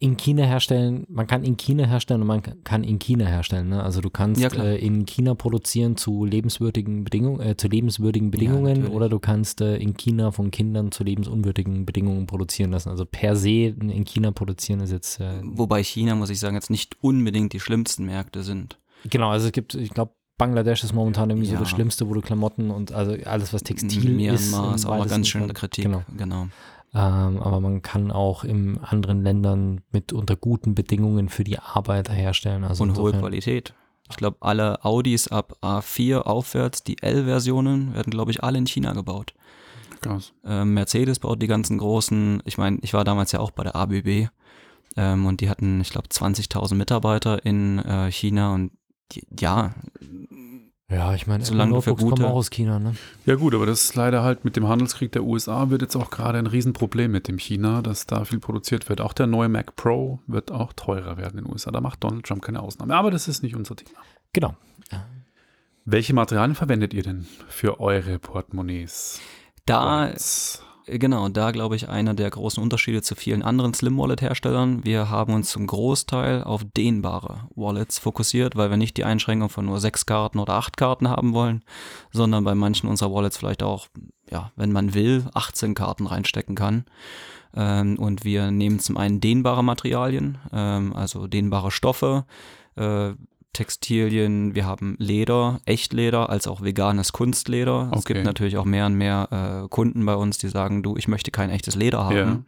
in 0.00 0.16
China 0.16 0.44
herstellen, 0.44 1.04
man 1.08 1.26
kann 1.26 1.42
in 1.42 1.56
China 1.56 1.84
herstellen 1.84 2.20
und 2.20 2.28
man 2.28 2.40
kann 2.62 2.84
in 2.84 3.00
China 3.00 3.24
herstellen. 3.26 3.68
Ne? 3.68 3.82
Also 3.82 4.00
du 4.00 4.10
kannst 4.10 4.40
Ja, 4.40 4.48
äh, 4.52 4.76
in 4.78 5.06
China 5.06 5.34
produzieren 5.34 5.96
zu 5.96 6.24
lebenswürdigen 6.24 7.02
Bedingungen, 7.02 7.40
äh, 7.40 7.56
zu 7.56 7.66
lebenswürdigen 7.66 8.30
Bedingungen 8.30 8.74
natürlich. 8.74 8.90
oder 8.92 9.08
du 9.08 9.18
kannst 9.18 9.60
äh, 9.60 9.76
in 9.76 9.96
China 9.96 10.30
von 10.30 10.52
Kindern 10.52 10.92
zu 10.92 11.02
lebensunwürdigen 11.02 11.84
Bedingungen 11.84 12.26
produzieren 12.26 12.70
lassen. 12.70 12.90
Also 12.90 13.04
per 13.06 13.34
se 13.34 13.74
in 13.80 14.04
China 14.04 14.30
produzieren 14.30 14.78
ist 14.80 14.92
jetzt 14.92 15.18
äh, 15.18 15.40
Wobei 15.42 15.82
China, 15.82 16.14
muss 16.14 16.30
ich 16.30 16.38
sagen, 16.38 16.54
jetzt 16.54 16.70
nicht 16.70 16.96
unbedingt 17.00 17.52
die 17.52 17.60
schlimmsten 17.60 18.04
Märkte 18.06 18.44
sind. 18.44 18.78
genau, 19.10 19.30
also 19.30 19.46
es 19.46 19.52
gibt, 19.52 19.74
ich 19.74 19.90
glaube, 19.90 20.12
Bangladesch 20.36 20.84
ist 20.84 20.94
momentan 20.94 21.28
irgendwie 21.30 21.48
so 21.48 21.54
Ja. 21.54 21.58
das 21.58 21.68
Schlimmste, 21.70 22.08
wo 22.08 22.14
du 22.14 22.20
Klamotten 22.20 22.70
und 22.70 22.92
also 22.92 23.16
alles, 23.24 23.52
was 23.52 23.64
Textil 23.64 24.12
Myanmar 24.14 24.34
ist. 24.36 24.52
im 24.52 24.74
ist 24.76 24.86
auch 24.86 24.96
mal 24.98 25.08
ganz 25.08 25.26
schön 25.26 25.40
in 25.42 25.48
der 25.48 25.54
Kritik. 25.56 25.82
Genau. 25.82 26.04
genau. 26.16 26.46
Ähm, 26.94 27.38
aber 27.42 27.60
man 27.60 27.82
kann 27.82 28.10
auch 28.10 28.44
in 28.44 28.78
anderen 28.78 29.22
Ländern 29.22 29.82
mit 29.92 30.12
unter 30.12 30.36
guten 30.36 30.74
Bedingungen 30.74 31.28
für 31.28 31.44
die 31.44 31.58
Arbeiter 31.58 32.12
herstellen. 32.12 32.64
Also 32.64 32.84
und 32.84 32.96
hohe 32.96 33.12
Qualität. 33.12 33.74
Ich 34.10 34.16
glaube, 34.16 34.38
alle 34.40 34.84
Audis 34.84 35.28
ab 35.28 35.58
A4 35.62 36.20
aufwärts, 36.20 36.82
die 36.82 37.02
L-Versionen, 37.02 37.94
werden, 37.94 38.10
glaube 38.10 38.30
ich, 38.30 38.42
alle 38.42 38.56
in 38.56 38.66
China 38.66 38.94
gebaut. 38.94 39.34
Krass. 40.00 40.32
Ähm, 40.44 40.74
Mercedes 40.74 41.18
baut 41.18 41.42
die 41.42 41.46
ganzen 41.46 41.78
großen, 41.78 42.42
ich 42.44 42.56
meine, 42.56 42.78
ich 42.82 42.94
war 42.94 43.04
damals 43.04 43.32
ja 43.32 43.40
auch 43.40 43.50
bei 43.50 43.64
der 43.64 43.76
ABB 43.76 44.28
ähm, 44.96 45.26
und 45.26 45.40
die 45.40 45.50
hatten, 45.50 45.80
ich 45.80 45.90
glaube, 45.90 46.08
20.000 46.08 46.74
Mitarbeiter 46.74 47.44
in 47.44 47.78
äh, 47.80 48.10
China 48.10 48.54
und 48.54 48.72
die, 49.12 49.26
ja, 49.38 49.74
Ja, 50.90 51.14
ich 51.14 51.26
meine, 51.26 51.44
Solange 51.44 51.72
Notebooks 51.72 52.00
kommen 52.00 52.10
gute- 52.12 52.26
auch 52.26 52.34
aus 52.36 52.48
China, 52.48 52.78
ne? 52.78 52.94
Ja 53.26 53.34
gut, 53.34 53.54
aber 53.54 53.66
das 53.66 53.84
ist 53.84 53.94
leider 53.94 54.22
halt 54.22 54.46
mit 54.46 54.56
dem 54.56 54.66
Handelskrieg 54.68 55.12
der 55.12 55.22
USA 55.22 55.68
wird 55.68 55.82
jetzt 55.82 55.96
auch 55.96 56.08
gerade 56.10 56.38
ein 56.38 56.46
Riesenproblem 56.46 57.10
mit 57.12 57.28
dem 57.28 57.36
China, 57.38 57.82
dass 57.82 58.06
da 58.06 58.24
viel 58.24 58.38
produziert 58.40 58.88
wird. 58.88 59.02
Auch 59.02 59.12
der 59.12 59.26
neue 59.26 59.50
Mac 59.50 59.76
Pro 59.76 60.20
wird 60.26 60.50
auch 60.50 60.72
teurer 60.72 61.18
werden 61.18 61.38
in 61.38 61.44
den 61.44 61.52
USA. 61.52 61.70
Da 61.72 61.82
macht 61.82 62.02
Donald 62.04 62.24
Trump 62.24 62.42
keine 62.42 62.60
Ausnahme. 62.62 62.94
Aber 62.94 63.10
das 63.10 63.28
ist 63.28 63.42
nicht 63.42 63.54
unser 63.54 63.76
Thema. 63.76 63.98
Genau. 64.32 64.56
Welche 65.84 66.14
Materialien 66.14 66.54
verwendet 66.54 66.92
ihr 66.94 67.02
denn 67.02 67.26
für 67.48 67.80
eure 67.80 68.18
Portemonnaies? 68.18 69.20
da, 69.66 69.84
Wallets? 70.02 70.62
Genau, 70.90 71.28
da 71.28 71.50
glaube 71.50 71.76
ich 71.76 71.88
einer 71.88 72.14
der 72.14 72.30
großen 72.30 72.62
Unterschiede 72.62 73.02
zu 73.02 73.14
vielen 73.14 73.42
anderen 73.42 73.74
Slim 73.74 73.98
Wallet 73.98 74.22
Herstellern. 74.22 74.84
Wir 74.84 75.10
haben 75.10 75.34
uns 75.34 75.50
zum 75.50 75.66
Großteil 75.66 76.42
auf 76.44 76.64
dehnbare 76.76 77.48
Wallets 77.54 77.98
fokussiert, 77.98 78.56
weil 78.56 78.70
wir 78.70 78.76
nicht 78.76 78.96
die 78.96 79.04
Einschränkung 79.04 79.48
von 79.48 79.66
nur 79.66 79.80
sechs 79.80 80.06
Karten 80.06 80.38
oder 80.38 80.54
acht 80.54 80.76
Karten 80.76 81.08
haben 81.08 81.34
wollen, 81.34 81.62
sondern 82.12 82.44
bei 82.44 82.54
manchen 82.54 82.88
unserer 82.88 83.12
Wallets 83.12 83.36
vielleicht 83.36 83.62
auch, 83.62 83.88
ja, 84.30 84.52
wenn 84.56 84.72
man 84.72 84.94
will, 84.94 85.26
18 85.34 85.74
Karten 85.74 86.06
reinstecken 86.06 86.54
kann. 86.54 86.84
Ähm, 87.54 87.98
und 87.98 88.24
wir 88.24 88.50
nehmen 88.50 88.78
zum 88.78 88.96
einen 88.96 89.20
dehnbare 89.20 89.64
Materialien, 89.64 90.38
ähm, 90.52 90.94
also 90.94 91.26
dehnbare 91.26 91.70
Stoffe, 91.70 92.24
äh, 92.76 93.12
Textilien, 93.52 94.54
wir 94.54 94.66
haben 94.66 94.94
Leder, 94.98 95.60
Echtleder, 95.64 96.30
als 96.30 96.46
auch 96.46 96.62
veganes 96.62 97.12
Kunstleder. 97.12 97.90
Es 97.92 98.00
Okay. 98.04 98.14
gibt 98.14 98.26
natürlich 98.26 98.56
auch 98.56 98.64
mehr 98.64 98.86
und 98.86 98.94
mehr 98.94 99.62
äh, 99.64 99.68
Kunden 99.68 100.04
bei 100.06 100.14
uns, 100.14 100.38
die 100.38 100.48
sagen, 100.48 100.82
du, 100.82 100.96
ich 100.96 101.08
möchte 101.08 101.30
kein 101.30 101.50
echtes 101.50 101.74
Leder 101.74 102.04
haben. 102.04 102.46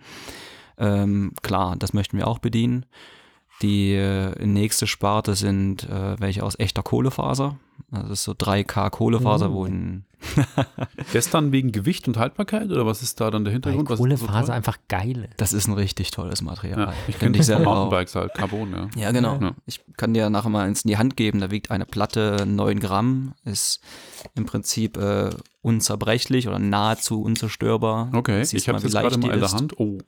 Ähm, 0.79 1.33
klar, 1.43 1.77
das 1.79 1.93
möchten 1.93 2.17
wir 2.17 2.27
auch 2.29 2.39
bedienen. 2.39 2.87
Die 3.63 3.93
äh, 3.93 4.33
nächste 4.47 4.87
Sparte 4.87 5.35
sind 5.35 5.85
äh, 5.85 6.19
welche 6.19 6.43
aus 6.43 6.59
echter 6.59 6.83
Kohlefaser. 6.83 7.57
Also 7.91 8.09
das 8.09 8.21
ist 8.21 8.25
so 8.25 8.33
3K 8.33 8.89
Kohlefaser, 8.91 9.51
Oh. 9.51 9.55
wo 9.55 9.65
ein 9.67 10.05
Dann 11.33 11.53
wegen 11.53 11.73
Gewicht 11.73 12.09
und 12.09 12.17
Haltbarkeit 12.17 12.71
oder 12.71 12.87
was 12.87 13.03
ist 13.03 13.21
da 13.21 13.31
dann 13.31 13.45
der 13.45 13.53
Weil 13.53 13.73
Hintergrund? 13.73 13.89
So 13.89 13.97
Kohlefaser 13.97 14.47
toll? 14.47 14.55
einfach 14.55 14.79
geil 14.89 15.29
ist. 15.31 15.41
Das 15.41 15.53
ist 15.53 15.69
ein 15.69 15.75
richtig 15.75 16.11
tolles 16.11 16.43
Material. 16.43 16.79
Ja, 16.79 16.93
ich 17.07 17.19
kenne 17.19 17.33
ich 17.33 17.39
das 17.39 17.49
von 17.49 17.57
selber 17.57 17.71
auch. 17.71 17.75
Mountainbikes 17.91 18.15
halt, 18.17 18.35
Carbon, 18.35 18.73
ja. 18.73 18.89
Ja, 18.97 19.13
genau. 19.13 19.39
Ja. 19.41 19.53
Ich 19.67 19.81
kann 19.97 20.13
dir 20.15 20.29
nachher 20.31 20.49
mal 20.49 20.67
eins 20.67 20.83
in 20.83 20.89
die 20.89 20.97
Hand 20.97 21.17
geben. 21.17 21.41
Da 21.41 21.51
wiegt 21.51 21.71
eine 21.71 21.87
Platte 21.87 22.45
9 22.47 22.81
Gramm, 22.81 23.35
ist 23.45 23.81
im 24.35 24.47
Prinzip 24.47 24.97
äh, 24.97 25.31
unzerbrechlich 25.63 26.49
oder 26.49 26.59
nahezu 26.59 27.23
unzerstörbar. 27.23 28.11
Okay, 28.15 28.43
Siehst 28.45 28.63
ich 28.63 28.69
habe 28.69 28.79
es 28.79 28.85
jetzt 28.85 28.93
gerade 28.93 29.07
leicht 29.09 29.19
mal 29.23 29.29
die 29.29 29.35
in 29.35 29.41
der. 29.41 29.53
Hand. 29.53 29.79
Oh, 29.79 29.99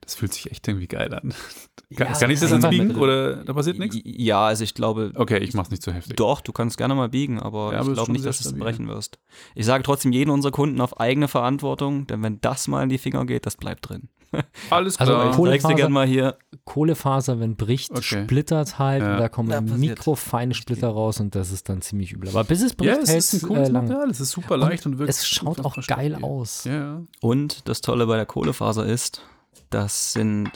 das 0.00 0.14
fühlt 0.14 0.32
sich 0.32 0.50
echt 0.50 0.66
irgendwie 0.68 0.86
geil 0.88 1.12
an. 1.14 1.32
Kann, 1.96 2.06
Ja, 2.08 2.18
kann 2.18 2.30
ich 2.30 2.40
das 2.40 2.52
einfach 2.52 2.68
ans 2.68 2.70
Biegen 2.70 2.88
mit- 2.88 2.96
oder 2.96 3.44
da 3.44 3.52
passiert 3.52 3.78
nichts? 3.78 3.98
Ja, 4.04 4.46
also 4.46 4.64
ich 4.64 4.72
glaube, 4.74 5.12
Okay, 5.14 5.38
ich 5.38 5.52
mach's 5.52 5.70
nicht 5.70 5.82
zu 5.82 5.92
heftig. 5.92 6.16
doch, 6.16 6.40
du 6.40 6.50
kannst 6.52 6.78
gerne 6.78 6.94
mal 6.94 7.08
biegen, 7.10 7.38
aber 7.38 7.72
Ja, 7.72 7.80
aber 7.80 7.88
ich 7.90 7.94
glaube 7.94 8.12
nicht, 8.12 8.24
dass 8.24 8.40
du 8.40 8.48
es 8.48 8.54
brechen 8.58 8.88
wirst. 8.88 9.18
Ich 9.54 9.66
sage 9.66 9.82
trotzdem 9.84 10.10
jeden 10.12 10.30
unserer 10.30 10.52
Kunden 10.52 10.80
auf 10.80 10.98
eigene 11.00 11.28
Verantwortung, 11.28 12.06
denn 12.06 12.22
wenn 12.22 12.40
das 12.40 12.66
mal 12.68 12.82
in 12.82 12.88
die 12.88 12.96
Finger 12.98 13.26
geht, 13.26 13.44
das 13.44 13.56
bleibt 13.56 13.88
drin. 13.90 14.08
Alles 14.70 14.96
Also 14.98 15.12
klar. 15.12 15.34
Kohle- 15.34 15.54
Ich 15.56 15.60
zeig's 15.60 15.62
dir 15.62 15.68
Kohlefaser- 15.68 15.76
gerne 15.76 15.92
mal 15.94 16.06
hier. 16.06 16.38
Kohlefaser, 16.64 17.40
wenn 17.40 17.56
bricht, 17.56 17.90
Okay. 17.90 18.24
splittert 18.24 18.78
halt 18.78 19.02
Ja. 19.02 19.12
und 19.12 19.18
da 19.20 19.28
kommen 19.28 19.50
Ja, 19.50 19.60
mikrofeine 19.60 20.54
Splitter 20.54 20.88
raus 20.88 21.20
und 21.20 21.34
das 21.34 21.52
ist 21.52 21.68
dann 21.68 21.82
ziemlich 21.82 22.12
übel. 22.12 22.30
Aber 22.30 22.44
bis 22.44 22.62
es 22.62 22.74
bricht, 22.74 22.88
ja, 22.96 23.02
es 23.02 23.10
hält 23.10 23.18
ist 23.18 23.32
ein 23.34 23.36
es 23.38 23.42
cooles 23.46 23.68
äh. 23.68 23.72
Material, 23.72 24.08
es 24.10 24.20
ist 24.20 24.30
super 24.30 24.56
leicht 24.56 24.86
und, 24.86 24.91
wirklich 24.98 25.16
Es 25.16 25.26
schaut 25.28 25.60
auch 25.64 25.74
geil 25.76 25.82
stabil. 26.12 26.24
aus. 26.24 26.64
Ja. 26.64 27.02
Und 27.20 27.68
das 27.68 27.80
Tolle 27.80 28.06
bei 28.06 28.16
der 28.16 28.26
Kohlefaser 28.26 28.86
ist, 28.86 29.22
das 29.70 30.12
sind 30.12 30.50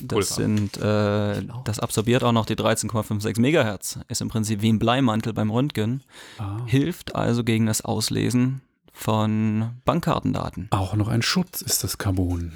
das 0.00 0.08
Kohlefaser. 0.08 0.34
sind 0.42 0.76
äh, 0.78 1.42
Schlau. 1.42 1.62
das 1.64 1.78
absorbiert 1.80 2.22
auch 2.24 2.32
noch 2.32 2.46
die 2.46 2.54
13,56 2.56 3.40
Megahertz. 3.40 3.98
Ist 4.08 4.20
im 4.20 4.28
Prinzip 4.28 4.62
wie 4.62 4.72
ein 4.72 4.78
Bleimantel 4.78 5.32
beim 5.32 5.50
Röntgen. 5.50 6.02
Ah. 6.38 6.58
Hilft 6.66 7.14
also 7.14 7.42
gegen 7.44 7.66
das 7.66 7.82
Auslesen 7.82 8.60
von 8.92 9.70
Bankkartendaten. 9.84 10.68
Auch 10.70 10.94
noch 10.94 11.08
ein 11.08 11.22
Schutz 11.22 11.62
ist 11.62 11.84
das 11.84 11.98
Carbon. 11.98 12.52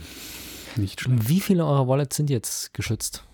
Nicht 0.76 1.00
schlecht. 1.02 1.28
Wie 1.28 1.40
viele 1.40 1.64
eurer 1.66 1.86
Wallets 1.88 2.16
sind 2.16 2.30
jetzt 2.30 2.72
geschützt? 2.74 3.24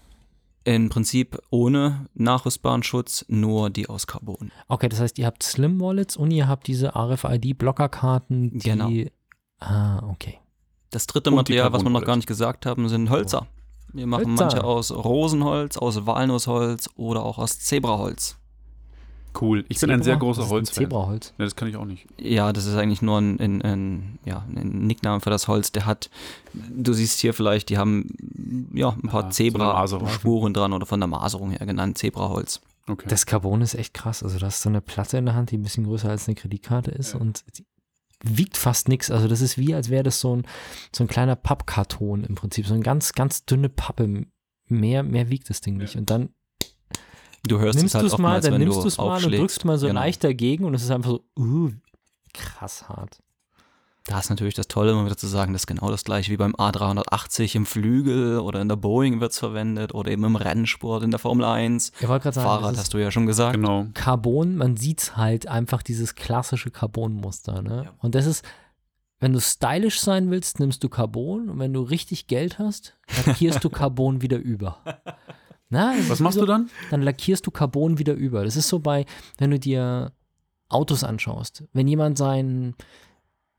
Im 0.69 0.91
Prinzip 0.91 1.39
ohne 1.49 2.09
nachrüstbaren 2.13 2.83
Schutz, 2.83 3.25
nur 3.29 3.71
die 3.71 3.89
aus 3.89 4.07
Carbon. 4.07 4.53
Okay, 4.69 4.91
das 4.91 5.01
heißt, 5.01 5.19
ihr 5.19 5.25
habt 5.25 5.43
Slim 5.43 5.81
Wallets 5.81 6.15
und 6.15 6.31
ihr 6.31 6.47
habt 6.47 6.67
diese 6.67 6.95
RFID-Blockerkarten, 6.95 8.59
die. 8.59 8.69
Genau. 8.69 8.91
Ah, 9.61 10.07
okay. 10.11 10.41
Das 10.91 11.07
dritte 11.07 11.31
Und 11.31 11.37
Material, 11.37 11.73
was 11.73 11.85
wir 11.85 11.91
noch 11.91 12.05
gar 12.05 12.17
nicht 12.17 12.29
gesagt 12.29 12.67
haben, 12.67 12.87
sind 12.91 13.09
Hölzer. 13.09 13.47
Wir 13.95 14.07
machen 14.07 14.27
Hölzer. 14.29 14.45
manche 14.45 14.65
aus 14.65 14.93
Rosenholz, 14.93 15.79
aus 15.79 16.05
Walnussholz 16.05 16.91
oder 16.97 17.25
auch 17.25 17.39
aus 17.39 17.61
Zebraholz. 17.61 18.37
Cool. 19.41 19.65
Ich 19.69 19.79
bin 19.81 19.91
ein 19.91 20.03
sehr 20.03 20.15
Zebra? 20.15 20.27
großer 20.27 20.43
ist 20.43 20.49
Holzfan. 20.51 20.85
Zebraholz. 20.85 21.35
Ja, 21.39 21.45
das 21.45 21.55
kann 21.57 21.69
ich 21.69 21.77
auch 21.77 21.85
nicht. 21.85 22.07
Ja, 22.21 22.53
das 22.53 22.67
ist 22.67 22.75
eigentlich 22.77 23.03
nur 23.03 23.19
ein, 23.21 23.39
ein, 23.39 23.63
ein, 23.63 24.19
ja, 24.25 24.45
ein 24.55 24.87
Nickname 24.87 25.21
für 25.21 25.31
das 25.31 25.47
Holz. 25.49 25.71
Der 25.73 25.87
hat, 25.87 26.11
du 26.55 26.93
siehst 26.93 27.21
hier 27.21 27.35
vielleicht, 27.35 27.69
die 27.69 27.79
haben 27.79 28.69
ja 28.75 28.91
ein 28.91 29.09
paar 29.09 29.25
Ah. 29.27 29.31
Zebra-Spuren 29.31 30.55
dran 30.55 30.73
oder 30.73 30.87
von 30.87 30.99
der 31.01 31.07
Maserung 31.07 31.51
her 31.51 31.67
genannt, 31.67 31.99
Zebraholz. 31.99 32.61
Okay. 32.89 33.07
Das 33.09 33.27
Carbon 33.27 33.61
ist 33.61 33.75
echt 33.75 33.93
krass. 33.95 34.23
Also, 34.23 34.39
du 34.39 34.47
hast 34.47 34.63
so 34.63 34.69
eine 34.71 34.81
Platte 34.81 35.19
in 35.19 35.27
der 35.27 35.35
Hand, 35.35 35.51
die 35.51 35.59
ein 35.59 35.63
bisschen 35.63 35.85
größer 35.85 36.09
als 36.09 36.27
eine 36.27 36.35
Kreditkarte 36.35 36.91
ist 36.91 37.13
Ja. 37.15 37.21
und 37.21 37.45
die 37.59 37.65
wiegt 38.25 38.57
fast 38.57 38.89
nichts. 38.89 39.11
Also, 39.11 39.29
das 39.29 39.41
ist 39.43 39.59
wie, 39.59 39.75
als 39.75 39.91
wäre 39.91 40.03
das 40.03 40.21
so 40.21 40.35
ein, 40.37 40.47
so 40.95 41.05
ein 41.05 41.09
kleiner 41.09 41.37
Pappkarton 41.37 42.25
im 42.25 42.35
Prinzip. 42.35 42.67
So 42.67 42.75
eine 42.75 42.83
ganz, 42.83 43.13
ganz 43.13 43.45
dünne 43.45 43.69
Pappe. 43.69 44.25
Mehr, 44.71 45.03
mehr 45.03 45.29
wiegt 45.31 45.49
das 45.51 45.61
Ding 45.61 45.77
nicht. 45.77 45.97
Und 45.97 46.11
dann 46.11 46.31
Du 47.49 47.59
hörst 47.59 47.79
nimmst 47.79 47.95
es 47.95 48.01
halt 48.01 48.07
es 48.07 48.13
mal, 48.13 48.37
oftmals, 48.37 48.45
dann 48.45 48.55
wenn 48.55 48.61
nimmst 48.61 48.83
du 48.83 48.89
es 48.89 48.99
mal 48.99 49.25
und 49.25 49.33
drückst 49.33 49.65
mal 49.65 49.79
so 49.79 49.87
Genau. 49.89 50.01
leicht 50.01 50.23
dagegen 50.25 50.65
und 50.65 50.75
es 50.75 50.83
ist 50.83 50.91
einfach 50.91 51.11
so, 51.11 51.25
uh, 51.39 51.71
krass 52.35 52.89
hart. 52.89 53.19
Da 54.05 54.19
ist 54.19 54.31
natürlich 54.31 54.55
das 54.55 54.69
Tolle, 54.69 54.93
immer 54.93 55.05
wieder 55.05 55.19
zu 55.19 55.27
sagen, 55.27 55.53
das 55.53 55.63
ist 55.63 55.67
genau 55.67 55.91
das 55.91 56.03
gleiche 56.03 56.33
wie 56.33 56.39
beim 56.39 56.55
A380 56.55 57.55
im 57.57 57.67
Flügel 57.67 58.39
oder 58.39 58.63
in 58.63 58.69
der 58.69 58.77
Boeing 58.77 59.21
wird 59.21 59.33
es 59.33 59.39
verwendet 59.39 59.93
oder 59.95 60.11
eben 60.11 60.25
im 60.25 60.35
Rennsport 60.35 61.03
in 61.03 61.11
der 61.11 61.19
Formel 61.19 61.45
1. 61.45 61.93
Ich 62.01 62.09
wollte 62.09 62.23
gerade 62.23 62.35
sagen, 62.37 62.47
Fahrrad 62.47 62.71
das 62.73 62.79
hast 62.79 62.85
ist 62.85 62.95
du 62.95 62.99
ja 62.99 63.11
schon 63.11 63.27
gesagt. 63.27 63.55
genau. 63.57 63.87
Carbon, 63.93 64.57
man 64.57 64.79
sieht 64.79 65.17
halt 65.19 65.47
einfach 65.47 65.83
dieses 65.83 66.15
klassische 66.15 66.71
Carbon-Muster. 66.71 67.61
Ne? 67.61 67.83
Ja. 67.85 67.93
Und 67.99 68.15
das 68.15 68.25
ist, 68.25 68.47
wenn 69.21 69.35
du 69.35 69.41
stylisch 69.43 70.01
sein 70.01 70.31
willst, 70.31 70.59
nimmst 70.59 70.83
du 70.83 70.89
Carbon 70.89 71.51
und 71.51 71.59
wenn 71.59 71.75
du 71.75 71.83
richtig 71.83 72.29
Geld 72.29 72.59
hast, 72.59 72.97
lackierst 73.27 73.63
du 73.63 73.69
Carbon 73.71 74.23
wieder 74.23 74.39
über. 74.39 74.79
Na, 75.71 75.95
Was 76.09 76.21
machst 76.21 76.37
so, 76.37 76.43
du 76.43 76.47
dann? 76.47 76.71
Dann 76.91 77.03
lackierst 77.03 77.47
du 77.47 77.51
Carbon 77.51 77.99
wieder 77.99 78.15
über. 78.15 78.45
Das 78.45 78.57
ist 78.57 78.69
so 78.69 78.79
bei, 78.79 79.05
wenn 79.37 79.51
du 79.51 79.59
dir 79.59 80.13
Autos 80.69 81.05
anschaust. 81.05 81.65
Wenn 81.73 81.89
jemand 81.89 82.19
seinen 82.19 82.75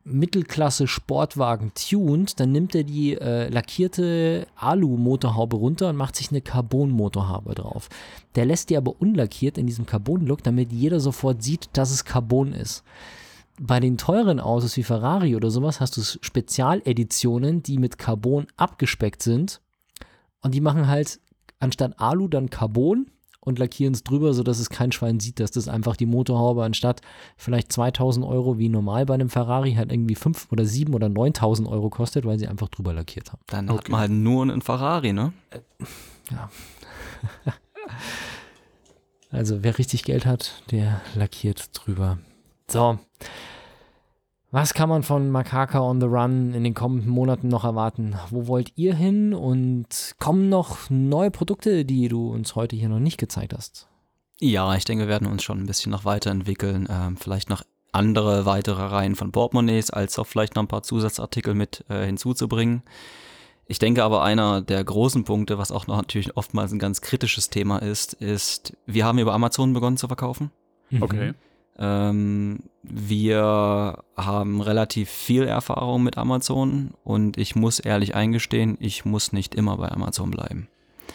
Mittelklasse-Sportwagen 0.03 1.72
tunt, 1.76 2.39
dann 2.39 2.51
nimmt 2.51 2.74
er 2.74 2.84
die 2.84 3.16
äh, 3.16 3.49
lackierte 3.49 4.47
Alu-Motorhaube 4.55 5.57
runter 5.57 5.89
und 5.89 5.97
macht 5.97 6.16
sich 6.16 6.32
eine 6.32 6.41
Carbon-Motorhaube 6.41 7.53
drauf. 7.53 7.89
Der 8.36 8.45
lässt 8.45 8.70
die 8.70 8.78
aber 8.78 8.99
unlackiert 8.99 9.57
in 9.57 9.68
diesem 9.68 9.86
Carbon-Look, 9.86 10.43
damit 10.43 10.72
jeder 10.72 10.99
sofort 10.99 11.43
sieht, 11.43 11.70
dass 11.74 11.91
es 11.91 12.05
Carbon 12.05 12.53
ist. 12.53 12.84
Bei 13.62 13.80
den 13.80 13.97
teuren 13.97 14.39
Autos 14.39 14.78
wie 14.78 14.84
Ferrari 14.84 15.36
oder 15.36 15.51
sowas 15.51 15.80
hast 15.82 15.97
du 15.97 16.01
Spezialeditionen, 16.01 17.62
die 17.62 17.78
mit 17.78 17.97
Carbon 17.97 18.47
abgespeckt 18.55 19.22
sind 19.22 19.62
und 20.41 20.53
die 20.53 20.62
machen 20.62 20.88
halt 20.88 21.20
anstatt 21.60 21.99
Alu 21.99 22.28
dann 22.28 22.49
Carbon 22.49 23.12
und 23.41 23.57
lackieren 23.57 23.93
es 23.93 24.03
drüber, 24.03 24.34
sodass 24.34 24.60
es 24.60 24.70
kein 24.70 24.91
Schwein 24.91 25.20
sieht, 25.20 25.39
dass 25.39 25.51
das 25.51 25.68
einfach 25.70 25.95
die 25.95 26.05
Motorhaube 26.05 26.64
anstatt 26.64 27.01
vielleicht 27.38 27.72
2000 27.72 28.26
Euro 28.26 28.57
wie 28.60 28.68
normal 28.70 29.05
bei 29.05 29.14
einem 29.14 29.30
Ferrari 29.30 29.74
halt 29.76 29.91
irgendwie 29.91 30.16
5 30.16 30.51
oder 30.51 30.66
7 30.66 30.93
oder 30.93 31.07
9000 31.10 31.68
Euro 31.68 31.89
kostet, 31.89 32.26
weil 32.26 32.38
sie 32.38 32.47
einfach 32.47 32.68
drüber 32.68 32.93
lackiert 32.93 33.32
haben. 33.32 33.41
Dann 33.47 33.70
hat 33.70 33.80
Okay. 33.80 33.91
man 33.91 34.01
halt 34.01 34.12
nur 34.12 34.43
einen 34.43 34.62
Ferrari, 34.62 35.14
ne? 35.14 35.34
Also 39.32 39.62
wer 39.64 39.78
richtig 39.78 40.03
Geld 40.03 40.26
hat, 40.26 40.64
der 40.72 41.01
lackiert 41.16 41.70
drüber. 41.74 42.18
So. 42.68 42.97
Was 44.51 44.73
kann 44.73 44.89
man 44.89 45.03
von 45.03 45.29
Makaka 45.29 45.79
on 45.79 46.01
the 46.01 46.07
Run 46.07 46.53
in 46.55 46.63
den 46.63 46.73
kommenden 46.73 47.11
Monaten 47.11 47.49
noch 47.49 47.63
erwarten? 47.63 48.15
Wo 48.31 48.47
wollt 48.47 48.71
ihr 48.75 48.95
hin? 48.95 49.35
Und 49.35 50.15
kommen 50.17 50.49
noch 50.49 50.89
neue 50.89 51.29
Produkte, 51.29 51.85
die 51.85 52.07
du 52.07 52.31
uns 52.31 52.55
heute 52.55 52.75
hier 52.75 52.89
noch 52.89 52.99
nicht 52.99 53.19
gezeigt 53.19 53.53
hast? 53.53 53.87
Ja, 54.39 54.73
ich 54.73 54.85
denke, 54.85 55.03
wir 55.03 55.09
werden 55.09 55.27
uns 55.27 55.43
schon 55.43 55.59
ein 55.59 55.67
bisschen 55.67 55.91
noch 55.91 56.03
weiterentwickeln. 56.03 56.87
Ähm, 56.89 57.15
vielleicht 57.15 57.51
noch 57.51 57.61
andere 57.91 58.47
weitere 58.47 58.81
Reihen 58.81 59.15
von 59.15 59.31
Portemonnaies, 59.31 59.91
als 59.91 60.17
auch 60.17 60.25
vielleicht 60.25 60.55
noch 60.55 60.63
ein 60.63 60.67
paar 60.67 60.83
Zusatzartikel 60.83 61.53
mit 61.53 61.85
äh, 61.89 62.05
hinzuzubringen. 62.05 62.81
Ich 63.67 63.77
denke 63.77 64.03
aber, 64.03 64.23
einer 64.23 64.61
der 64.61 64.83
großen 64.83 65.25
Punkte, 65.25 65.59
was 65.59 65.71
auch 65.71 65.85
noch 65.85 65.97
natürlich 65.97 66.35
oftmals 66.37 66.71
ein 66.71 66.79
ganz 66.79 67.01
kritisches 67.01 67.51
Thema 67.51 67.77
ist, 67.77 68.13
ist, 68.13 68.75
wir 68.87 69.05
haben 69.05 69.19
über 69.19 69.33
Amazon 69.33 69.73
begonnen 69.73 69.97
zu 69.97 70.07
verkaufen. 70.07 70.49
Okay. 71.01 71.33
Ähm, 71.77 72.63
wir 72.84 74.03
haben 74.15 74.61
relativ 74.61 75.09
viel 75.09 75.43
Erfahrung 75.43 76.03
mit 76.03 76.17
Amazon 76.17 76.91
und 77.03 77.38
ich 77.38 77.55
muss 77.55 77.80
ehrlich 77.80 78.15
eingestehen, 78.15 78.77
ich 78.80 79.05
muss 79.05 79.34
nicht 79.34 79.55
immer 79.55 79.77
bei 79.77 79.89
Amazon 79.91 80.32
bleiben. 80.32 80.67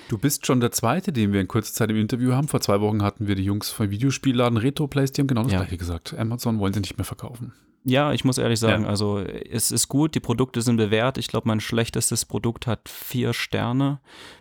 Du 0.09 0.19
bist 0.19 0.45
schon 0.45 0.61
der 0.61 0.71
Zweite, 0.73 1.13
den 1.13 1.33
wir 1.33 1.41
in 1.41 1.49
kurzer 1.49 1.73
Zeit 1.73 1.91
im 1.91 1.97
Interview 1.97 2.33
haben. 2.33 2.49
Vor 2.49 2.61
zwei 2.61 2.81
Wochen 2.81 3.03
hatten 3.03 3.27
wir 3.27 3.35
die 3.37 3.45
Jungs 3.45 3.71
vom 3.71 3.91
Videospielladen 3.91 4.59
Retroplays, 4.59 5.13
die 5.13 5.23
haben 5.23 5.29
genau 5.29 5.45
das 5.45 5.53
Ja. 5.53 5.59
gleiche 5.61 5.79
gesagt. 5.79 6.15
Amazon 6.19 6.59
wollen 6.59 6.75
sie 6.75 6.81
nicht 6.81 6.99
mehr 6.99 7.05
verkaufen. 7.07 7.53
Ja, 7.87 8.13
ich 8.13 8.25
muss 8.25 8.39
ehrlich 8.39 8.59
sagen, 8.61 8.85
Ja. 8.85 8.89
also 8.89 9.19
es 9.19 9.71
ist 9.71 9.89
gut, 9.89 10.15
die 10.15 10.21
Produkte 10.21 10.63
sind 10.63 10.77
bewährt. 10.77 11.19
Ich 11.19 11.29
glaube, 11.29 11.47
mein 11.49 11.61
schlechtestes 11.61 12.25
Produkt 12.25 12.67
hat 12.67 12.89
vier 12.89 13.35
Sterne, 13.35 14.01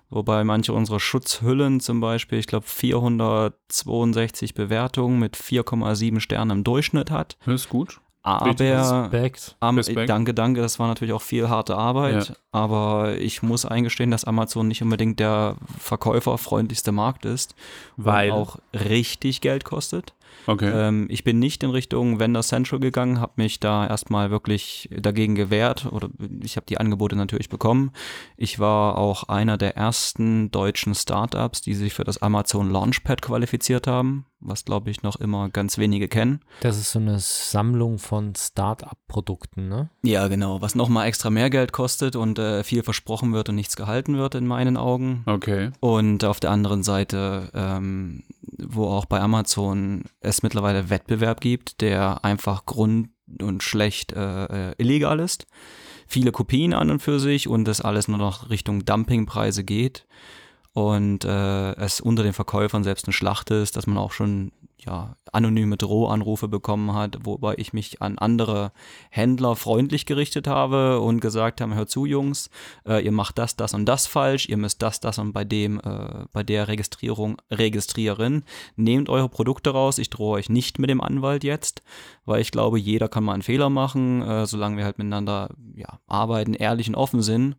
wobei 0.10 0.44
manche 0.46 0.72
unserer 0.72 1.02
Schutzhüllen 1.02 1.82
zum 1.82 2.00
Beispiel, 2.00 2.40
ich 2.40 2.48
glaube, 2.48 2.66
462 2.66 4.54
Bewertungen 4.54 5.20
mit 5.20 5.36
4,7 5.38 6.20
Sternen 6.20 6.52
im 6.60 6.64
Durchschnitt 6.64 7.12
hat. 7.12 7.38
Das 7.46 7.56
ist 7.56 7.70
gut. 7.70 8.00
Aber 8.26 8.46
Respekt. 8.58 9.58
Am, 9.60 9.76
Respekt. 9.76 10.10
danke, 10.10 10.34
danke, 10.34 10.62
das 10.62 10.80
war 10.80 10.88
natürlich 10.88 11.14
auch 11.14 11.22
viel 11.22 11.50
harte 11.50 11.76
Arbeit, 11.76 12.30
Ja. 12.30 12.36
aber 12.54 13.18
ich 13.18 13.44
muss 13.44 13.66
eingestehen, 13.66 14.12
dass 14.12 14.24
Amazon 14.24 14.70
nicht 14.70 14.82
unbedingt 14.82 15.20
der 15.20 15.58
verkäuferfreundlichste 15.80 16.94
Markt 16.94 17.26
ist, 17.26 17.54
Weil. 17.98 18.32
und 18.32 18.38
auch 18.38 18.60
richtig 18.74 19.42
Geld 19.42 19.66
kostet. 19.66 20.14
Okay. 20.48 20.72
Ähm, 20.74 21.08
ich 21.10 21.24
bin 21.24 21.40
nicht 21.40 21.64
in 21.64 21.70
Richtung 21.70 22.20
Vendor 22.20 22.44
Central 22.44 22.80
gegangen, 22.80 23.20
habe 23.20 23.34
mich 23.38 23.60
da 23.60 23.88
erstmal 23.88 24.32
wirklich 24.32 24.90
dagegen 24.96 25.36
gewehrt 25.36 25.86
oder 25.92 26.10
ich 26.42 26.56
habe 26.56 26.66
die 26.66 26.78
Angebote 26.78 27.16
natürlich 27.16 27.50
bekommen. 27.50 27.92
Ich 28.38 28.60
war 28.60 28.98
auch 28.98 29.24
einer 29.30 29.58
der 29.58 29.78
ersten 29.78 30.52
deutschen 30.52 30.96
Startups, 30.96 31.62
die 31.62 31.74
sich 31.74 31.94
für 31.94 32.04
das 32.04 32.22
Amazon 32.22 32.70
Launchpad 32.70 33.22
qualifiziert 33.22 33.88
haben, 33.88 34.26
was 34.40 34.66
glaube 34.66 34.90
ich 34.92 35.04
noch 35.04 35.16
immer 35.16 35.50
ganz 35.50 35.78
wenige 35.78 36.08
kennen. 36.08 36.42
Das 36.62 36.78
ist 36.78 36.92
so 36.92 37.00
eine 37.00 37.20
Sammlung 37.20 38.00
von 38.00 38.36
Start-up-Produkten, 38.36 39.70
ne? 39.70 39.90
Ja, 40.04 40.28
genau, 40.28 40.62
was 40.62 40.76
nochmal 40.76 41.08
extra 41.08 41.30
mehr 41.30 41.50
Geld 41.50 41.72
kostet 41.72 42.16
und 42.16 42.40
äh, 42.40 42.64
viel 42.64 42.84
versprochen 42.84 43.34
wird 43.34 43.50
und 43.50 43.56
nichts 43.56 43.76
gehalten 43.76 44.18
wird 44.18 44.36
in 44.36 44.46
meinen 44.48 44.78
Augen. 44.78 45.24
okay. 45.26 45.72
Und 45.80 46.26
auf 46.26 46.40
der 46.40 46.52
anderen 46.52 46.84
Seite, 46.84 47.50
ähm, 47.54 48.24
wo 48.58 48.88
auch 48.88 49.06
bei 49.06 49.20
Amazon 49.20 50.06
es 50.24 50.44
mittlerweile 50.44 50.90
Wettbewerb 50.90 51.42
gibt, 51.42 51.82
der 51.82 52.24
einfach 52.24 52.66
grund 52.66 53.10
und 53.42 53.64
schlecht 53.64 54.14
äh, 54.14 54.72
äh, 54.72 54.76
illegal 54.78 55.20
ist. 55.20 55.46
Viele 56.08 56.32
Kopien 56.32 56.74
an 56.74 56.90
und 56.90 57.02
für 57.02 57.20
sich 57.20 57.48
und 57.48 57.66
das 57.66 57.82
alles 57.82 58.08
nur 58.08 58.18
noch 58.18 58.50
Richtung 58.50 58.86
Dumpingpreise 58.86 59.64
geht 59.64 60.06
und 60.74 61.24
äh, 61.24 61.74
es 61.76 62.02
unter 62.02 62.24
den 62.24 62.34
Verkäufern 62.34 62.84
selbst 62.84 63.06
eine 63.06 63.14
Schlacht 63.14 63.52
ist, 63.52 63.78
dass 63.78 63.88
man 63.88 63.98
auch 63.98 64.12
schon 64.12 64.52
ja, 64.86 65.16
anonyme 65.32 65.78
Drohanrufe 65.78 66.48
bekommen 66.48 66.94
hat, 66.94 67.20
wobei 67.24 67.56
ich 67.58 67.74
mich 67.74 68.02
an 68.02 68.18
andere 68.18 68.72
Händler 69.10 69.56
freundlich 69.56 70.06
gerichtet 70.06 70.48
habe 70.48 71.00
und 71.00 71.20
gesagt 71.20 71.62
habe, 71.62 71.76
hört 71.76 71.90
zu 71.90 72.06
Jungs, 72.06 72.50
äh, 72.88 73.04
ihr 73.04 73.12
macht 73.12 73.38
das, 73.38 73.56
das 73.56 73.74
und 73.74 73.86
das 73.86 74.08
falsch, 74.08 74.48
ihr 74.48 74.58
müsst 74.58 74.82
das, 74.82 75.00
das 75.00 75.18
und 75.20 75.34
bei 75.34 75.44
dem, 75.44 75.80
äh, 75.80 76.26
bei 76.32 76.44
der 76.44 76.68
Registrierung 76.68 77.38
registrieren. 77.52 78.44
Nehmt 78.76 79.10
eure 79.10 79.30
Produkte 79.30 79.72
raus, 79.72 79.98
ich 79.98 80.10
drohe 80.10 80.38
euch 80.38 80.50
nicht 80.50 80.80
mit 80.80 80.90
dem 80.90 81.02
Anwalt 81.02 81.44
jetzt, 81.44 81.84
weil 82.26 82.42
ich 82.42 82.52
glaube, 82.52 82.80
jeder 82.80 83.08
kann 83.08 83.24
mal 83.24 83.34
einen 83.34 83.42
Fehler 83.42 83.70
machen, 83.70 84.22
äh, 84.22 84.46
solange 84.46 84.78
wir 84.78 84.86
halt 84.86 84.98
miteinander 84.98 85.50
ja, 85.76 86.00
arbeiten, 86.08 86.54
ehrlich 86.54 86.88
und 86.88 86.96
offen 86.96 87.22
sind 87.22 87.56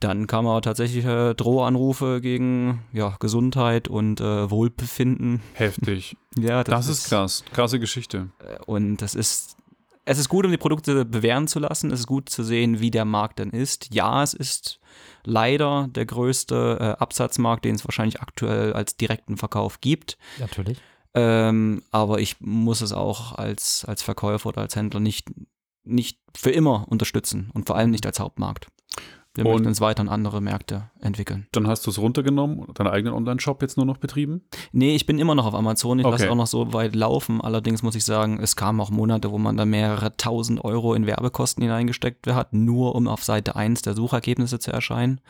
dann 0.00 0.26
kam 0.26 0.46
aber 0.46 0.62
tatsächlich 0.62 1.04
äh, 1.04 1.34
Drohanrufe 1.34 2.20
gegen 2.20 2.82
ja, 2.92 3.16
Gesundheit 3.20 3.86
und 3.86 4.20
äh, 4.20 4.50
Wohlbefinden. 4.50 5.42
Heftig. 5.52 6.16
ja, 6.36 6.64
das, 6.64 6.86
das 6.86 6.88
ist, 6.88 6.98
ist 7.04 7.08
krass. 7.10 7.44
Krasse 7.52 7.78
Geschichte. 7.78 8.30
Äh, 8.38 8.58
und 8.64 8.96
das 8.98 9.14
ist, 9.14 9.56
es 10.06 10.18
ist 10.18 10.30
gut, 10.30 10.46
um 10.46 10.50
die 10.50 10.56
Produkte 10.56 11.04
bewähren 11.04 11.48
zu 11.48 11.58
lassen. 11.58 11.92
Es 11.92 12.00
ist 12.00 12.06
gut 12.06 12.30
zu 12.30 12.42
sehen, 12.42 12.80
wie 12.80 12.90
der 12.90 13.04
Markt 13.04 13.38
dann 13.40 13.50
ist. 13.50 13.94
Ja, 13.94 14.22
es 14.22 14.32
ist 14.32 14.80
leider 15.24 15.88
der 15.90 16.06
größte 16.06 16.78
äh, 16.80 17.02
Absatzmarkt, 17.02 17.66
den 17.66 17.74
es 17.74 17.84
wahrscheinlich 17.84 18.20
aktuell 18.20 18.72
als 18.72 18.96
direkten 18.96 19.36
Verkauf 19.36 19.80
gibt. 19.82 20.16
Natürlich. 20.38 20.78
Ähm, 21.12 21.82
aber 21.90 22.20
ich 22.20 22.40
muss 22.40 22.80
es 22.80 22.92
auch 22.92 23.34
als, 23.34 23.84
als 23.84 24.02
Verkäufer 24.02 24.48
oder 24.48 24.62
als 24.62 24.76
Händler 24.76 25.00
nicht, 25.00 25.28
nicht 25.84 26.18
für 26.34 26.50
immer 26.50 26.86
unterstützen 26.88 27.50
und 27.52 27.66
vor 27.66 27.76
allem 27.76 27.90
nicht 27.90 28.06
als 28.06 28.20
Hauptmarkt. 28.20 28.68
Wir 29.44 29.50
und 29.50 29.52
möchten 29.52 29.68
uns 29.68 29.80
weiter 29.80 30.00
an 30.00 30.08
andere 30.08 30.40
Märkte 30.40 30.90
entwickeln. 31.00 31.46
Dann 31.52 31.66
hast 31.66 31.86
du 31.86 31.90
es 31.90 31.98
runtergenommen 31.98 32.58
und 32.58 32.78
deinen 32.78 32.88
eigenen 32.88 33.14
Online-Shop 33.14 33.62
jetzt 33.62 33.76
nur 33.76 33.86
noch 33.86 33.98
betrieben? 33.98 34.42
Nee, 34.72 34.94
ich 34.94 35.06
bin 35.06 35.18
immer 35.18 35.34
noch 35.34 35.46
auf 35.46 35.54
Amazon. 35.54 35.98
Ich 35.98 36.04
okay. 36.04 36.12
lasse 36.12 36.30
auch 36.30 36.36
noch 36.36 36.46
so 36.46 36.72
weit 36.72 36.94
laufen. 36.94 37.40
Allerdings 37.40 37.82
muss 37.82 37.94
ich 37.94 38.04
sagen, 38.04 38.38
es 38.40 38.56
kamen 38.56 38.80
auch 38.80 38.90
Monate, 38.90 39.30
wo 39.30 39.38
man 39.38 39.56
da 39.56 39.64
mehrere 39.64 40.16
tausend 40.16 40.64
Euro 40.64 40.94
in 40.94 41.06
Werbekosten 41.06 41.62
hineingesteckt 41.62 42.26
hat, 42.28 42.52
nur 42.52 42.94
um 42.94 43.08
auf 43.08 43.24
Seite 43.24 43.56
1 43.56 43.82
der 43.82 43.94
Suchergebnisse 43.94 44.58
zu 44.58 44.72
erscheinen. 44.72 45.20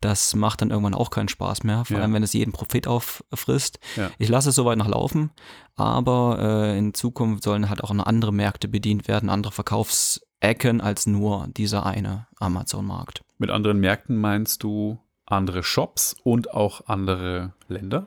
Das 0.00 0.34
macht 0.34 0.62
dann 0.62 0.70
irgendwann 0.70 0.94
auch 0.94 1.10
keinen 1.10 1.28
Spaß 1.28 1.62
mehr, 1.62 1.84
vor 1.84 1.98
ja. 1.98 2.02
allem 2.02 2.14
wenn 2.14 2.22
es 2.22 2.32
jeden 2.32 2.52
Profit 2.52 2.86
auffrisst. 2.86 3.78
Ja. 3.96 4.10
Ich 4.18 4.30
lasse 4.30 4.48
es 4.48 4.54
soweit 4.54 4.78
noch 4.78 4.88
laufen, 4.88 5.30
aber 5.76 6.38
äh, 6.40 6.78
in 6.78 6.94
Zukunft 6.94 7.44
sollen 7.44 7.68
halt 7.68 7.84
auch 7.84 7.92
noch 7.92 8.06
andere 8.06 8.32
Märkte 8.32 8.66
bedient 8.66 9.08
werden, 9.08 9.28
andere 9.28 9.52
Verkaufsecken 9.52 10.80
als 10.80 11.06
nur 11.06 11.48
dieser 11.48 11.84
eine 11.84 12.28
Amazon-Markt. 12.38 13.22
Mit 13.40 13.48
anderen 13.48 13.80
Märkten 13.80 14.18
meinst 14.18 14.62
du 14.62 14.98
andere 15.24 15.62
Shops 15.62 16.14
und 16.24 16.52
auch 16.52 16.82
andere 16.88 17.54
Länder? 17.68 18.06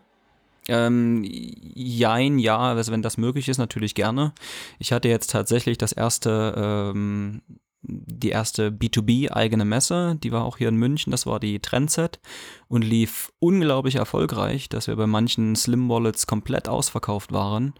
Ähm, 0.67 1.23
jein, 1.25 2.37
ja, 2.37 2.59
also 2.59 2.91
wenn 2.91 3.01
das 3.01 3.17
möglich 3.17 3.49
ist, 3.49 3.57
natürlich 3.57 3.95
gerne. 3.95 4.33
Ich 4.77 4.93
hatte 4.93 5.09
jetzt 5.09 5.31
tatsächlich 5.31 5.79
das 5.79 5.91
erste, 5.91 6.53
ähm, 6.55 7.41
die 7.81 8.29
erste 8.29 8.69
B2B-eigene 8.69 9.65
Messe, 9.65 10.19
die 10.21 10.31
war 10.31 10.45
auch 10.45 10.57
hier 10.59 10.69
in 10.69 10.75
München, 10.75 11.09
das 11.09 11.25
war 11.25 11.39
die 11.39 11.59
Trendset 11.59 12.19
und 12.67 12.83
lief 12.83 13.33
unglaublich 13.39 13.95
erfolgreich, 13.95 14.69
dass 14.69 14.85
wir 14.85 14.95
bei 14.95 15.07
manchen 15.07 15.55
Slim 15.55 15.89
Wallets 15.89 16.27
komplett 16.27 16.69
ausverkauft 16.69 17.31
waren. 17.31 17.73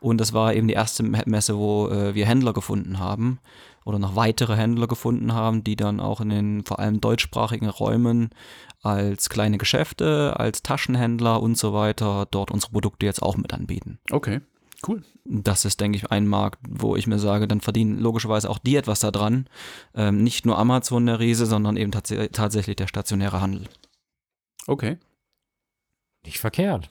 Und 0.00 0.22
das 0.22 0.32
war 0.32 0.54
eben 0.54 0.68
die 0.68 0.74
erste 0.74 1.02
Messe, 1.02 1.58
wo 1.58 1.88
äh, 1.88 2.14
wir 2.14 2.24
Händler 2.24 2.54
gefunden 2.54 2.98
haben 2.98 3.40
oder 3.84 3.98
noch 3.98 4.16
weitere 4.16 4.56
Händler 4.56 4.86
gefunden 4.86 5.32
haben, 5.34 5.62
die 5.62 5.76
dann 5.76 6.00
auch 6.00 6.20
in 6.20 6.30
den 6.30 6.64
vor 6.64 6.78
allem 6.78 7.00
deutschsprachigen 7.00 7.68
Räumen 7.68 8.30
als 8.82 9.30
kleine 9.30 9.58
Geschäfte, 9.58 10.38
als 10.38 10.62
Taschenhändler 10.62 11.40
und 11.42 11.56
so 11.56 11.72
weiter 11.72 12.26
dort 12.30 12.50
unsere 12.50 12.72
Produkte 12.72 13.06
jetzt 13.06 13.22
auch 13.22 13.36
mit 13.36 13.52
anbieten. 13.52 13.98
Okay. 14.10 14.40
Cool. 14.86 15.02
Das 15.24 15.64
ist, 15.64 15.80
denke 15.80 15.96
ich, 15.96 16.10
ein 16.10 16.26
Markt, 16.26 16.58
wo 16.68 16.94
ich 16.96 17.06
mir 17.06 17.18
sage, 17.18 17.48
dann 17.48 17.62
verdienen 17.62 17.98
logischerweise 17.98 18.50
auch 18.50 18.58
die 18.58 18.76
etwas 18.76 19.00
daran. 19.00 19.48
Ähm, 19.94 20.22
nicht 20.22 20.44
nur 20.44 20.58
Amazon 20.58 21.06
der 21.06 21.20
Riese, 21.20 21.46
sondern 21.46 21.78
eben 21.78 21.90
tats 21.90 22.12
tatsächlich 22.32 22.76
der 22.76 22.86
stationäre 22.86 23.40
Handel. 23.40 23.64
Okay. 24.66 24.98
Nicht 26.26 26.38
verkehrt. 26.38 26.90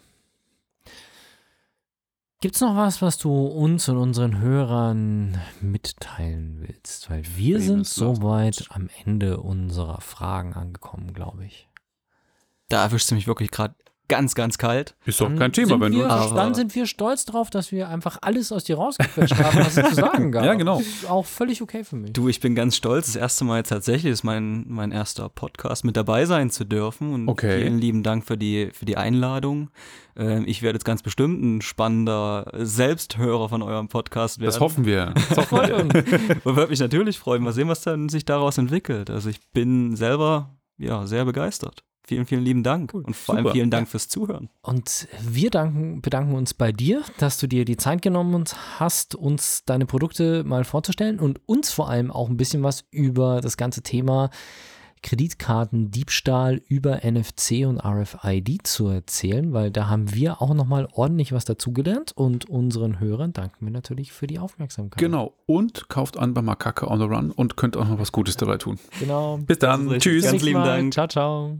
Gibt 2.43 2.55
es 2.55 2.61
noch 2.61 2.75
was, 2.75 3.01
was 3.01 3.17
du 3.17 3.45
uns 3.45 3.87
und 3.87 3.95
unseren 3.95 4.41
Hörern 4.41 5.39
mitteilen 5.61 6.57
willst? 6.59 7.09
Weil 7.09 7.23
wir 7.37 7.61
sind 7.61 7.87
soweit 7.87 8.65
am 8.67 8.89
Ende 9.05 9.39
unserer 9.39 10.01
Fragen 10.01 10.53
angekommen, 10.53 11.13
glaube 11.13 11.45
ich. 11.45 11.69
Da 12.67 12.83
erwischst 12.83 13.09
du 13.09 13.15
mich 13.15 13.27
wirklich 13.27 13.49
gerade 13.49 13.75
ganz, 14.07 14.35
ganz 14.35 14.57
kalt. 14.57 14.95
Ist 15.05 15.21
doch 15.21 15.33
kein 15.35 15.53
Thema, 15.53 15.79
wenn 15.79 15.93
wir, 15.93 16.03
du. 16.03 16.09
Aber 16.09 16.35
dann 16.35 16.53
sind 16.53 16.75
wir 16.75 16.85
stolz 16.85 17.25
drauf, 17.25 17.49
dass 17.49 17.71
wir 17.71 17.89
einfach 17.89 18.17
alles 18.21 18.51
aus 18.51 18.63
dir 18.63 18.75
rausgequetscht 18.75 19.37
haben, 19.37 19.59
was 19.59 19.77
es 19.77 19.89
zu 19.89 19.95
sagen 19.95 20.31
gab. 20.31 20.45
Ja, 20.45 20.53
genau. 20.55 20.81
Auch 21.07 21.25
völlig 21.25 21.61
okay 21.61 21.83
für 21.83 21.95
mich. 21.95 22.13
Du, 22.13 22.27
ich 22.27 22.39
bin 22.39 22.55
ganz 22.55 22.75
stolz. 22.75 23.07
Das 23.07 23.15
erste 23.15 23.45
Mal 23.45 23.57
jetzt 23.57 23.69
tatsächlich 23.69 24.11
ist 24.11 24.23
mein, 24.23 24.65
mein 24.67 24.91
erster 24.91 25.29
Podcast 25.29 25.85
mit 25.85 25.95
dabei 25.95 26.25
sein 26.25 26.49
zu 26.49 26.65
dürfen. 26.65 27.13
Und 27.13 27.29
okay. 27.29 27.61
vielen 27.61 27.79
lieben 27.79 28.03
Dank 28.03 28.25
für 28.25 28.37
die, 28.37 28.69
für 28.73 28.85
die 28.85 28.97
Einladung. 28.97 29.69
Ähm, 30.15 30.43
ich 30.47 30.61
werde 30.61 30.77
jetzt 30.77 30.85
ganz 30.85 31.01
bestimmt 31.01 31.41
ein 31.41 31.61
spannender 31.61 32.51
Selbsthörer 32.53 33.49
von 33.49 33.61
eurem 33.61 33.87
Podcast 33.87 34.39
werden. 34.39 34.43
Das 34.53 34.59
hoffen 34.59 34.85
wir. 34.85 35.13
Das 35.29 35.37
hoffen 35.37 35.67
wir. 35.67 35.77
Und 35.77 36.55
würde 36.55 36.69
mich 36.69 36.79
natürlich 36.79 37.17
freuen. 37.17 37.41
Mal 37.41 37.53
sehen, 37.53 37.69
was 37.69 37.81
dann 37.81 38.09
sich 38.09 38.25
daraus 38.25 38.57
entwickelt. 38.57 39.09
Also 39.09 39.29
ich 39.29 39.39
bin 39.51 39.95
selber 39.95 40.55
ja, 40.77 41.07
sehr 41.07 41.25
begeistert. 41.25 41.83
Vielen, 42.05 42.25
vielen 42.25 42.43
lieben 42.43 42.63
Dank 42.63 42.93
und 42.93 43.15
vor 43.15 43.35
Super. 43.35 43.47
allem 43.47 43.53
vielen 43.53 43.69
Dank 43.69 43.87
fürs 43.87 44.09
Zuhören. 44.09 44.49
Und 44.61 45.07
wir 45.21 45.49
danken, 45.49 46.01
bedanken 46.01 46.35
uns 46.35 46.53
bei 46.53 46.73
dir, 46.73 47.01
dass 47.17 47.37
du 47.37 47.47
dir 47.47 47.63
die 47.63 47.77
Zeit 47.77 48.01
genommen 48.01 48.43
hast, 48.77 49.15
uns 49.15 49.63
deine 49.65 49.85
Produkte 49.85 50.43
mal 50.43 50.65
vorzustellen 50.65 51.19
und 51.19 51.39
uns 51.45 51.71
vor 51.71 51.89
allem 51.89 52.11
auch 52.11 52.29
ein 52.29 52.35
bisschen 52.35 52.61
was 52.61 52.83
über 52.91 53.39
das 53.39 53.55
ganze 53.55 53.83
Thema 53.83 54.29
Kreditkartendiebstahl 55.03 56.61
über 56.67 57.01
NFC 57.03 57.65
und 57.67 57.79
RFID 57.79 58.65
zu 58.65 58.87
erzählen, 58.87 59.53
weil 59.53 59.69
da 59.69 59.87
haben 59.87 60.13
wir 60.13 60.41
auch 60.41 60.53
nochmal 60.53 60.87
ordentlich 60.93 61.31
was 61.31 61.45
dazugelernt 61.45 62.13
und 62.13 62.49
unseren 62.49 62.99
Hörern 62.99 63.33
danken 63.33 63.65
wir 63.65 63.71
natürlich 63.71 64.11
für 64.11 64.25
die 64.27 64.39
Aufmerksamkeit. 64.39 64.97
Genau. 64.99 65.33
Und 65.45 65.89
kauft 65.89 66.17
an 66.17 66.33
bei 66.33 66.41
Makaka 66.41 66.87
on 66.87 66.99
the 66.99 67.05
Run 67.05 67.31
und 67.31 67.57
könnt 67.57 67.77
auch 67.77 67.87
noch 67.87 67.99
was 67.99 68.11
Gutes 68.11 68.37
dabei 68.37 68.57
tun. 68.57 68.79
Genau. 68.99 69.37
Bis 69.37 69.59
dann. 69.59 69.87
Tschüss. 69.99 70.23
Ganz 70.23 70.41
lieben 70.41 70.63
Dank. 70.63 70.93
Ciao, 70.93 71.07
ciao. 71.07 71.59